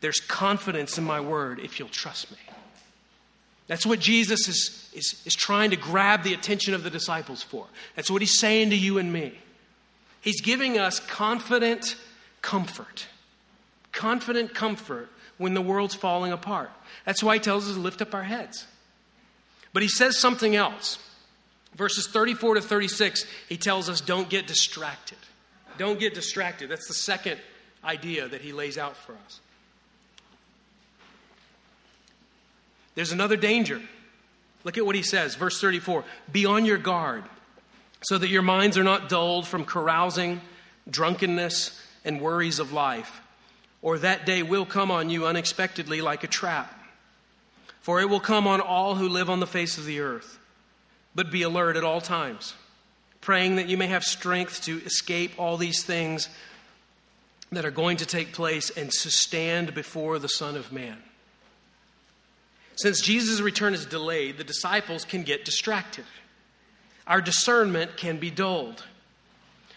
There's 0.00 0.18
confidence 0.18 0.98
in 0.98 1.04
my 1.04 1.20
word 1.20 1.60
if 1.60 1.78
you'll 1.78 1.88
trust 1.88 2.32
me. 2.32 2.38
That's 3.68 3.86
what 3.86 4.00
Jesus 4.00 4.48
is, 4.48 4.90
is, 4.96 5.22
is 5.24 5.34
trying 5.36 5.70
to 5.70 5.76
grab 5.76 6.24
the 6.24 6.34
attention 6.34 6.74
of 6.74 6.82
the 6.82 6.90
disciples 6.90 7.44
for. 7.44 7.66
That's 7.94 8.10
what 8.10 8.22
he's 8.22 8.40
saying 8.40 8.70
to 8.70 8.76
you 8.76 8.98
and 8.98 9.12
me. 9.12 9.38
He's 10.20 10.40
giving 10.40 10.78
us 10.78 10.98
confident 10.98 11.94
comfort. 12.42 13.06
Confident 13.92 14.52
comfort 14.52 15.10
when 15.38 15.54
the 15.54 15.62
world's 15.62 15.94
falling 15.94 16.32
apart. 16.32 16.70
That's 17.04 17.22
why 17.22 17.34
he 17.34 17.40
tells 17.40 17.68
us 17.68 17.74
to 17.74 17.80
lift 17.80 18.02
up 18.02 18.14
our 18.14 18.24
heads. 18.24 18.66
But 19.72 19.82
he 19.82 19.88
says 19.88 20.18
something 20.18 20.54
else. 20.54 20.98
Verses 21.74 22.08
34 22.08 22.54
to 22.54 22.60
36, 22.60 23.24
he 23.48 23.56
tells 23.56 23.88
us 23.88 24.00
don't 24.00 24.28
get 24.28 24.46
distracted. 24.46 25.18
Don't 25.78 26.00
get 26.00 26.14
distracted. 26.14 26.68
That's 26.68 26.88
the 26.88 26.94
second 26.94 27.38
idea 27.84 28.26
that 28.26 28.40
he 28.40 28.52
lays 28.52 28.76
out 28.76 28.96
for 28.96 29.12
us. 29.26 29.40
There's 32.96 33.12
another 33.12 33.36
danger. 33.36 33.80
Look 34.64 34.76
at 34.76 34.84
what 34.84 34.96
he 34.96 35.02
says, 35.02 35.36
verse 35.36 35.60
34 35.60 36.04
Be 36.32 36.46
on 36.46 36.64
your 36.64 36.78
guard, 36.78 37.22
so 38.02 38.18
that 38.18 38.28
your 38.28 38.42
minds 38.42 38.76
are 38.76 38.84
not 38.84 39.08
dulled 39.08 39.46
from 39.46 39.64
carousing, 39.64 40.40
drunkenness, 40.90 41.80
and 42.04 42.20
worries 42.20 42.58
of 42.58 42.72
life, 42.72 43.20
or 43.82 43.98
that 43.98 44.26
day 44.26 44.42
will 44.42 44.66
come 44.66 44.90
on 44.90 45.10
you 45.10 45.26
unexpectedly 45.26 46.00
like 46.00 46.24
a 46.24 46.28
trap. 46.28 46.74
For 47.80 48.00
it 48.00 48.08
will 48.08 48.20
come 48.20 48.46
on 48.46 48.60
all 48.60 48.96
who 48.96 49.08
live 49.08 49.30
on 49.30 49.40
the 49.40 49.46
face 49.46 49.78
of 49.78 49.86
the 49.86 50.00
earth. 50.00 50.38
But 51.14 51.30
be 51.30 51.42
alert 51.42 51.76
at 51.76 51.84
all 51.84 52.00
times, 52.00 52.54
praying 53.20 53.56
that 53.56 53.68
you 53.68 53.76
may 53.76 53.86
have 53.86 54.04
strength 54.04 54.64
to 54.64 54.82
escape 54.84 55.32
all 55.38 55.56
these 55.56 55.82
things 55.82 56.28
that 57.50 57.64
are 57.64 57.70
going 57.70 57.96
to 57.96 58.06
take 58.06 58.32
place 58.32 58.70
and 58.70 58.90
to 58.90 59.10
stand 59.10 59.74
before 59.74 60.18
the 60.18 60.28
Son 60.28 60.54
of 60.54 60.70
Man. 60.70 60.98
Since 62.76 63.00
Jesus' 63.00 63.40
return 63.40 63.74
is 63.74 63.86
delayed, 63.86 64.38
the 64.38 64.44
disciples 64.44 65.04
can 65.04 65.22
get 65.22 65.44
distracted. 65.44 66.04
Our 67.06 67.20
discernment 67.20 67.96
can 67.96 68.18
be 68.18 68.30
dulled. 68.30 68.84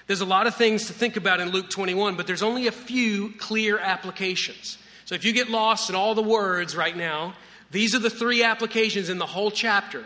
There's 0.08 0.22
a 0.22 0.26
lot 0.26 0.48
of 0.48 0.56
things 0.56 0.88
to 0.88 0.94
think 0.94 1.16
about 1.16 1.40
in 1.40 1.50
Luke 1.50 1.70
21, 1.70 2.16
but 2.16 2.28
there's 2.28 2.44
only 2.44 2.68
a 2.68 2.72
few 2.72 3.34
clear 3.38 3.78
applications. 3.78 4.78
So 5.06 5.16
if 5.16 5.26
you 5.26 5.34
get 5.34 5.50
lost 5.50 5.90
in 5.90 5.96
all 5.96 6.16
the 6.16 6.24
words 6.24 6.76
right 6.76 6.96
now, 6.96 7.34
these 7.72 7.96
are 7.96 8.00
the 8.00 8.10
three 8.10 8.44
applications 8.44 9.10
in 9.10 9.18
the 9.18 9.26
whole 9.26 9.52
chapter 9.52 10.04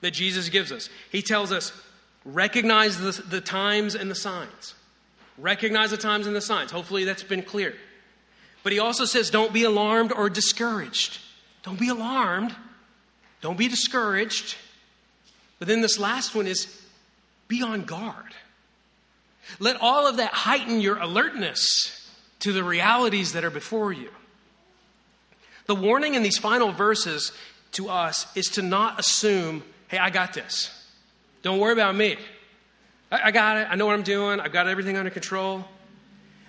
that 0.00 0.12
Jesus 0.12 0.48
gives 0.48 0.70
us. 0.70 0.88
He 1.10 1.22
tells 1.22 1.52
us, 1.52 1.72
recognize 2.24 2.98
the, 2.98 3.22
the 3.22 3.40
times 3.40 3.94
and 3.94 4.10
the 4.10 4.14
signs. 4.14 4.74
Recognize 5.36 5.90
the 5.90 5.96
times 5.96 6.26
and 6.26 6.34
the 6.34 6.40
signs. 6.40 6.70
Hopefully 6.70 7.04
that's 7.04 7.22
been 7.22 7.42
clear. 7.42 7.74
But 8.62 8.72
he 8.72 8.78
also 8.78 9.04
says, 9.04 9.30
don't 9.30 9.52
be 9.52 9.64
alarmed 9.64 10.12
or 10.12 10.28
discouraged. 10.28 11.18
Don't 11.62 11.78
be 11.78 11.88
alarmed. 11.88 12.54
Don't 13.40 13.58
be 13.58 13.68
discouraged. 13.68 14.56
But 15.58 15.68
then 15.68 15.80
this 15.80 15.98
last 15.98 16.34
one 16.34 16.46
is 16.46 16.82
be 17.46 17.62
on 17.62 17.82
guard. 17.82 18.34
Let 19.58 19.80
all 19.80 20.06
of 20.06 20.16
that 20.18 20.32
heighten 20.32 20.80
your 20.80 20.98
alertness 20.98 22.08
to 22.40 22.52
the 22.52 22.64
realities 22.64 23.32
that 23.32 23.44
are 23.44 23.50
before 23.50 23.92
you. 23.92 24.10
The 25.66 25.74
warning 25.74 26.14
in 26.14 26.22
these 26.22 26.38
final 26.38 26.72
verses 26.72 27.32
to 27.72 27.88
us 27.88 28.26
is 28.36 28.46
to 28.50 28.62
not 28.62 28.98
assume, 28.98 29.62
hey, 29.88 29.98
I 29.98 30.10
got 30.10 30.32
this. 30.32 30.70
Don't 31.42 31.58
worry 31.58 31.72
about 31.72 31.94
me. 31.94 32.16
I, 33.10 33.30
got 33.30 33.56
it. 33.56 33.68
I 33.70 33.74
know 33.76 33.86
what 33.86 33.94
I'm 33.94 34.02
doing. 34.02 34.40
I've 34.40 34.52
got 34.52 34.66
everything 34.66 34.96
under 34.96 35.10
control 35.10 35.64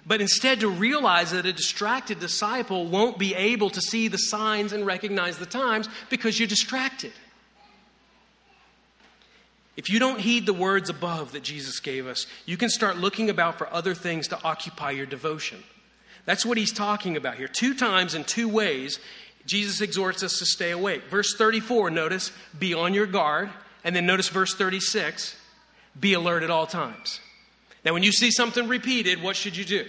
but 0.09 0.21
instead 0.21 0.61
to 0.61 0.67
realize 0.67 1.29
that 1.31 1.45
a 1.45 1.53
distracted 1.53 2.19
disciple 2.19 2.87
won't 2.87 3.19
be 3.19 3.35
able 3.35 3.69
to 3.69 3.79
see 3.79 4.07
the 4.07 4.17
signs 4.17 4.73
and 4.73 4.83
recognize 4.83 5.37
the 5.37 5.45
times 5.45 5.87
because 6.09 6.39
you're 6.39 6.47
distracted. 6.47 7.13
If 9.77 9.89
you 9.89 9.99
don't 9.99 10.19
heed 10.19 10.45
the 10.45 10.53
words 10.53 10.89
above 10.89 11.31
that 11.31 11.43
Jesus 11.43 11.79
gave 11.79 12.05
us, 12.05 12.27
you 12.45 12.57
can 12.57 12.69
start 12.69 12.97
looking 12.97 13.29
about 13.29 13.57
for 13.57 13.71
other 13.73 13.93
things 13.93 14.27
to 14.29 14.43
occupy 14.43 14.91
your 14.91 15.05
devotion. 15.05 15.63
That's 16.25 16.45
what 16.45 16.57
he's 16.57 16.73
talking 16.73 17.15
about 17.15 17.35
here. 17.35 17.47
Two 17.47 17.73
times 17.73 18.13
in 18.13 18.23
two 18.23 18.49
ways, 18.49 18.99
Jesus 19.45 19.81
exhorts 19.81 20.21
us 20.21 20.37
to 20.39 20.45
stay 20.45 20.71
awake. 20.71 21.05
Verse 21.05 21.33
34, 21.35 21.89
notice, 21.89 22.31
be 22.57 22.73
on 22.73 22.93
your 22.93 23.07
guard. 23.07 23.49
And 23.83 23.95
then 23.95 24.05
notice 24.05 24.27
verse 24.27 24.53
36, 24.53 25.35
be 25.99 26.13
alert 26.13 26.43
at 26.43 26.49
all 26.49 26.67
times. 26.67 27.19
Now, 27.85 27.93
when 27.93 28.03
you 28.03 28.11
see 28.11 28.31
something 28.31 28.67
repeated, 28.67 29.23
what 29.23 29.35
should 29.35 29.55
you 29.55 29.63
do? 29.63 29.85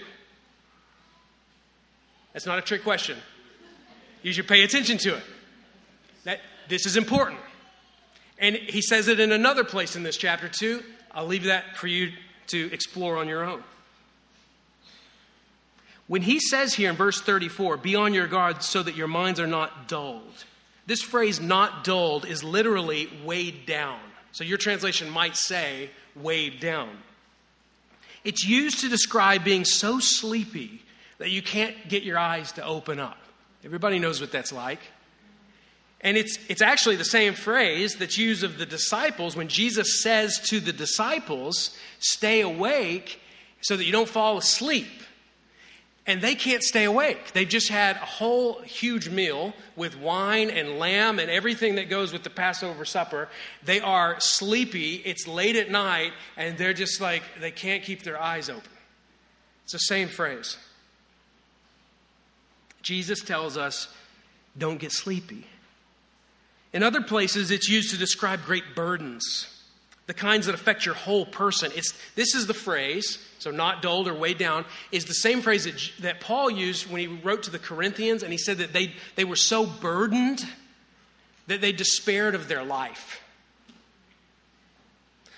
That's 2.33 2.45
not 2.45 2.57
a 2.57 2.61
trick 2.61 2.83
question. 2.83 3.17
You 4.23 4.31
should 4.31 4.47
pay 4.47 4.63
attention 4.63 4.97
to 4.99 5.17
it. 5.17 5.23
That, 6.23 6.39
this 6.69 6.85
is 6.85 6.95
important. 6.95 7.39
And 8.41 8.55
he 8.55 8.81
says 8.81 9.07
it 9.07 9.19
in 9.19 9.31
another 9.31 9.63
place 9.63 9.95
in 9.95 10.03
this 10.03 10.17
chapter, 10.17 10.49
too. 10.49 10.83
I'll 11.11 11.27
leave 11.27 11.45
that 11.45 11.77
for 11.77 11.87
you 11.87 12.11
to 12.47 12.69
explore 12.73 13.17
on 13.17 13.27
your 13.27 13.45
own. 13.45 13.63
When 16.07 16.23
he 16.23 16.39
says 16.39 16.73
here 16.73 16.89
in 16.89 16.97
verse 16.97 17.21
34, 17.21 17.77
be 17.77 17.95
on 17.95 18.13
your 18.13 18.27
guard 18.27 18.63
so 18.63 18.83
that 18.83 18.95
your 18.95 19.07
minds 19.07 19.39
are 19.39 19.47
not 19.47 19.87
dulled, 19.87 20.43
this 20.87 21.01
phrase, 21.01 21.39
not 21.39 21.83
dulled, 21.83 22.25
is 22.25 22.43
literally 22.43 23.07
weighed 23.23 23.65
down. 23.65 23.99
So 24.31 24.43
your 24.43 24.57
translation 24.57 25.09
might 25.09 25.37
say, 25.37 25.91
weighed 26.15 26.59
down. 26.59 26.89
It's 28.23 28.45
used 28.45 28.79
to 28.81 28.89
describe 28.89 29.43
being 29.43 29.63
so 29.63 29.99
sleepy 29.99 30.81
that 31.19 31.29
you 31.29 31.41
can't 31.41 31.75
get 31.87 32.03
your 32.03 32.17
eyes 32.17 32.51
to 32.53 32.65
open 32.65 32.99
up. 32.99 33.17
Everybody 33.63 33.99
knows 33.99 34.19
what 34.19 34.31
that's 34.31 34.51
like. 34.51 34.79
And 36.03 36.17
it's, 36.17 36.39
it's 36.49 36.61
actually 36.63 36.95
the 36.95 37.05
same 37.05 37.33
phrase 37.33 37.95
that's 37.95 38.17
used 38.17 38.43
of 38.43 38.57
the 38.57 38.65
disciples 38.65 39.35
when 39.35 39.47
Jesus 39.47 40.01
says 40.01 40.39
to 40.49 40.59
the 40.59 40.73
disciples, 40.73 41.77
Stay 41.99 42.41
awake 42.41 43.19
so 43.61 43.77
that 43.77 43.85
you 43.85 43.91
don't 43.91 44.09
fall 44.09 44.37
asleep. 44.37 44.87
and 46.07 46.19
they 46.21 46.33
can't 46.33 46.63
stay 46.63 46.85
awake. 46.85 47.31
They've 47.33 47.47
just 47.47 47.69
had 47.69 47.95
a 47.97 47.99
whole 47.99 48.59
huge 48.61 49.09
meal 49.09 49.53
with 49.75 49.95
wine 49.97 50.49
and 50.49 50.79
lamb 50.79 51.19
and 51.19 51.29
everything 51.29 51.75
that 51.75 51.89
goes 51.89 52.11
with 52.11 52.23
the 52.23 52.29
Passover 52.31 52.85
supper. 52.85 53.29
They 53.63 53.79
are 53.79 54.19
sleepy, 54.19 54.95
it's 55.05 55.27
late 55.27 55.55
at 55.55 55.69
night, 55.69 56.13
and 56.35 56.57
they're 56.57 56.73
just 56.73 56.99
like, 56.99 57.21
they 57.39 57.51
can't 57.51 57.83
keep 57.83 58.01
their 58.03 58.19
eyes 58.19 58.49
open. 58.49 58.71
It's 59.63 59.73
the 59.73 59.79
same 59.79 60.07
phrase. 60.07 60.57
Jesus 62.81 63.21
tells 63.21 63.55
us, 63.55 63.87
don't 64.57 64.79
get 64.79 64.91
sleepy. 64.91 65.45
In 66.73 66.83
other 66.83 67.01
places, 67.01 67.51
it's 67.51 67.69
used 67.69 67.91
to 67.91 67.97
describe 67.97 68.45
great 68.45 68.75
burdens, 68.75 69.47
the 70.07 70.13
kinds 70.13 70.45
that 70.45 70.55
affect 70.55 70.85
your 70.85 70.95
whole 70.95 71.25
person. 71.25 71.71
It's, 71.75 71.93
this 72.15 72.33
is 72.33 72.47
the 72.47 72.53
phrase, 72.53 73.17
so 73.39 73.51
not 73.51 73.81
dulled 73.81 74.07
or 74.07 74.13
weighed 74.13 74.37
down, 74.37 74.65
is 74.91 75.05
the 75.05 75.13
same 75.13 75.41
phrase 75.41 75.65
that, 75.65 75.91
that 75.99 76.21
Paul 76.21 76.49
used 76.49 76.89
when 76.89 77.01
he 77.01 77.07
wrote 77.07 77.43
to 77.43 77.51
the 77.51 77.59
Corinthians, 77.59 78.23
and 78.23 78.31
he 78.31 78.37
said 78.37 78.57
that 78.59 78.73
they, 78.73 78.93
they 79.15 79.25
were 79.25 79.35
so 79.35 79.65
burdened 79.65 80.45
that 81.47 81.59
they 81.59 81.73
despaired 81.73 82.35
of 82.35 82.47
their 82.47 82.63
life. 82.63 83.21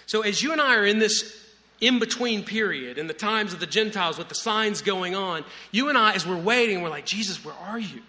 So, 0.06 0.22
as 0.22 0.44
you 0.44 0.52
and 0.52 0.62
I 0.62 0.76
are 0.76 0.86
in 0.86 1.00
this 1.00 1.40
in 1.82 2.00
between 2.00 2.44
period, 2.46 2.98
in 2.98 3.08
the 3.08 3.14
times 3.14 3.52
of 3.52 3.60
the 3.60 3.66
Gentiles 3.66 4.18
with 4.18 4.30
the 4.30 4.36
signs 4.36 4.82
going 4.82 5.16
on, 5.16 5.44
you 5.72 5.90
and 5.90 5.98
I, 5.98 6.14
as 6.14 6.26
we're 6.26 6.38
waiting, 6.38 6.82
we're 6.82 6.90
like, 6.90 7.06
Jesus, 7.06 7.44
where 7.44 7.56
are 7.56 7.80
you? 7.80 8.02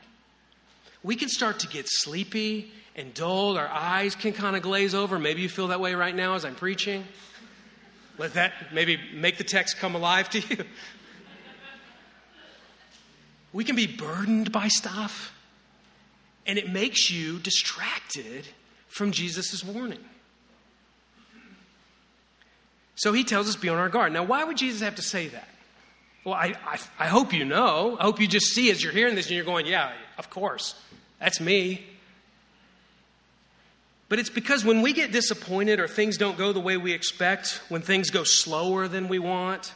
We 1.02 1.16
can 1.16 1.28
start 1.28 1.60
to 1.60 1.66
get 1.66 1.88
sleepy 1.88 2.70
and 2.96 3.12
dulled. 3.14 3.56
Our 3.56 3.68
eyes 3.68 4.14
can 4.14 4.32
kind 4.32 4.56
of 4.56 4.62
glaze 4.62 4.94
over. 4.94 5.18
Maybe 5.18 5.42
you 5.42 5.48
feel 5.48 5.68
that 5.68 5.80
way 5.80 5.94
right 5.94 6.14
now 6.14 6.34
as 6.34 6.44
I'm 6.44 6.54
preaching. 6.54 7.04
Let 8.18 8.34
that 8.34 8.52
maybe 8.72 8.98
make 9.12 9.38
the 9.38 9.44
text 9.44 9.78
come 9.78 9.94
alive 9.94 10.30
to 10.30 10.40
you. 10.40 10.64
we 13.52 13.64
can 13.64 13.76
be 13.76 13.86
burdened 13.86 14.52
by 14.52 14.68
stuff, 14.68 15.36
and 16.46 16.58
it 16.58 16.70
makes 16.70 17.10
you 17.10 17.38
distracted 17.38 18.46
from 18.88 19.10
Jesus' 19.10 19.64
warning. 19.64 20.04
So 22.96 23.12
he 23.12 23.24
tells 23.24 23.48
us 23.48 23.56
be 23.56 23.68
on 23.68 23.78
our 23.78 23.88
guard. 23.88 24.12
Now, 24.12 24.22
why 24.22 24.44
would 24.44 24.56
Jesus 24.56 24.80
have 24.82 24.94
to 24.96 25.02
say 25.02 25.28
that? 25.28 25.48
Well, 26.24 26.34
I, 26.34 26.54
I, 26.64 26.78
I, 26.98 27.06
hope 27.06 27.32
you 27.32 27.44
know. 27.44 27.96
I 27.98 28.04
hope 28.04 28.20
you 28.20 28.26
just 28.26 28.46
see 28.46 28.70
as 28.70 28.82
you're 28.82 28.92
hearing 28.92 29.14
this 29.14 29.26
and 29.26 29.36
you're 29.36 29.44
going, 29.44 29.66
yeah, 29.66 29.92
of 30.16 30.30
course. 30.30 30.74
That's 31.20 31.40
me. 31.40 31.84
But 34.14 34.20
it's 34.20 34.30
because 34.30 34.64
when 34.64 34.80
we 34.80 34.92
get 34.92 35.10
disappointed 35.10 35.80
or 35.80 35.88
things 35.88 36.16
don't 36.16 36.38
go 36.38 36.52
the 36.52 36.60
way 36.60 36.76
we 36.76 36.92
expect, 36.92 37.60
when 37.68 37.82
things 37.82 38.10
go 38.10 38.22
slower 38.22 38.86
than 38.86 39.08
we 39.08 39.18
want, 39.18 39.72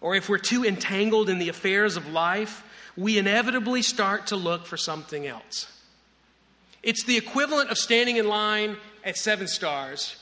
or 0.00 0.14
if 0.14 0.30
we're 0.30 0.38
too 0.38 0.64
entangled 0.64 1.28
in 1.28 1.38
the 1.38 1.50
affairs 1.50 1.94
of 1.98 2.10
life, 2.10 2.64
we 2.96 3.18
inevitably 3.18 3.82
start 3.82 4.28
to 4.28 4.36
look 4.36 4.64
for 4.64 4.78
something 4.78 5.26
else. 5.26 5.70
It's 6.82 7.04
the 7.04 7.18
equivalent 7.18 7.68
of 7.68 7.76
standing 7.76 8.16
in 8.16 8.26
line 8.26 8.78
at 9.04 9.18
Seven 9.18 9.46
Stars, 9.46 10.16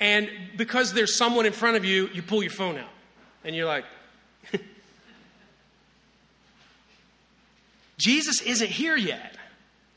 and 0.00 0.30
because 0.56 0.94
there's 0.94 1.14
someone 1.14 1.44
in 1.44 1.52
front 1.52 1.76
of 1.76 1.84
you, 1.84 2.08
you 2.14 2.22
pull 2.22 2.42
your 2.42 2.50
phone 2.50 2.78
out, 2.78 2.88
and 3.44 3.54
you're 3.54 3.66
like, 3.66 3.84
Jesus 7.98 8.40
isn't 8.40 8.70
here 8.70 8.96
yet. 8.96 9.36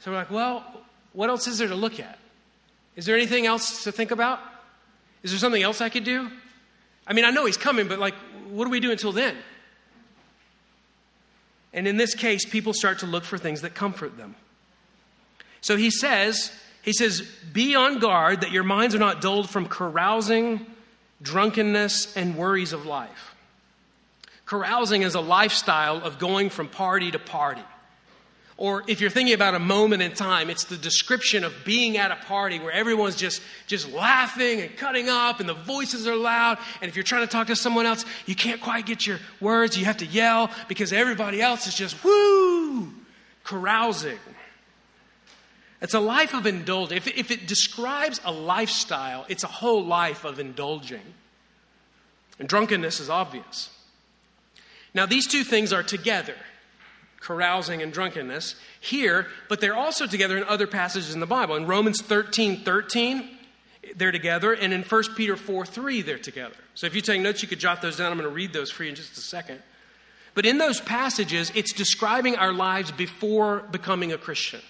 So 0.02 0.12
we're 0.12 0.18
like, 0.18 0.32
well, 0.32 0.84
what 1.14 1.30
else 1.30 1.48
is 1.48 1.60
there 1.60 1.70
to 1.70 1.76
look 1.76 2.02
at? 2.02 2.19
Is 3.00 3.06
there 3.06 3.16
anything 3.16 3.46
else 3.46 3.86
to 3.86 3.94
think 3.94 4.12
about? 4.12 4.42
Is 5.24 5.32
there 5.32 5.40
something 5.40 5.64
else 5.64 5.80
I 5.80 5.88
could 5.88 6.04
do? 6.04 6.30
I 7.08 7.14
mean, 7.14 7.24
I 7.24 7.30
know 7.30 7.46
he's 7.46 7.56
coming, 7.56 7.88
but 7.88 7.98
like, 7.98 8.14
what 8.50 8.66
do 8.66 8.70
we 8.70 8.82
do 8.82 8.92
until 8.92 9.14
then? 9.14 9.38
And 11.72 11.88
in 11.88 11.96
this 11.96 12.14
case, 12.14 12.44
people 12.44 12.74
start 12.74 13.00
to 13.00 13.06
look 13.06 13.24
for 13.24 13.38
things 13.38 13.62
that 13.62 13.74
comfort 13.74 14.18
them. 14.18 14.36
So 15.62 15.78
he 15.78 15.90
says, 15.92 16.52
he 16.82 16.92
says, 16.92 17.22
be 17.54 17.74
on 17.74 18.00
guard 18.00 18.42
that 18.42 18.52
your 18.52 18.64
minds 18.64 18.94
are 18.94 19.00
not 19.00 19.22
dulled 19.22 19.50
from 19.50 19.70
carousing, 19.70 20.66
drunkenness, 21.22 22.18
and 22.18 22.36
worries 22.36 22.74
of 22.74 22.86
life. 22.86 23.34
Carousing 24.46 25.04
is 25.04 25.16
a 25.16 25.22
lifestyle 25.22 26.04
of 26.04 26.20
going 26.20 26.50
from 26.50 26.68
party 26.68 27.12
to 27.12 27.20
party. 27.20 27.64
Or 28.60 28.84
if 28.88 29.00
you're 29.00 29.10
thinking 29.10 29.34
about 29.34 29.56
a 29.56 29.60
moment 29.60 30.02
in 30.02 30.12
time, 30.12 30.50
it's 30.50 30.66
the 30.66 30.76
description 30.76 31.46
of 31.46 31.54
being 31.64 31.96
at 31.96 32.12
a 32.12 32.18
party 32.18 32.60
where 32.60 32.74
everyone's 32.74 33.16
just, 33.16 33.42
just 33.68 33.90
laughing 33.90 34.60
and 34.60 34.76
cutting 34.76 35.08
up 35.08 35.40
and 35.40 35.48
the 35.48 35.54
voices 35.54 36.06
are 36.06 36.16
loud. 36.18 36.58
And 36.82 36.90
if 36.90 36.98
you're 36.98 37.04
trying 37.04 37.22
to 37.22 37.32
talk 37.32 37.48
to 37.48 37.56
someone 37.56 37.86
else, 37.86 38.04
you 38.26 38.36
can't 38.36 38.60
quite 38.60 38.86
get 38.86 39.08
your 39.08 39.20
words. 39.40 39.78
You 39.78 39.86
have 39.86 39.96
to 39.98 40.06
yell 40.06 40.52
because 40.68 40.92
everybody 40.92 41.42
else 41.42 41.68
is 41.68 41.74
just 41.74 42.04
woo, 42.04 42.92
carousing. 43.46 44.20
It's 45.82 45.94
a 45.94 46.02
life 46.02 46.34
of 46.34 46.46
indulgence. 46.46 47.08
If, 47.08 47.18
if 47.18 47.32
it 47.32 47.48
describes 47.48 48.20
a 48.26 48.32
lifestyle, 48.34 49.26
it's 49.30 49.46
a 49.46 49.48
whole 49.48 49.86
life 49.86 50.26
of 50.26 50.38
indulging. 50.38 51.14
And 52.40 52.50
drunkenness 52.50 53.00
is 53.00 53.10
obvious. 53.10 53.70
Now, 54.94 55.06
these 55.06 55.28
two 55.28 55.46
things 55.46 55.72
are 55.72 55.82
together 55.82 56.36
carousing 57.20 57.82
and 57.82 57.92
drunkenness 57.92 58.56
here, 58.80 59.28
but 59.48 59.62
they're 59.62 59.76
also 59.76 60.08
together 60.08 60.38
in 60.38 60.44
other 60.46 60.68
passages 60.68 61.14
in 61.14 61.20
the 61.20 61.28
Bible. 61.28 61.56
In 61.56 61.68
Romans 61.68 62.02
13 62.02 62.64
13, 62.64 63.30
they're 63.96 64.12
together, 64.12 64.54
and 64.54 64.74
in 64.74 64.84
1 64.84 65.04
Peter 65.16 65.36
4 65.36 65.66
3, 65.66 66.02
they're 66.02 66.18
together. 66.18 66.56
So 66.76 66.88
if 66.88 66.96
you 66.96 67.02
take 67.02 67.22
notes, 67.22 67.42
you 67.42 67.48
could 67.48 67.60
jot 67.60 67.82
those 67.82 67.98
down. 67.98 68.12
I'm 68.12 68.18
going 68.18 68.30
to 68.30 68.36
read 68.36 68.54
those 68.54 68.72
for 68.72 68.84
you 68.84 68.90
in 68.90 68.96
just 68.96 69.18
a 69.18 69.22
second. 69.22 69.62
But 70.34 70.46
in 70.46 70.58
those 70.58 70.80
passages, 70.80 71.52
it's 71.56 71.74
describing 71.74 72.36
our 72.36 72.54
lives 72.54 72.92
before 72.92 73.60
becoming 73.72 74.14
a 74.14 74.18
Christian. 74.18 74.62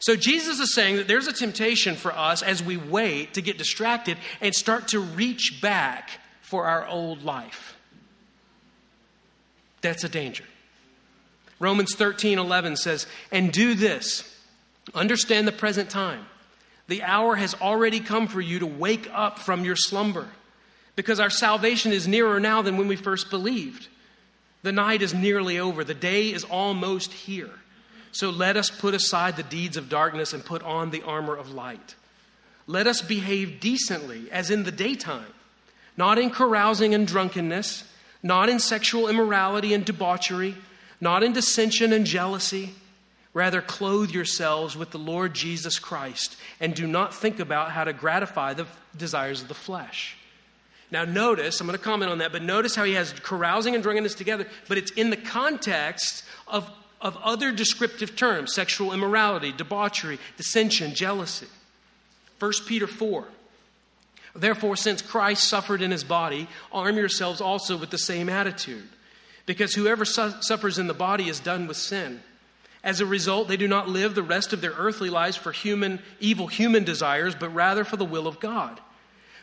So 0.00 0.16
Jesus 0.16 0.60
is 0.60 0.74
saying 0.74 0.96
that 0.96 1.08
there's 1.08 1.26
a 1.26 1.32
temptation 1.32 1.96
for 1.96 2.12
us 2.12 2.42
as 2.42 2.62
we 2.62 2.76
wait 2.76 3.34
to 3.34 3.42
get 3.42 3.58
distracted 3.58 4.16
and 4.40 4.54
start 4.54 4.88
to 4.88 5.00
reach 5.00 5.58
back 5.60 6.20
for 6.40 6.66
our 6.66 6.86
old 6.86 7.24
life. 7.24 7.76
That's 9.80 10.04
a 10.04 10.08
danger. 10.08 10.44
Romans 11.58 11.94
13 11.94 12.38
11 12.38 12.76
says, 12.76 13.06
And 13.30 13.52
do 13.52 13.74
this 13.74 14.34
understand 14.94 15.46
the 15.46 15.52
present 15.52 15.90
time. 15.90 16.24
The 16.86 17.02
hour 17.02 17.36
has 17.36 17.54
already 17.54 18.00
come 18.00 18.26
for 18.26 18.40
you 18.40 18.58
to 18.60 18.66
wake 18.66 19.08
up 19.12 19.38
from 19.38 19.64
your 19.64 19.76
slumber, 19.76 20.28
because 20.96 21.20
our 21.20 21.30
salvation 21.30 21.92
is 21.92 22.08
nearer 22.08 22.40
now 22.40 22.62
than 22.62 22.76
when 22.76 22.88
we 22.88 22.96
first 22.96 23.30
believed. 23.30 23.88
The 24.62 24.72
night 24.72 25.02
is 25.02 25.14
nearly 25.14 25.58
over, 25.58 25.84
the 25.84 25.94
day 25.94 26.32
is 26.32 26.44
almost 26.44 27.12
here. 27.12 27.50
So 28.10 28.30
let 28.30 28.56
us 28.56 28.70
put 28.70 28.94
aside 28.94 29.36
the 29.36 29.42
deeds 29.42 29.76
of 29.76 29.88
darkness 29.88 30.32
and 30.32 30.44
put 30.44 30.62
on 30.62 30.90
the 30.90 31.02
armor 31.02 31.36
of 31.36 31.52
light. 31.52 31.94
Let 32.66 32.86
us 32.86 33.02
behave 33.02 33.60
decently, 33.60 34.30
as 34.30 34.50
in 34.50 34.64
the 34.64 34.72
daytime, 34.72 35.32
not 35.96 36.18
in 36.18 36.30
carousing 36.30 36.94
and 36.94 37.06
drunkenness, 37.06 37.84
not 38.22 38.48
in 38.48 38.58
sexual 38.58 39.08
immorality 39.08 39.74
and 39.74 39.84
debauchery 39.84 40.56
not 41.00 41.22
in 41.22 41.32
dissension 41.32 41.92
and 41.92 42.06
jealousy. 42.06 42.74
Rather, 43.34 43.60
clothe 43.60 44.10
yourselves 44.10 44.76
with 44.76 44.90
the 44.90 44.98
Lord 44.98 45.34
Jesus 45.34 45.78
Christ 45.78 46.36
and 46.60 46.74
do 46.74 46.86
not 46.86 47.14
think 47.14 47.38
about 47.38 47.70
how 47.70 47.84
to 47.84 47.92
gratify 47.92 48.54
the 48.54 48.66
desires 48.96 49.42
of 49.42 49.48
the 49.48 49.54
flesh. 49.54 50.16
Now, 50.90 51.04
notice, 51.04 51.60
I'm 51.60 51.66
going 51.66 51.78
to 51.78 51.84
comment 51.84 52.10
on 52.10 52.18
that, 52.18 52.32
but 52.32 52.42
notice 52.42 52.74
how 52.74 52.84
he 52.84 52.94
has 52.94 53.12
carousing 53.12 53.74
and 53.74 53.82
drunkenness 53.82 54.14
together, 54.14 54.46
but 54.68 54.78
it's 54.78 54.90
in 54.92 55.10
the 55.10 55.16
context 55.16 56.24
of, 56.46 56.68
of 57.00 57.16
other 57.18 57.52
descriptive 57.52 58.16
terms 58.16 58.54
sexual 58.54 58.92
immorality, 58.92 59.52
debauchery, 59.52 60.18
dissension, 60.36 60.94
jealousy. 60.94 61.46
1 62.38 62.52
Peter 62.66 62.86
4. 62.86 63.24
Therefore, 64.34 64.76
since 64.76 65.02
Christ 65.02 65.44
suffered 65.44 65.82
in 65.82 65.90
his 65.90 66.04
body, 66.04 66.48
arm 66.72 66.96
yourselves 66.96 67.40
also 67.40 67.76
with 67.76 67.90
the 67.90 67.98
same 67.98 68.28
attitude 68.28 68.88
because 69.48 69.74
whoever 69.74 70.04
su- 70.04 70.34
suffers 70.42 70.78
in 70.78 70.88
the 70.88 70.94
body 70.94 71.26
is 71.30 71.40
done 71.40 71.66
with 71.66 71.78
sin. 71.78 72.20
As 72.84 73.00
a 73.00 73.06
result, 73.06 73.48
they 73.48 73.56
do 73.56 73.66
not 73.66 73.88
live 73.88 74.14
the 74.14 74.22
rest 74.22 74.52
of 74.52 74.60
their 74.60 74.72
earthly 74.72 75.08
lives 75.08 75.36
for 75.36 75.52
human, 75.52 76.00
evil 76.20 76.48
human 76.48 76.84
desires, 76.84 77.34
but 77.34 77.48
rather 77.48 77.82
for 77.82 77.96
the 77.96 78.04
will 78.04 78.26
of 78.26 78.40
God. 78.40 78.78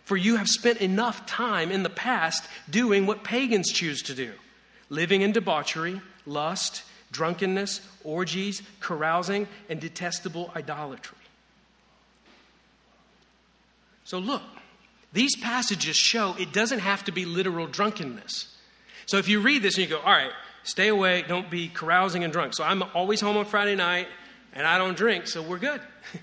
For 0.03 0.15
you 0.15 0.35
have 0.35 0.47
spent 0.47 0.79
enough 0.79 1.25
time 1.25 1.71
in 1.71 1.81
the 1.81 1.89
past 1.89 2.47
doing 2.69 3.07
what 3.07 3.23
pagans 3.23 3.71
choose 3.71 4.03
to 4.03 4.13
do 4.13 4.33
living 4.91 5.21
in 5.21 5.31
debauchery, 5.31 5.99
lust, 6.27 6.83
drunkenness, 7.11 7.81
orgies, 8.03 8.61
carousing, 8.79 9.47
and 9.67 9.81
detestable 9.81 10.51
idolatry. 10.55 11.17
So, 14.03 14.19
look, 14.19 14.43
these 15.11 15.35
passages 15.35 15.97
show 15.97 16.35
it 16.37 16.53
doesn't 16.53 16.79
have 16.79 17.03
to 17.05 17.11
be 17.11 17.25
literal 17.25 17.65
drunkenness. 17.65 18.54
So 19.05 19.17
if 19.17 19.27
you 19.27 19.39
read 19.39 19.61
this 19.61 19.77
and 19.77 19.83
you 19.83 19.89
go, 19.89 20.01
all 20.01 20.11
right, 20.11 20.31
stay 20.63 20.87
away, 20.87 21.23
don't 21.27 21.49
be 21.49 21.67
carousing 21.67 22.23
and 22.23 22.33
drunk. 22.33 22.53
So 22.55 22.63
I'm 22.63 22.83
always 22.93 23.21
home 23.21 23.37
on 23.37 23.45
Friday 23.45 23.75
night 23.75 24.07
and 24.53 24.65
I 24.65 24.77
don't 24.77 24.97
drink, 24.97 25.27
so 25.27 25.41
we're 25.41 25.59
good. 25.59 25.81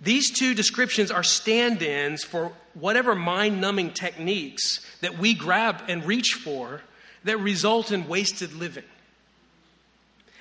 These 0.00 0.30
two 0.38 0.54
descriptions 0.54 1.10
are 1.10 1.22
stand 1.22 1.80
ins 1.82 2.24
for 2.24 2.52
whatever 2.74 3.14
mind 3.14 3.60
numbing 3.60 3.92
techniques 3.92 4.80
that 5.00 5.18
we 5.18 5.34
grab 5.34 5.82
and 5.88 6.04
reach 6.04 6.34
for 6.34 6.82
that 7.24 7.38
result 7.38 7.90
in 7.90 8.06
wasted 8.06 8.52
living. 8.52 8.84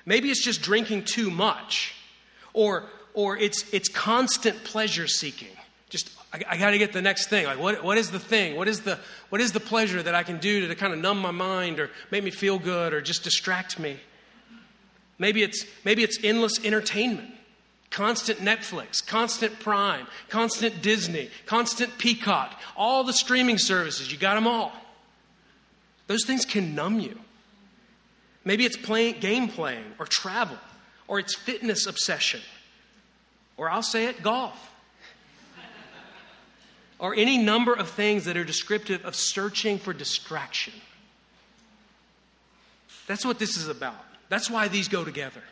Maybe 0.06 0.30
it's 0.30 0.44
just 0.44 0.62
drinking 0.62 1.06
too 1.06 1.32
much, 1.32 1.96
or, 2.52 2.90
or 3.14 3.38
it's, 3.38 3.72
it's 3.72 3.88
constant 3.88 4.66
pleasure 4.66 5.08
seeking. 5.08 5.56
I, 6.34 6.42
I 6.50 6.58
got 6.58 6.72
to 6.72 6.78
get 6.78 6.92
the 6.92 7.02
next 7.02 7.28
thing. 7.28 7.46
Like, 7.46 7.60
what, 7.60 7.84
what 7.84 7.98
is 7.98 8.12
the 8.12 8.20
thing? 8.20 8.56
What 8.56 8.68
is 8.68 8.82
the, 8.82 9.00
what 9.30 9.40
is 9.40 9.52
the 9.52 9.60
pleasure 9.60 10.02
that 10.02 10.16
I 10.16 10.24
can 10.24 10.40
do 10.40 10.62
to, 10.62 10.68
to 10.68 10.76
kind 10.76 10.92
of 10.92 11.00
numb 11.00 11.20
my 11.20 11.32
mind 11.32 11.80
or 11.80 11.90
make 12.12 12.24
me 12.24 12.32
feel 12.32 12.60
good 12.60 12.94
or 12.94 13.02
just 13.02 13.24
distract 13.24 13.80
me? 13.80 13.98
Maybe 15.20 15.44
it's, 15.44 15.66
maybe 15.86 16.04
it's 16.04 16.18
endless 16.24 16.64
entertainment 16.66 17.30
constant 17.94 18.40
Netflix, 18.40 19.06
constant 19.06 19.60
Prime, 19.60 20.08
constant 20.28 20.82
Disney, 20.82 21.30
constant 21.46 21.96
Peacock, 22.00 22.60
all 22.76 23.04
the 23.04 23.14
streaming 23.14 23.60
services. 23.60 24.12
You 24.12 24.18
got 24.18 24.34
them 24.34 24.48
all. 24.48 24.74
Those 26.08 26.26
things 26.26 26.44
can 26.44 26.76
numb 26.76 27.00
you. 27.00 27.18
Maybe 28.44 28.66
it's 28.66 28.76
game 28.76 29.48
playing 29.48 29.86
or 30.00 30.08
travel 30.08 30.58
or 31.08 31.20
it's 31.20 31.36
fitness 31.36 31.86
obsession. 31.86 32.42
Or 33.56 33.70
I'll 33.70 33.84
say 33.84 34.06
it, 34.06 34.24
golf. 34.24 34.73
Or 37.00 37.16
any 37.16 37.38
number 37.38 37.74
of 37.74 37.90
things 37.90 38.26
that 38.26 38.38
are 38.38 38.44
descriptive 38.44 39.04
of 39.06 39.16
searching 39.16 39.78
for 39.78 39.94
distraction. 39.94 40.74
That's 43.08 43.26
what 43.26 43.40
this 43.40 43.58
is 43.58 43.68
about. 43.68 44.06
That's 44.30 44.50
why 44.50 44.68
these 44.68 44.88
go 44.88 45.04
together. 45.04 45.44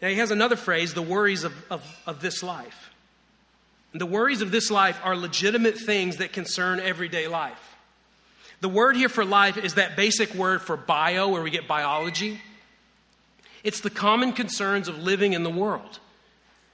Now, 0.00 0.08
he 0.08 0.16
has 0.16 0.30
another 0.30 0.56
phrase 0.56 0.94
the 0.94 1.02
worries 1.02 1.44
of, 1.44 1.52
of, 1.70 2.02
of 2.06 2.20
this 2.20 2.42
life. 2.42 2.90
And 3.92 4.00
the 4.00 4.06
worries 4.06 4.42
of 4.42 4.50
this 4.50 4.70
life 4.70 5.00
are 5.04 5.16
legitimate 5.16 5.78
things 5.78 6.16
that 6.16 6.32
concern 6.32 6.80
everyday 6.80 7.28
life. 7.28 7.76
The 8.60 8.68
word 8.68 8.96
here 8.96 9.08
for 9.08 9.24
life 9.24 9.56
is 9.56 9.74
that 9.74 9.96
basic 9.96 10.34
word 10.34 10.62
for 10.62 10.76
bio, 10.76 11.28
where 11.28 11.42
we 11.42 11.50
get 11.50 11.68
biology. 11.68 12.40
It's 13.62 13.80
the 13.80 13.90
common 13.90 14.32
concerns 14.32 14.88
of 14.88 14.98
living 14.98 15.32
in 15.32 15.42
the 15.42 15.50
world. 15.50 16.00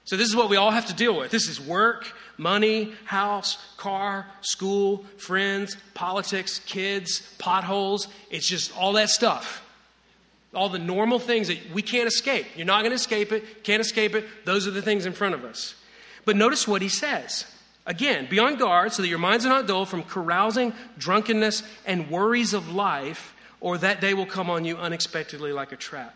So, 0.05 0.17
this 0.17 0.27
is 0.27 0.35
what 0.35 0.49
we 0.49 0.57
all 0.57 0.71
have 0.71 0.87
to 0.87 0.93
deal 0.93 1.15
with. 1.15 1.31
This 1.31 1.47
is 1.47 1.61
work, 1.61 2.11
money, 2.37 2.93
house, 3.05 3.57
car, 3.77 4.25
school, 4.41 5.05
friends, 5.17 5.77
politics, 5.93 6.59
kids, 6.59 7.21
potholes. 7.37 8.07
It's 8.29 8.47
just 8.47 8.75
all 8.75 8.93
that 8.93 9.09
stuff. 9.09 9.65
All 10.53 10.67
the 10.67 10.79
normal 10.79 11.19
things 11.19 11.47
that 11.47 11.59
we 11.71 11.81
can't 11.81 12.07
escape. 12.07 12.45
You're 12.57 12.65
not 12.65 12.81
going 12.81 12.91
to 12.91 12.95
escape 12.95 13.31
it, 13.31 13.63
can't 13.63 13.79
escape 13.79 14.15
it. 14.15 14.25
Those 14.43 14.67
are 14.67 14.71
the 14.71 14.81
things 14.81 15.05
in 15.05 15.13
front 15.13 15.35
of 15.35 15.45
us. 15.45 15.75
But 16.25 16.35
notice 16.35 16.67
what 16.67 16.81
he 16.81 16.89
says. 16.89 17.45
Again, 17.85 18.27
be 18.29 18.37
on 18.37 18.57
guard 18.57 18.93
so 18.93 19.01
that 19.01 19.07
your 19.07 19.17
minds 19.17 19.45
are 19.45 19.49
not 19.49 19.67
dull 19.67 19.85
from 19.85 20.03
carousing, 20.03 20.73
drunkenness, 20.97 21.63
and 21.85 22.09
worries 22.11 22.53
of 22.53 22.69
life, 22.69 23.33
or 23.59 23.77
that 23.77 24.01
day 24.01 24.13
will 24.13 24.25
come 24.25 24.49
on 24.49 24.65
you 24.65 24.77
unexpectedly 24.77 25.51
like 25.51 25.71
a 25.71 25.75
trap. 25.75 26.15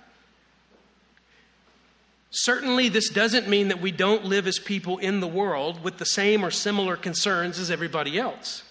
Certainly, 2.38 2.90
this 2.90 3.08
doesn't 3.08 3.48
mean 3.48 3.70
that 3.70 3.80
we 3.80 3.92
don't 3.92 4.26
live 4.26 4.46
as 4.46 4.60
people 4.60 4.98
in 4.98 5.22
the 5.22 5.28
world 5.28 5.82
with 5.82 6.00
the 6.00 6.06
same 6.06 6.44
or 6.44 6.52
similar 6.52 6.98
concerns 6.98 7.58
as 7.58 7.72
everybody 7.72 8.20
else. 8.20 8.64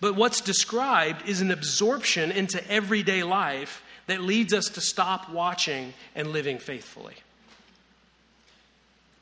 But 0.00 0.16
what's 0.16 0.40
described 0.40 1.28
is 1.28 1.42
an 1.42 1.50
absorption 1.50 2.30
into 2.30 2.66
everyday 2.70 3.22
life 3.22 3.82
that 4.06 4.22
leads 4.22 4.54
us 4.54 4.70
to 4.70 4.80
stop 4.80 5.28
watching 5.28 5.92
and 6.14 6.28
living 6.28 6.58
faithfully. 6.58 7.16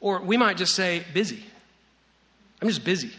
Or 0.01 0.20
we 0.20 0.37
might 0.37 0.57
just 0.57 0.77
say, 0.77 1.03
busy. 1.12 1.43
I'm 2.62 2.68
just 2.68 2.85
busy. 2.85 3.11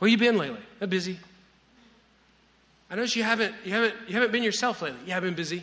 Where 0.00 0.10
you 0.10 0.18
been 0.18 0.36
lately? 0.36 0.58
I'm 0.80 0.88
busy. 0.88 1.20
I 2.90 2.96
notice 2.96 3.14
you 3.14 3.22
haven't, 3.22 3.54
you 3.64 3.72
haven't, 3.74 3.94
you 4.08 4.14
haven't 4.14 4.32
been 4.32 4.42
yourself 4.42 4.82
lately. 4.82 4.98
You 5.06 5.12
haven't 5.12 5.28
been 5.30 5.36
busy. 5.36 5.62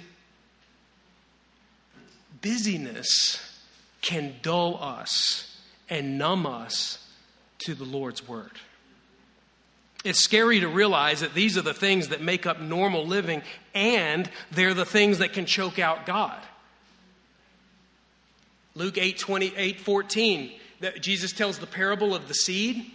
Busyness 2.42 3.40
can 4.02 4.36
dull 4.42 4.82
us 4.82 5.58
and 5.90 6.18
numb 6.18 6.46
us 6.46 7.08
to 7.60 7.76
the 7.76 7.84
Lord's 7.84 8.28
word. 8.28 8.52
It's 10.04 10.24
scary 10.24 10.62
to 10.62 10.68
realize 10.68 11.20
that 11.20 11.36
these 11.36 11.58
are 11.58 11.62
the 11.62 11.76
things 11.76 12.08
that 12.08 12.22
make 12.22 12.48
up 12.48 12.60
normal 12.60 13.06
living, 13.06 13.44
and 13.76 14.30
they're 14.52 14.74
the 14.74 14.86
things 14.86 15.20
that 15.20 15.34
can 15.34 15.46
choke 15.46 15.78
out 15.78 16.08
God. 16.08 16.40
Luke 18.74 18.98
8 18.98 19.20
28 19.20 19.80
14 19.82 20.52
that 20.80 21.02
Jesus 21.02 21.32
tells 21.32 21.60
the 21.60 21.68
parable 21.68 22.16
of 22.16 22.28
the 22.28 22.34
seed, 22.34 22.86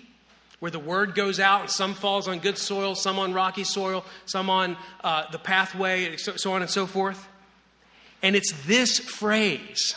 where 0.59 0.70
the 0.70 0.78
word 0.80 1.14
goes 1.14 1.38
out 1.38 1.61
and 1.61 1.70
some 1.70 1.94
falls 1.94 2.26
on 2.26 2.40
good 2.40 2.59
soil, 2.59 2.97
some 2.97 3.18
on 3.18 3.32
rocky 3.32 3.62
soil, 3.62 4.05
some 4.24 4.51
on 4.51 4.76
uh, 5.05 5.30
the 5.30 5.38
pathway, 5.38 6.16
so, 6.16 6.34
so 6.36 6.53
on 6.53 6.62
and 6.62 6.70
so 6.70 6.86
forth. 6.86 7.28
And 8.26 8.34
it's 8.34 8.50
this 8.66 8.98
phrase, 8.98 9.94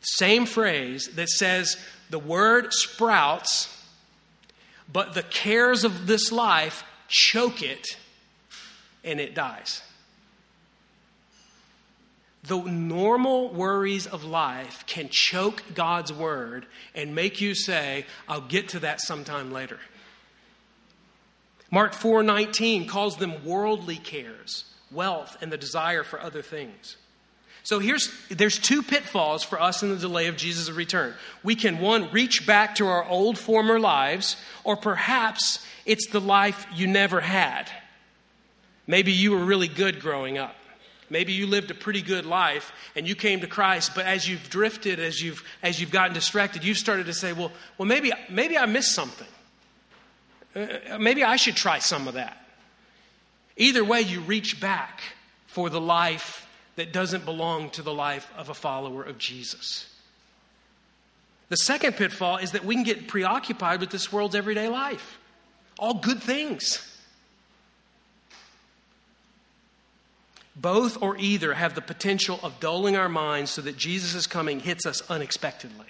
same 0.00 0.44
phrase, 0.44 1.06
that 1.14 1.28
says 1.28 1.76
the 2.10 2.18
word 2.18 2.72
sprouts, 2.72 3.72
but 4.92 5.14
the 5.14 5.22
cares 5.22 5.84
of 5.84 6.08
this 6.08 6.32
life 6.32 6.82
choke 7.06 7.62
it 7.62 7.96
and 9.04 9.20
it 9.20 9.36
dies 9.36 9.82
the 12.46 12.58
normal 12.58 13.52
worries 13.52 14.06
of 14.06 14.24
life 14.24 14.84
can 14.86 15.08
choke 15.08 15.62
God's 15.74 16.12
word 16.12 16.66
and 16.94 17.14
make 17.14 17.40
you 17.40 17.54
say, 17.54 18.06
I'll 18.28 18.40
get 18.40 18.68
to 18.70 18.80
that 18.80 19.00
sometime 19.00 19.52
later. 19.52 19.80
Mark 21.70 21.92
4:19 21.92 22.88
calls 22.88 23.16
them 23.16 23.44
worldly 23.44 23.96
cares, 23.96 24.64
wealth 24.96 25.36
and 25.40 25.52
the 25.52 25.56
desire 25.56 26.02
for 26.02 26.20
other 26.20 26.42
things. 26.42 26.96
So 27.62 27.80
here's 27.80 28.12
there's 28.28 28.58
two 28.58 28.82
pitfalls 28.82 29.42
for 29.42 29.60
us 29.60 29.82
in 29.82 29.90
the 29.90 29.96
delay 29.96 30.28
of 30.28 30.36
Jesus' 30.36 30.70
return. 30.70 31.14
We 31.42 31.54
can 31.56 31.78
one 31.78 32.10
reach 32.12 32.46
back 32.46 32.76
to 32.76 32.86
our 32.86 33.04
old 33.04 33.38
former 33.38 33.78
lives 33.78 34.36
or 34.64 34.76
perhaps 34.76 35.64
it's 35.84 36.08
the 36.08 36.20
life 36.20 36.66
you 36.74 36.86
never 36.86 37.20
had. 37.20 37.70
Maybe 38.86 39.12
you 39.12 39.32
were 39.32 39.44
really 39.44 39.68
good 39.68 40.00
growing 40.00 40.38
up. 40.38 40.54
Maybe 41.10 41.32
you 41.32 41.46
lived 41.46 41.70
a 41.70 41.74
pretty 41.74 42.02
good 42.02 42.24
life 42.24 42.72
and 42.94 43.06
you 43.06 43.14
came 43.14 43.40
to 43.40 43.46
Christ, 43.46 43.92
but 43.94 44.06
as 44.06 44.28
you've 44.28 44.48
drifted, 44.48 44.98
as 44.98 45.20
you've, 45.20 45.44
as 45.62 45.80
you've 45.80 45.90
gotten 45.90 46.14
distracted, 46.14 46.64
you've 46.64 46.78
started 46.78 47.06
to 47.06 47.14
say, 47.14 47.32
well, 47.32 47.52
well 47.78 47.86
maybe, 47.86 48.12
maybe 48.28 48.58
I 48.58 48.66
missed 48.66 48.94
something. 48.94 49.26
Uh, 50.54 50.98
maybe 50.98 51.22
I 51.22 51.36
should 51.36 51.56
try 51.56 51.78
some 51.78 52.08
of 52.08 52.14
that. 52.14 52.45
Either 53.56 53.84
way, 53.84 54.00
you 54.00 54.20
reach 54.20 54.60
back 54.60 55.00
for 55.46 55.70
the 55.70 55.80
life 55.80 56.46
that 56.76 56.92
doesn't 56.92 57.24
belong 57.24 57.70
to 57.70 57.82
the 57.82 57.94
life 57.94 58.30
of 58.36 58.48
a 58.48 58.54
follower 58.54 59.02
of 59.02 59.18
Jesus. 59.18 59.92
The 61.48 61.56
second 61.56 61.96
pitfall 61.96 62.38
is 62.38 62.52
that 62.52 62.64
we 62.64 62.74
can 62.74 62.84
get 62.84 63.08
preoccupied 63.08 63.80
with 63.80 63.90
this 63.90 64.12
world's 64.12 64.34
everyday 64.34 64.68
life. 64.68 65.18
All 65.78 65.94
good 65.94 66.22
things. 66.22 66.92
Both 70.54 71.00
or 71.02 71.16
either 71.18 71.54
have 71.54 71.74
the 71.74 71.82
potential 71.82 72.40
of 72.42 72.60
dulling 72.60 72.96
our 72.96 73.08
minds 73.08 73.50
so 73.50 73.62
that 73.62 73.76
Jesus' 73.76 74.26
coming 74.26 74.60
hits 74.60 74.86
us 74.86 75.08
unexpectedly. 75.10 75.86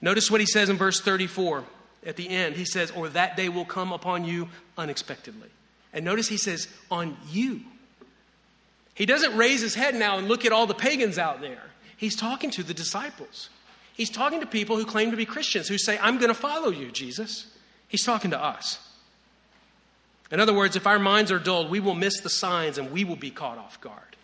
Notice 0.00 0.30
what 0.30 0.40
he 0.40 0.46
says 0.46 0.68
in 0.68 0.76
verse 0.76 1.00
34 1.00 1.64
at 2.06 2.16
the 2.16 2.28
end. 2.28 2.54
He 2.54 2.64
says, 2.64 2.90
Or 2.92 3.08
that 3.08 3.36
day 3.36 3.48
will 3.48 3.64
come 3.64 3.92
upon 3.92 4.24
you 4.24 4.48
unexpectedly. 4.76 5.48
And 5.92 6.04
notice 6.04 6.28
he 6.28 6.36
says, 6.36 6.68
On 6.90 7.16
you. 7.30 7.60
He 8.94 9.06
doesn't 9.06 9.36
raise 9.36 9.60
his 9.60 9.74
head 9.74 9.94
now 9.94 10.18
and 10.18 10.26
look 10.26 10.44
at 10.44 10.52
all 10.52 10.66
the 10.66 10.74
pagans 10.74 11.18
out 11.18 11.40
there. 11.40 11.62
He's 11.96 12.16
talking 12.16 12.50
to 12.52 12.62
the 12.62 12.74
disciples. 12.74 13.48
He's 13.94 14.10
talking 14.10 14.40
to 14.40 14.46
people 14.46 14.76
who 14.76 14.84
claim 14.84 15.10
to 15.10 15.16
be 15.16 15.24
Christians, 15.24 15.68
who 15.68 15.78
say, 15.78 15.98
I'm 16.00 16.18
going 16.18 16.28
to 16.28 16.34
follow 16.34 16.70
you, 16.70 16.90
Jesus. 16.90 17.46
He's 17.88 18.04
talking 18.04 18.30
to 18.30 18.42
us. 18.42 18.78
In 20.30 20.40
other 20.40 20.54
words, 20.54 20.76
if 20.76 20.86
our 20.86 20.98
minds 20.98 21.32
are 21.32 21.38
dulled, 21.38 21.70
we 21.70 21.80
will 21.80 21.94
miss 21.94 22.20
the 22.20 22.30
signs 22.30 22.76
and 22.78 22.92
we 22.92 23.04
will 23.04 23.16
be 23.16 23.30
caught 23.30 23.58
off 23.58 23.80
guard. 23.80 24.16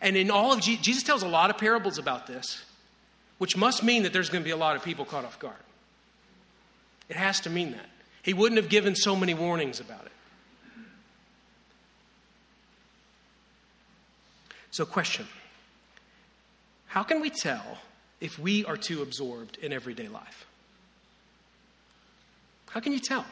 And 0.00 0.16
in 0.16 0.30
all 0.30 0.52
of 0.52 0.60
Je- 0.60 0.76
Jesus 0.76 1.02
tells 1.02 1.22
a 1.22 1.28
lot 1.28 1.50
of 1.50 1.56
parables 1.56 1.98
about 1.98 2.26
this, 2.26 2.64
which 3.38 3.56
must 3.56 3.82
mean 3.82 4.02
that 4.02 4.12
there's 4.12 4.28
going 4.28 4.42
to 4.42 4.44
be 4.44 4.52
a 4.52 4.56
lot 4.56 4.76
of 4.76 4.84
people 4.84 5.04
caught 5.04 5.24
off 5.24 5.38
guard. 5.38 5.56
It 7.08 7.16
has 7.16 7.40
to 7.40 7.50
mean 7.50 7.72
that. 7.72 7.86
He 8.22 8.34
wouldn't 8.34 8.60
have 8.60 8.68
given 8.68 8.94
so 8.94 9.16
many 9.16 9.34
warnings 9.34 9.80
about 9.80 10.04
it. 10.04 10.12
So, 14.76 14.84
question 14.84 15.26
How 16.88 17.02
can 17.02 17.22
we 17.22 17.30
tell 17.30 17.78
if 18.20 18.38
we 18.38 18.62
are 18.66 18.76
too 18.76 19.00
absorbed 19.00 19.56
in 19.56 19.72
everyday 19.72 20.06
life? 20.06 20.44
How 22.68 22.80
can 22.80 22.92
you 22.92 22.98
tell? 22.98 23.24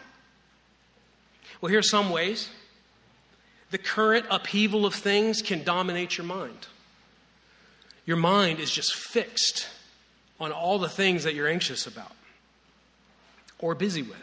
Well, 1.61 1.69
here 1.69 1.81
are 1.81 1.83
some 1.83 2.09
ways. 2.09 2.49
The 3.73 3.77
current 3.77 4.25
upheaval 4.31 4.87
of 4.87 4.95
things 4.95 5.43
can 5.43 5.63
dominate 5.65 6.17
your 6.17 6.27
mind. 6.27 6.67
Your 8.07 8.17
mind 8.17 8.59
is 8.59 8.71
just 8.71 8.95
fixed 8.95 9.69
on 10.41 10.51
all 10.51 10.79
the 10.79 10.89
things 10.89 11.25
that 11.25 11.35
you're 11.35 11.49
anxious 11.49 11.87
about 11.87 12.13
or 13.59 13.75
busy 13.75 14.01
with. 14.01 14.17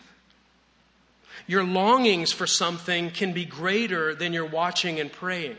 Your 1.46 1.64
longings 1.64 2.32
for 2.32 2.48
something 2.48 3.12
can 3.12 3.32
be 3.32 3.46
greater 3.46 4.16
than 4.16 4.34
your 4.34 4.46
watching 4.48 5.00
and 5.00 5.12
praying. 5.12 5.58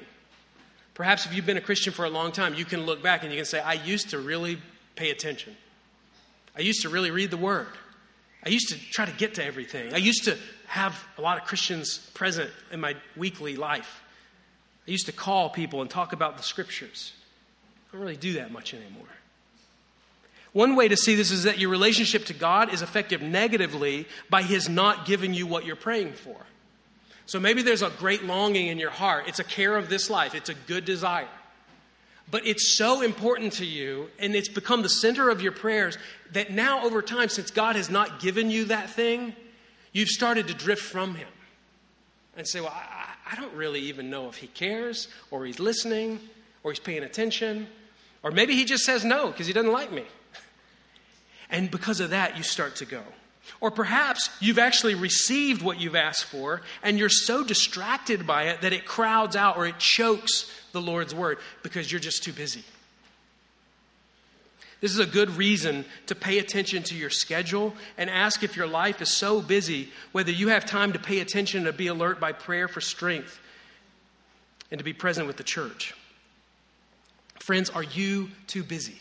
Perhaps 0.95 1.27
if 1.27 1.35
you've 1.35 1.47
been 1.47 1.57
a 1.57 1.63
Christian 1.63 1.93
for 1.93 2.05
a 2.05 2.11
long 2.11 2.33
time, 2.33 2.55
you 2.55 2.65
can 2.65 2.85
look 2.85 3.03
back 3.03 3.23
and 3.23 3.33
you 3.33 3.39
can 3.39 3.47
say, 3.47 3.61
I 3.61 3.75
used 3.75 4.11
to 4.11 4.19
really 4.19 4.59
pay 4.95 5.11
attention. 5.11 5.57
I 6.57 6.61
used 6.61 6.83
to 6.83 6.89
really 6.89 7.11
read 7.11 7.31
the 7.31 7.37
Word. 7.39 7.69
I 8.45 8.51
used 8.51 8.69
to 8.69 8.79
try 8.91 9.07
to 9.07 9.13
get 9.13 9.35
to 9.35 9.45
everything. 9.45 9.95
I 9.95 9.99
used 9.99 10.25
to 10.25 10.37
have 10.67 11.03
a 11.17 11.23
lot 11.23 11.39
of 11.39 11.45
Christians 11.45 11.99
present 12.13 12.51
in 12.71 12.81
my 12.81 12.97
weekly 13.17 13.57
life. 13.57 14.03
I 14.87 14.91
used 14.91 15.07
to 15.07 15.13
call 15.13 15.49
people 15.49 15.81
and 15.81 15.89
talk 15.89 16.13
about 16.13 16.37
the 16.37 16.43
Scriptures. 16.43 17.13
I 17.89 17.97
don't 17.97 18.03
really 18.03 18.17
do 18.17 18.35
that 18.35 18.51
much 18.51 18.75
anymore. 18.75 19.07
One 20.53 20.77
way 20.77 20.89
to 20.89 20.97
see 20.97 21.15
this 21.15 21.31
is 21.31 21.45
that 21.45 21.59
your 21.59 21.71
relationship 21.71 22.27
to 22.27 22.35
God 22.35 22.75
is 22.75 22.83
affected 22.83 23.23
negatively 23.23 24.07
by 24.29 24.43
His 24.43 24.69
not 24.69 25.07
giving 25.07 25.33
you 25.33 25.47
what 25.47 25.65
you're 25.65 25.77
praying 25.77 26.13
for. 26.13 26.37
So 27.33 27.41
maybe 27.41 27.63
there's 27.63 27.81
a 27.81 27.89
great 27.89 28.25
longing 28.25 28.67
in 28.67 28.79
your 28.79 28.91
heart. 28.91 29.27
It's 29.27 29.39
a 29.39 29.45
care 29.45 29.79
of 29.79 29.89
this 29.89 30.11
life, 30.11 30.35
it's 30.35 30.51
a 30.51 30.55
good 30.55 30.85
desire. 30.85 31.31
But 32.31 32.47
it's 32.47 32.77
so 32.77 33.01
important 33.01 33.55
to 33.55 33.65
you, 33.65 34.11
and 34.19 34.35
it's 34.35 34.51
become 34.51 34.83
the 34.83 34.91
center 34.91 35.31
of 35.31 35.41
your 35.41 35.53
prayers 35.53 35.97
that 36.33 36.51
now, 36.51 36.85
over 36.85 37.01
time, 37.01 37.31
since 37.31 37.51
God 37.51 37.75
has 37.75 37.89
not 37.89 38.21
given 38.21 38.51
you 38.51 38.67
that 38.67 38.91
thing, 38.91 39.35
you've 39.93 40.11
started 40.11 40.47
to 40.49 40.53
drift 40.53 40.83
from 40.83 41.15
Him 41.15 41.29
and 42.37 42.47
say, 42.47 42.61
Well, 42.61 42.75
I, 42.75 43.15
I 43.33 43.41
don't 43.41 43.55
really 43.55 43.81
even 43.81 44.11
know 44.11 44.29
if 44.29 44.37
He 44.37 44.49
cares, 44.49 45.09
or 45.31 45.47
He's 45.47 45.59
listening, 45.59 46.21
or 46.63 46.73
He's 46.73 46.81
paying 46.81 47.03
attention, 47.03 47.67
or 48.23 48.31
maybe 48.31 48.55
He 48.57 48.67
just 48.67 48.85
says 48.85 49.07
no 49.07 49.29
because 49.29 49.47
He 49.47 49.55
doesn't 49.55 49.73
like 49.73 49.91
me. 49.91 50.05
And 51.49 51.71
because 51.71 51.99
of 51.99 52.11
that, 52.11 52.37
you 52.37 52.43
start 52.43 52.77
to 52.77 52.85
go. 52.85 53.01
Or 53.61 53.71
perhaps 53.71 54.31
you've 54.41 54.59
actually 54.59 54.95
received 54.95 55.63
what 55.63 55.81
you've 55.81 55.97
asked 55.97 56.25
for, 56.25 56.63
and 56.83 56.99
you're 56.99 57.09
so 57.09 57.45
distracted 57.45 58.27
by 58.27 58.45
it 58.45 58.61
that 58.63 58.73
it 58.73 58.85
crowds 58.85 59.37
out 59.37 59.57
or 59.57 59.67
it 59.67 59.79
chokes 59.79 60.51
the 60.73 60.81
Lord's 60.81 61.15
word 61.15 61.39
because 61.63 61.91
you're 61.91 62.01
just 62.01 62.23
too 62.23 62.33
busy. 62.33 62.65
This 64.83 64.91
is 64.91 64.99
a 64.99 65.07
good 65.07 65.31
reason 65.37 65.85
to 66.07 66.17
pay 66.17 66.39
attention 66.41 66.83
to 66.85 66.97
your 66.97 67.09
schedule 67.09 67.73
and 67.97 68.11
ask 68.11 68.43
if 68.43 68.57
your 68.57 68.67
life 68.67 69.01
is 69.01 69.11
so 69.11 69.41
busy 69.41 69.91
whether 70.11 70.33
you 70.33 70.49
have 70.49 70.67
time 70.67 70.93
to 70.93 70.99
pay 70.99 71.21
attention 71.21 71.69
and 71.69 71.77
be 71.77 71.87
alert 71.87 72.19
by 72.19 72.33
prayer 72.33 72.67
for 72.67 72.81
strength 72.81 73.39
and 74.73 74.79
to 74.79 74.85
be 74.85 74.93
present 74.93 75.29
with 75.29 75.37
the 75.37 75.45
church. 75.45 75.95
Friends, 77.39 77.71
are 77.71 77.85
you 77.85 78.31
too 78.49 78.65
busy? 78.65 78.99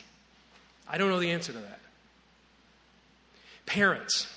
I 0.87 0.99
don't 0.99 1.09
know 1.09 1.19
the 1.19 1.31
answer 1.31 1.51
to 1.51 1.57
that. 1.57 1.80
Parents, 3.65 4.27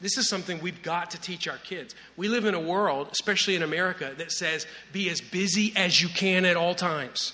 this 0.00 0.18
is 0.18 0.28
something 0.28 0.60
we've 0.60 0.82
got 0.82 1.12
to 1.12 1.20
teach 1.20 1.46
our 1.46 1.58
kids. 1.58 1.94
We 2.16 2.28
live 2.28 2.44
in 2.44 2.54
a 2.54 2.60
world, 2.60 3.08
especially 3.12 3.54
in 3.54 3.62
America, 3.62 4.12
that 4.18 4.32
says 4.32 4.66
be 4.92 5.08
as 5.10 5.20
busy 5.20 5.72
as 5.76 6.02
you 6.02 6.08
can 6.08 6.44
at 6.44 6.56
all 6.56 6.74
times. 6.74 7.32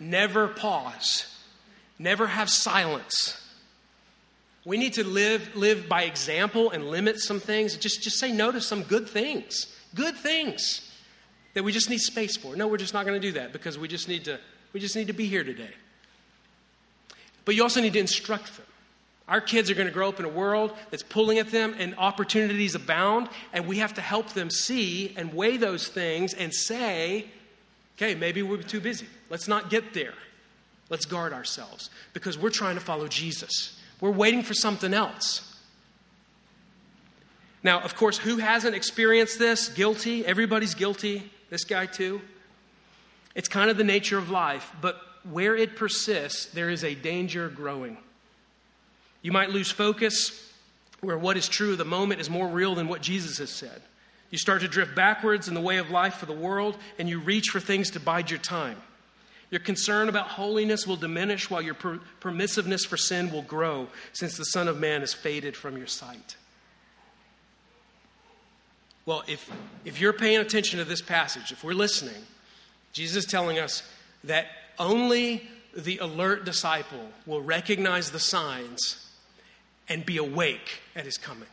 Never 0.00 0.48
pause. 0.48 1.26
Never 1.98 2.26
have 2.26 2.48
silence. 2.50 3.36
We 4.64 4.78
need 4.78 4.94
to 4.94 5.04
live, 5.04 5.54
live 5.54 5.88
by 5.88 6.04
example 6.04 6.70
and 6.70 6.90
limit 6.90 7.20
some 7.20 7.40
things. 7.40 7.76
Just, 7.76 8.02
just 8.02 8.18
say 8.18 8.32
no 8.32 8.50
to 8.50 8.60
some 8.60 8.82
good 8.82 9.08
things. 9.08 9.66
Good 9.94 10.16
things 10.16 10.90
that 11.54 11.62
we 11.62 11.72
just 11.72 11.90
need 11.90 12.00
space 12.00 12.36
for. 12.36 12.56
No, 12.56 12.68
we're 12.68 12.76
just 12.76 12.94
not 12.94 13.06
going 13.06 13.20
to 13.20 13.26
do 13.26 13.32
that 13.34 13.52
because 13.52 13.78
we 13.78 13.88
just 13.88 14.08
need 14.08 14.24
to, 14.24 14.38
we 14.72 14.80
just 14.80 14.96
need 14.96 15.06
to 15.06 15.12
be 15.12 15.26
here 15.26 15.44
today. 15.44 15.74
But 17.44 17.54
you 17.54 17.62
also 17.62 17.80
need 17.80 17.92
to 17.94 17.98
instruct 17.98 18.56
them. 18.56 18.66
Our 19.30 19.40
kids 19.40 19.70
are 19.70 19.74
going 19.74 19.86
to 19.86 19.92
grow 19.94 20.08
up 20.08 20.18
in 20.18 20.26
a 20.26 20.30
world 20.30 20.76
that's 20.90 21.04
pulling 21.04 21.38
at 21.38 21.52
them 21.52 21.76
and 21.78 21.94
opportunities 21.96 22.74
abound, 22.74 23.28
and 23.52 23.68
we 23.68 23.78
have 23.78 23.94
to 23.94 24.00
help 24.00 24.30
them 24.30 24.50
see 24.50 25.14
and 25.16 25.32
weigh 25.32 25.56
those 25.56 25.86
things 25.86 26.34
and 26.34 26.52
say, 26.52 27.26
okay, 27.96 28.16
maybe 28.16 28.42
we're 28.42 28.60
too 28.60 28.80
busy. 28.80 29.06
Let's 29.30 29.46
not 29.46 29.70
get 29.70 29.94
there. 29.94 30.14
Let's 30.88 31.06
guard 31.06 31.32
ourselves 31.32 31.90
because 32.12 32.36
we're 32.36 32.50
trying 32.50 32.74
to 32.74 32.80
follow 32.80 33.06
Jesus. 33.06 33.80
We're 34.00 34.10
waiting 34.10 34.42
for 34.42 34.54
something 34.54 34.92
else. 34.92 35.46
Now, 37.62 37.80
of 37.82 37.94
course, 37.94 38.18
who 38.18 38.38
hasn't 38.38 38.74
experienced 38.74 39.38
this? 39.38 39.68
Guilty. 39.68 40.26
Everybody's 40.26 40.74
guilty. 40.74 41.30
This 41.50 41.62
guy, 41.62 41.86
too. 41.86 42.20
It's 43.36 43.48
kind 43.48 43.70
of 43.70 43.76
the 43.76 43.84
nature 43.84 44.18
of 44.18 44.28
life, 44.28 44.72
but 44.80 45.00
where 45.30 45.54
it 45.54 45.76
persists, 45.76 46.46
there 46.46 46.70
is 46.70 46.82
a 46.82 46.96
danger 46.96 47.48
growing. 47.48 47.98
You 49.22 49.32
might 49.32 49.50
lose 49.50 49.70
focus 49.70 50.50
where 51.00 51.18
what 51.18 51.36
is 51.36 51.48
true 51.48 51.72
of 51.72 51.78
the 51.78 51.84
moment 51.84 52.20
is 52.20 52.28
more 52.30 52.48
real 52.48 52.74
than 52.74 52.88
what 52.88 53.02
Jesus 53.02 53.38
has 53.38 53.50
said. 53.50 53.82
You 54.30 54.38
start 54.38 54.60
to 54.62 54.68
drift 54.68 54.94
backwards 54.94 55.48
in 55.48 55.54
the 55.54 55.60
way 55.60 55.78
of 55.78 55.90
life 55.90 56.14
for 56.14 56.26
the 56.26 56.32
world, 56.32 56.76
and 56.98 57.08
you 57.08 57.18
reach 57.18 57.48
for 57.48 57.58
things 57.58 57.90
to 57.90 58.00
bide 58.00 58.30
your 58.30 58.38
time. 58.38 58.76
Your 59.50 59.60
concern 59.60 60.08
about 60.08 60.28
holiness 60.28 60.86
will 60.86 60.96
diminish 60.96 61.50
while 61.50 61.60
your 61.60 61.74
per- 61.74 62.00
permissiveness 62.20 62.86
for 62.86 62.96
sin 62.96 63.32
will 63.32 63.42
grow, 63.42 63.88
since 64.12 64.36
the 64.36 64.44
Son 64.44 64.68
of 64.68 64.78
Man 64.78 65.00
has 65.00 65.12
faded 65.12 65.56
from 65.56 65.76
your 65.76 65.88
sight. 65.88 66.36
Well, 69.04 69.24
if, 69.26 69.50
if 69.84 70.00
you're 70.00 70.12
paying 70.12 70.38
attention 70.38 70.78
to 70.78 70.84
this 70.84 71.02
passage, 71.02 71.50
if 71.50 71.64
we're 71.64 71.72
listening, 71.72 72.22
Jesus 72.92 73.24
is 73.24 73.30
telling 73.30 73.58
us 73.58 73.82
that 74.22 74.46
only 74.78 75.48
the 75.76 75.98
alert 75.98 76.44
disciple 76.44 77.08
will 77.26 77.40
recognize 77.40 78.12
the 78.12 78.20
signs 78.20 79.09
and 79.90 80.06
be 80.06 80.16
awake 80.16 80.80
at 80.96 81.04
his 81.04 81.18
coming. 81.18 81.48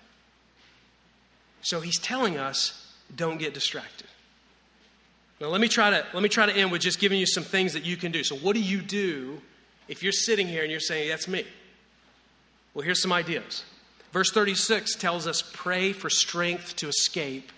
So 1.62 1.82
he's 1.82 2.00
telling 2.00 2.38
us 2.38 2.94
don't 3.14 3.40
get 3.40 3.54
distracted. 3.54 4.08
Now 5.42 5.48
let 5.48 5.60
me 5.60 5.68
try 5.68 5.90
to 5.90 6.06
let 6.14 6.24
me 6.24 6.30
try 6.30 6.46
to 6.46 6.56
end 6.56 6.72
with 6.72 6.82
just 6.82 7.00
giving 7.00 7.20
you 7.20 7.26
some 7.26 7.44
things 7.44 7.74
that 7.74 7.84
you 7.84 7.98
can 7.98 8.12
do. 8.12 8.24
So 8.24 8.36
what 8.36 8.54
do 8.54 8.62
you 8.62 8.82
do 8.82 9.42
if 9.88 10.02
you're 10.04 10.14
sitting 10.14 10.48
here 10.48 10.62
and 10.62 10.72
you're 10.72 10.80
saying 10.80 11.10
that's 11.10 11.28
me? 11.28 11.46
Well, 12.74 12.86
here's 12.86 13.02
some 13.02 13.12
ideas. 13.12 13.64
Verse 14.14 14.32
36 14.32 14.96
tells 14.96 15.28
us 15.28 15.44
pray 15.54 15.92
for 15.92 16.10
strength 16.10 16.76
to 16.78 16.88
escape 16.88 17.52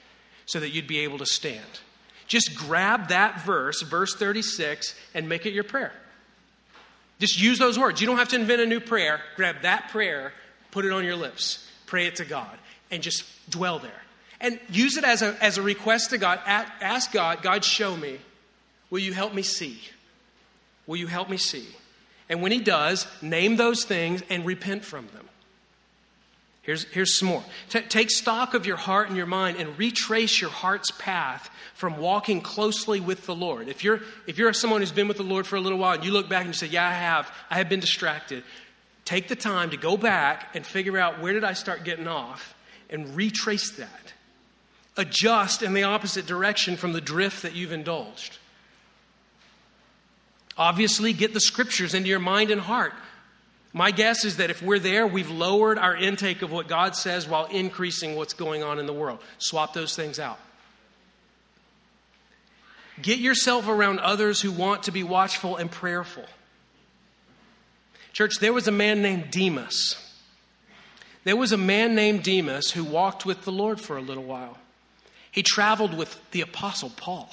so 0.45 0.59
that 0.59 0.69
you'd 0.69 0.87
be 0.87 0.99
able 0.99 1.19
to 1.19 1.25
stand. 1.25 1.81
Just 2.27 2.55
grab 2.55 3.09
that 3.09 3.41
verse, 3.41 3.81
verse 3.81 4.15
36, 4.15 4.95
and 5.13 5.27
make 5.27 5.45
it 5.45 5.53
your 5.53 5.63
prayer. 5.63 5.93
Just 7.19 7.39
use 7.39 7.59
those 7.59 7.77
words. 7.77 8.01
You 8.01 8.07
don't 8.07 8.17
have 8.17 8.29
to 8.29 8.35
invent 8.35 8.61
a 8.61 8.65
new 8.65 8.79
prayer. 8.79 9.21
Grab 9.35 9.61
that 9.63 9.89
prayer 9.89 10.31
put 10.71 10.85
it 10.85 10.91
on 10.91 11.03
your 11.03 11.15
lips, 11.15 11.67
pray 11.85 12.05
it 12.05 12.15
to 12.17 12.25
God, 12.25 12.57
and 12.91 13.03
just 13.03 13.23
dwell 13.49 13.79
there. 13.79 13.91
And 14.41 14.59
use 14.69 14.95
it 14.95 15.03
as 15.03 15.21
a, 15.21 15.35
as 15.43 15.57
a 15.57 15.61
request 15.61 16.11
to 16.11 16.17
God. 16.17 16.39
Ask 16.45 17.11
God, 17.11 17.41
God, 17.41 17.65
show 17.65 17.95
me. 17.97 18.19
Will 18.89 18.99
you 18.99 19.13
help 19.13 19.33
me 19.33 19.41
see? 19.41 19.79
Will 20.87 20.97
you 20.97 21.07
help 21.07 21.29
me 21.29 21.37
see? 21.37 21.67
And 22.29 22.41
when 22.41 22.51
He 22.51 22.59
does, 22.59 23.05
name 23.21 23.57
those 23.57 23.83
things 23.83 24.23
and 24.29 24.45
repent 24.45 24.85
from 24.85 25.07
them. 25.07 25.29
Here's, 26.61 26.83
here's 26.85 27.17
some 27.17 27.29
more. 27.29 27.43
T- 27.69 27.81
take 27.81 28.11
stock 28.11 28.53
of 28.53 28.65
your 28.65 28.77
heart 28.77 29.07
and 29.07 29.17
your 29.17 29.25
mind 29.25 29.57
and 29.57 29.77
retrace 29.79 30.39
your 30.39 30.51
heart's 30.51 30.91
path 30.91 31.49
from 31.73 31.97
walking 31.97 32.41
closely 32.41 32.99
with 32.99 33.25
the 33.25 33.33
Lord. 33.33 33.69
If 33.69 33.83
you're, 33.83 34.01
if 34.27 34.37
you're 34.37 34.53
someone 34.53 34.81
who's 34.81 34.91
been 34.91 35.07
with 35.07 35.17
the 35.17 35.23
Lord 35.23 35.47
for 35.47 35.55
a 35.55 35.61
little 35.61 35.79
while 35.79 35.95
and 35.95 36.05
you 36.05 36.11
look 36.11 36.29
back 36.29 36.45
and 36.45 36.49
you 36.49 36.53
say, 36.53 36.67
Yeah, 36.67 36.87
I 36.87 36.93
have, 36.93 37.31
I 37.49 37.57
have 37.57 37.69
been 37.69 37.79
distracted, 37.79 38.43
take 39.09 39.27
the 39.27 39.35
time 39.35 39.71
to 39.71 39.77
go 39.77 39.97
back 39.97 40.55
and 40.55 40.63
figure 40.63 40.95
out 40.95 41.19
where 41.19 41.33
did 41.33 41.43
I 41.43 41.53
start 41.53 41.83
getting 41.83 42.07
off 42.07 42.53
and 42.91 43.15
retrace 43.15 43.71
that. 43.71 44.13
Adjust 44.97 45.63
in 45.63 45.73
the 45.73 45.81
opposite 45.81 46.27
direction 46.27 46.77
from 46.77 46.93
the 46.93 47.01
drift 47.01 47.41
that 47.41 47.55
you've 47.55 47.71
indulged. 47.71 48.37
Obviously, 50.55 51.11
get 51.11 51.33
the 51.33 51.39
scriptures 51.39 51.95
into 51.95 52.07
your 52.07 52.19
mind 52.19 52.51
and 52.51 52.61
heart. 52.61 52.93
My 53.73 53.89
guess 53.89 54.25
is 54.25 54.37
that 54.37 54.51
if 54.51 54.61
we're 54.61 54.77
there, 54.77 55.07
we've 55.07 55.31
lowered 55.31 55.79
our 55.79 55.95
intake 55.95 56.43
of 56.43 56.51
what 56.51 56.67
God 56.67 56.95
says 56.95 57.27
while 57.27 57.45
increasing 57.45 58.15
what's 58.15 58.33
going 58.33 58.61
on 58.61 58.77
in 58.77 58.85
the 58.85 58.93
world. 58.93 59.19
Swap 59.39 59.73
those 59.73 59.95
things 59.95 60.19
out. 60.19 60.37
Get 63.01 63.17
yourself 63.17 63.67
around 63.67 64.01
others 64.01 64.39
who 64.39 64.51
want 64.51 64.83
to 64.83 64.91
be 64.91 65.01
watchful 65.01 65.55
and 65.57 65.71
prayerful. 65.71 66.25
Church, 68.13 68.39
there 68.39 68.53
was 68.53 68.67
a 68.67 68.71
man 68.71 69.01
named 69.01 69.31
Demas. 69.31 69.95
There 71.23 71.35
was 71.35 71.51
a 71.51 71.57
man 71.57 71.95
named 71.95 72.23
Demas 72.23 72.71
who 72.71 72.83
walked 72.83 73.25
with 73.25 73.45
the 73.45 73.51
Lord 73.51 73.79
for 73.79 73.97
a 73.97 74.01
little 74.01 74.23
while. 74.23 74.57
He 75.31 75.43
traveled 75.43 75.93
with 75.93 76.19
the 76.31 76.41
Apostle 76.41 76.91
Paul. 76.95 77.29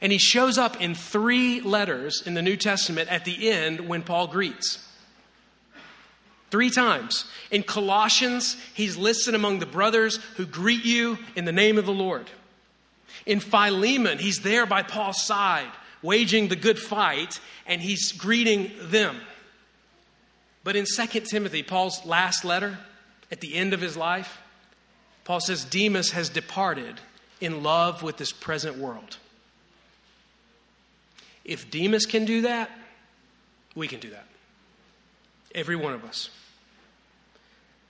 And 0.00 0.12
he 0.12 0.18
shows 0.18 0.58
up 0.58 0.80
in 0.80 0.94
three 0.94 1.60
letters 1.60 2.22
in 2.24 2.34
the 2.34 2.42
New 2.42 2.56
Testament 2.56 3.10
at 3.10 3.24
the 3.24 3.50
end 3.50 3.88
when 3.88 4.02
Paul 4.02 4.26
greets. 4.28 4.84
Three 6.50 6.70
times. 6.70 7.24
In 7.50 7.62
Colossians, 7.62 8.56
he's 8.74 8.96
listed 8.96 9.34
among 9.34 9.58
the 9.58 9.66
brothers 9.66 10.16
who 10.36 10.46
greet 10.46 10.84
you 10.84 11.18
in 11.36 11.44
the 11.44 11.52
name 11.52 11.78
of 11.78 11.86
the 11.86 11.92
Lord. 11.92 12.30
In 13.26 13.40
Philemon, 13.40 14.18
he's 14.18 14.40
there 14.40 14.64
by 14.66 14.82
Paul's 14.82 15.24
side, 15.24 15.70
waging 16.00 16.48
the 16.48 16.56
good 16.56 16.78
fight, 16.78 17.40
and 17.66 17.82
he's 17.82 18.12
greeting 18.12 18.70
them. 18.80 19.16
But 20.64 20.76
in 20.76 20.84
2 20.84 21.20
Timothy, 21.20 21.62
Paul's 21.62 22.04
last 22.04 22.44
letter, 22.44 22.78
at 23.30 23.40
the 23.40 23.54
end 23.54 23.72
of 23.72 23.80
his 23.80 23.96
life, 23.96 24.40
Paul 25.24 25.40
says 25.40 25.64
Demas 25.64 26.12
has 26.12 26.28
departed 26.28 27.00
in 27.40 27.62
love 27.62 28.02
with 28.02 28.16
this 28.16 28.32
present 28.32 28.78
world. 28.78 29.18
If 31.44 31.70
Demas 31.70 32.06
can 32.06 32.24
do 32.24 32.42
that, 32.42 32.70
we 33.74 33.88
can 33.88 34.00
do 34.00 34.10
that. 34.10 34.26
Every 35.54 35.76
one 35.76 35.94
of 35.94 36.04
us. 36.04 36.30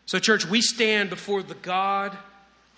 So, 0.07 0.19
church, 0.19 0.47
we 0.47 0.61
stand 0.61 1.11
before 1.11 1.43
the 1.43 1.55
God, 1.55 2.17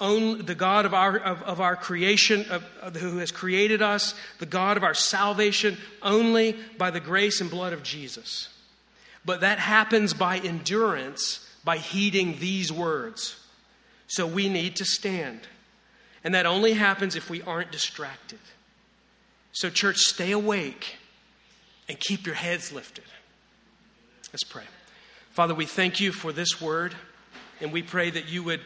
only, 0.01 0.43
the 0.43 0.55
God 0.55 0.85
of 0.85 0.95
our, 0.95 1.17
of, 1.17 1.43
of 1.43 1.61
our 1.61 1.77
creation, 1.77 2.45
of, 2.51 2.65
of, 2.81 2.97
who 2.97 3.19
has 3.19 3.31
created 3.31 3.83
us, 3.83 4.15
the 4.39 4.47
God 4.47 4.77
of 4.77 4.83
our 4.83 4.95
salvation, 4.95 5.77
only 6.03 6.57
by 6.77 6.91
the 6.91 7.01
grace 7.01 7.41
and 7.41 7.51
blood 7.51 7.73
of 7.73 7.83
Jesus. 7.83 8.49
But 9.25 9.41
that 9.41 9.59
happens 9.59 10.15
by 10.15 10.39
endurance, 10.39 11.49
by 11.65 11.77
heeding 11.77 12.39
these 12.39 12.73
words. 12.73 13.37
So 14.07 14.27
we 14.27 14.49
need 14.49 14.77
to 14.77 14.85
stand. 14.85 15.41
And 16.25 16.35
that 16.35 16.47
only 16.47 16.73
happens 16.73 17.17
if 17.17 17.31
we 17.31 17.43
aren't 17.43 17.71
distracted. 17.71 18.41
So, 19.53 19.69
church, 19.71 19.99
stay 19.99 20.33
awake 20.33 20.97
and 21.89 21.99
keep 21.99 22.27
your 22.27 22.35
heads 22.35 22.73
lifted. 22.73 23.05
Let's 24.33 24.45
pray. 24.45 24.65
Father, 25.33 25.55
we 25.55 25.67
thank 25.67 26.01
you 26.01 26.13
for 26.13 26.33
this 26.33 26.61
word. 26.61 26.95
And 27.61 27.73
we 27.73 27.83
pray 27.83 28.11
that 28.11 28.29
you 28.29 28.43
would, 28.43 28.61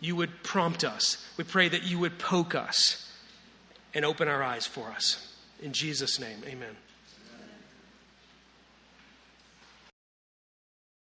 you 0.00 0.14
would 0.16 0.42
prompt 0.42 0.84
us. 0.84 1.26
We 1.36 1.44
pray 1.44 1.68
that 1.68 1.82
you 1.82 1.98
would 1.98 2.18
poke 2.18 2.54
us 2.54 3.12
and 3.92 4.04
open 4.04 4.28
our 4.28 4.42
eyes 4.42 4.66
for 4.66 4.88
us. 4.88 5.34
In 5.62 5.72
Jesus' 5.72 6.20
name, 6.20 6.38
amen. 6.46 6.76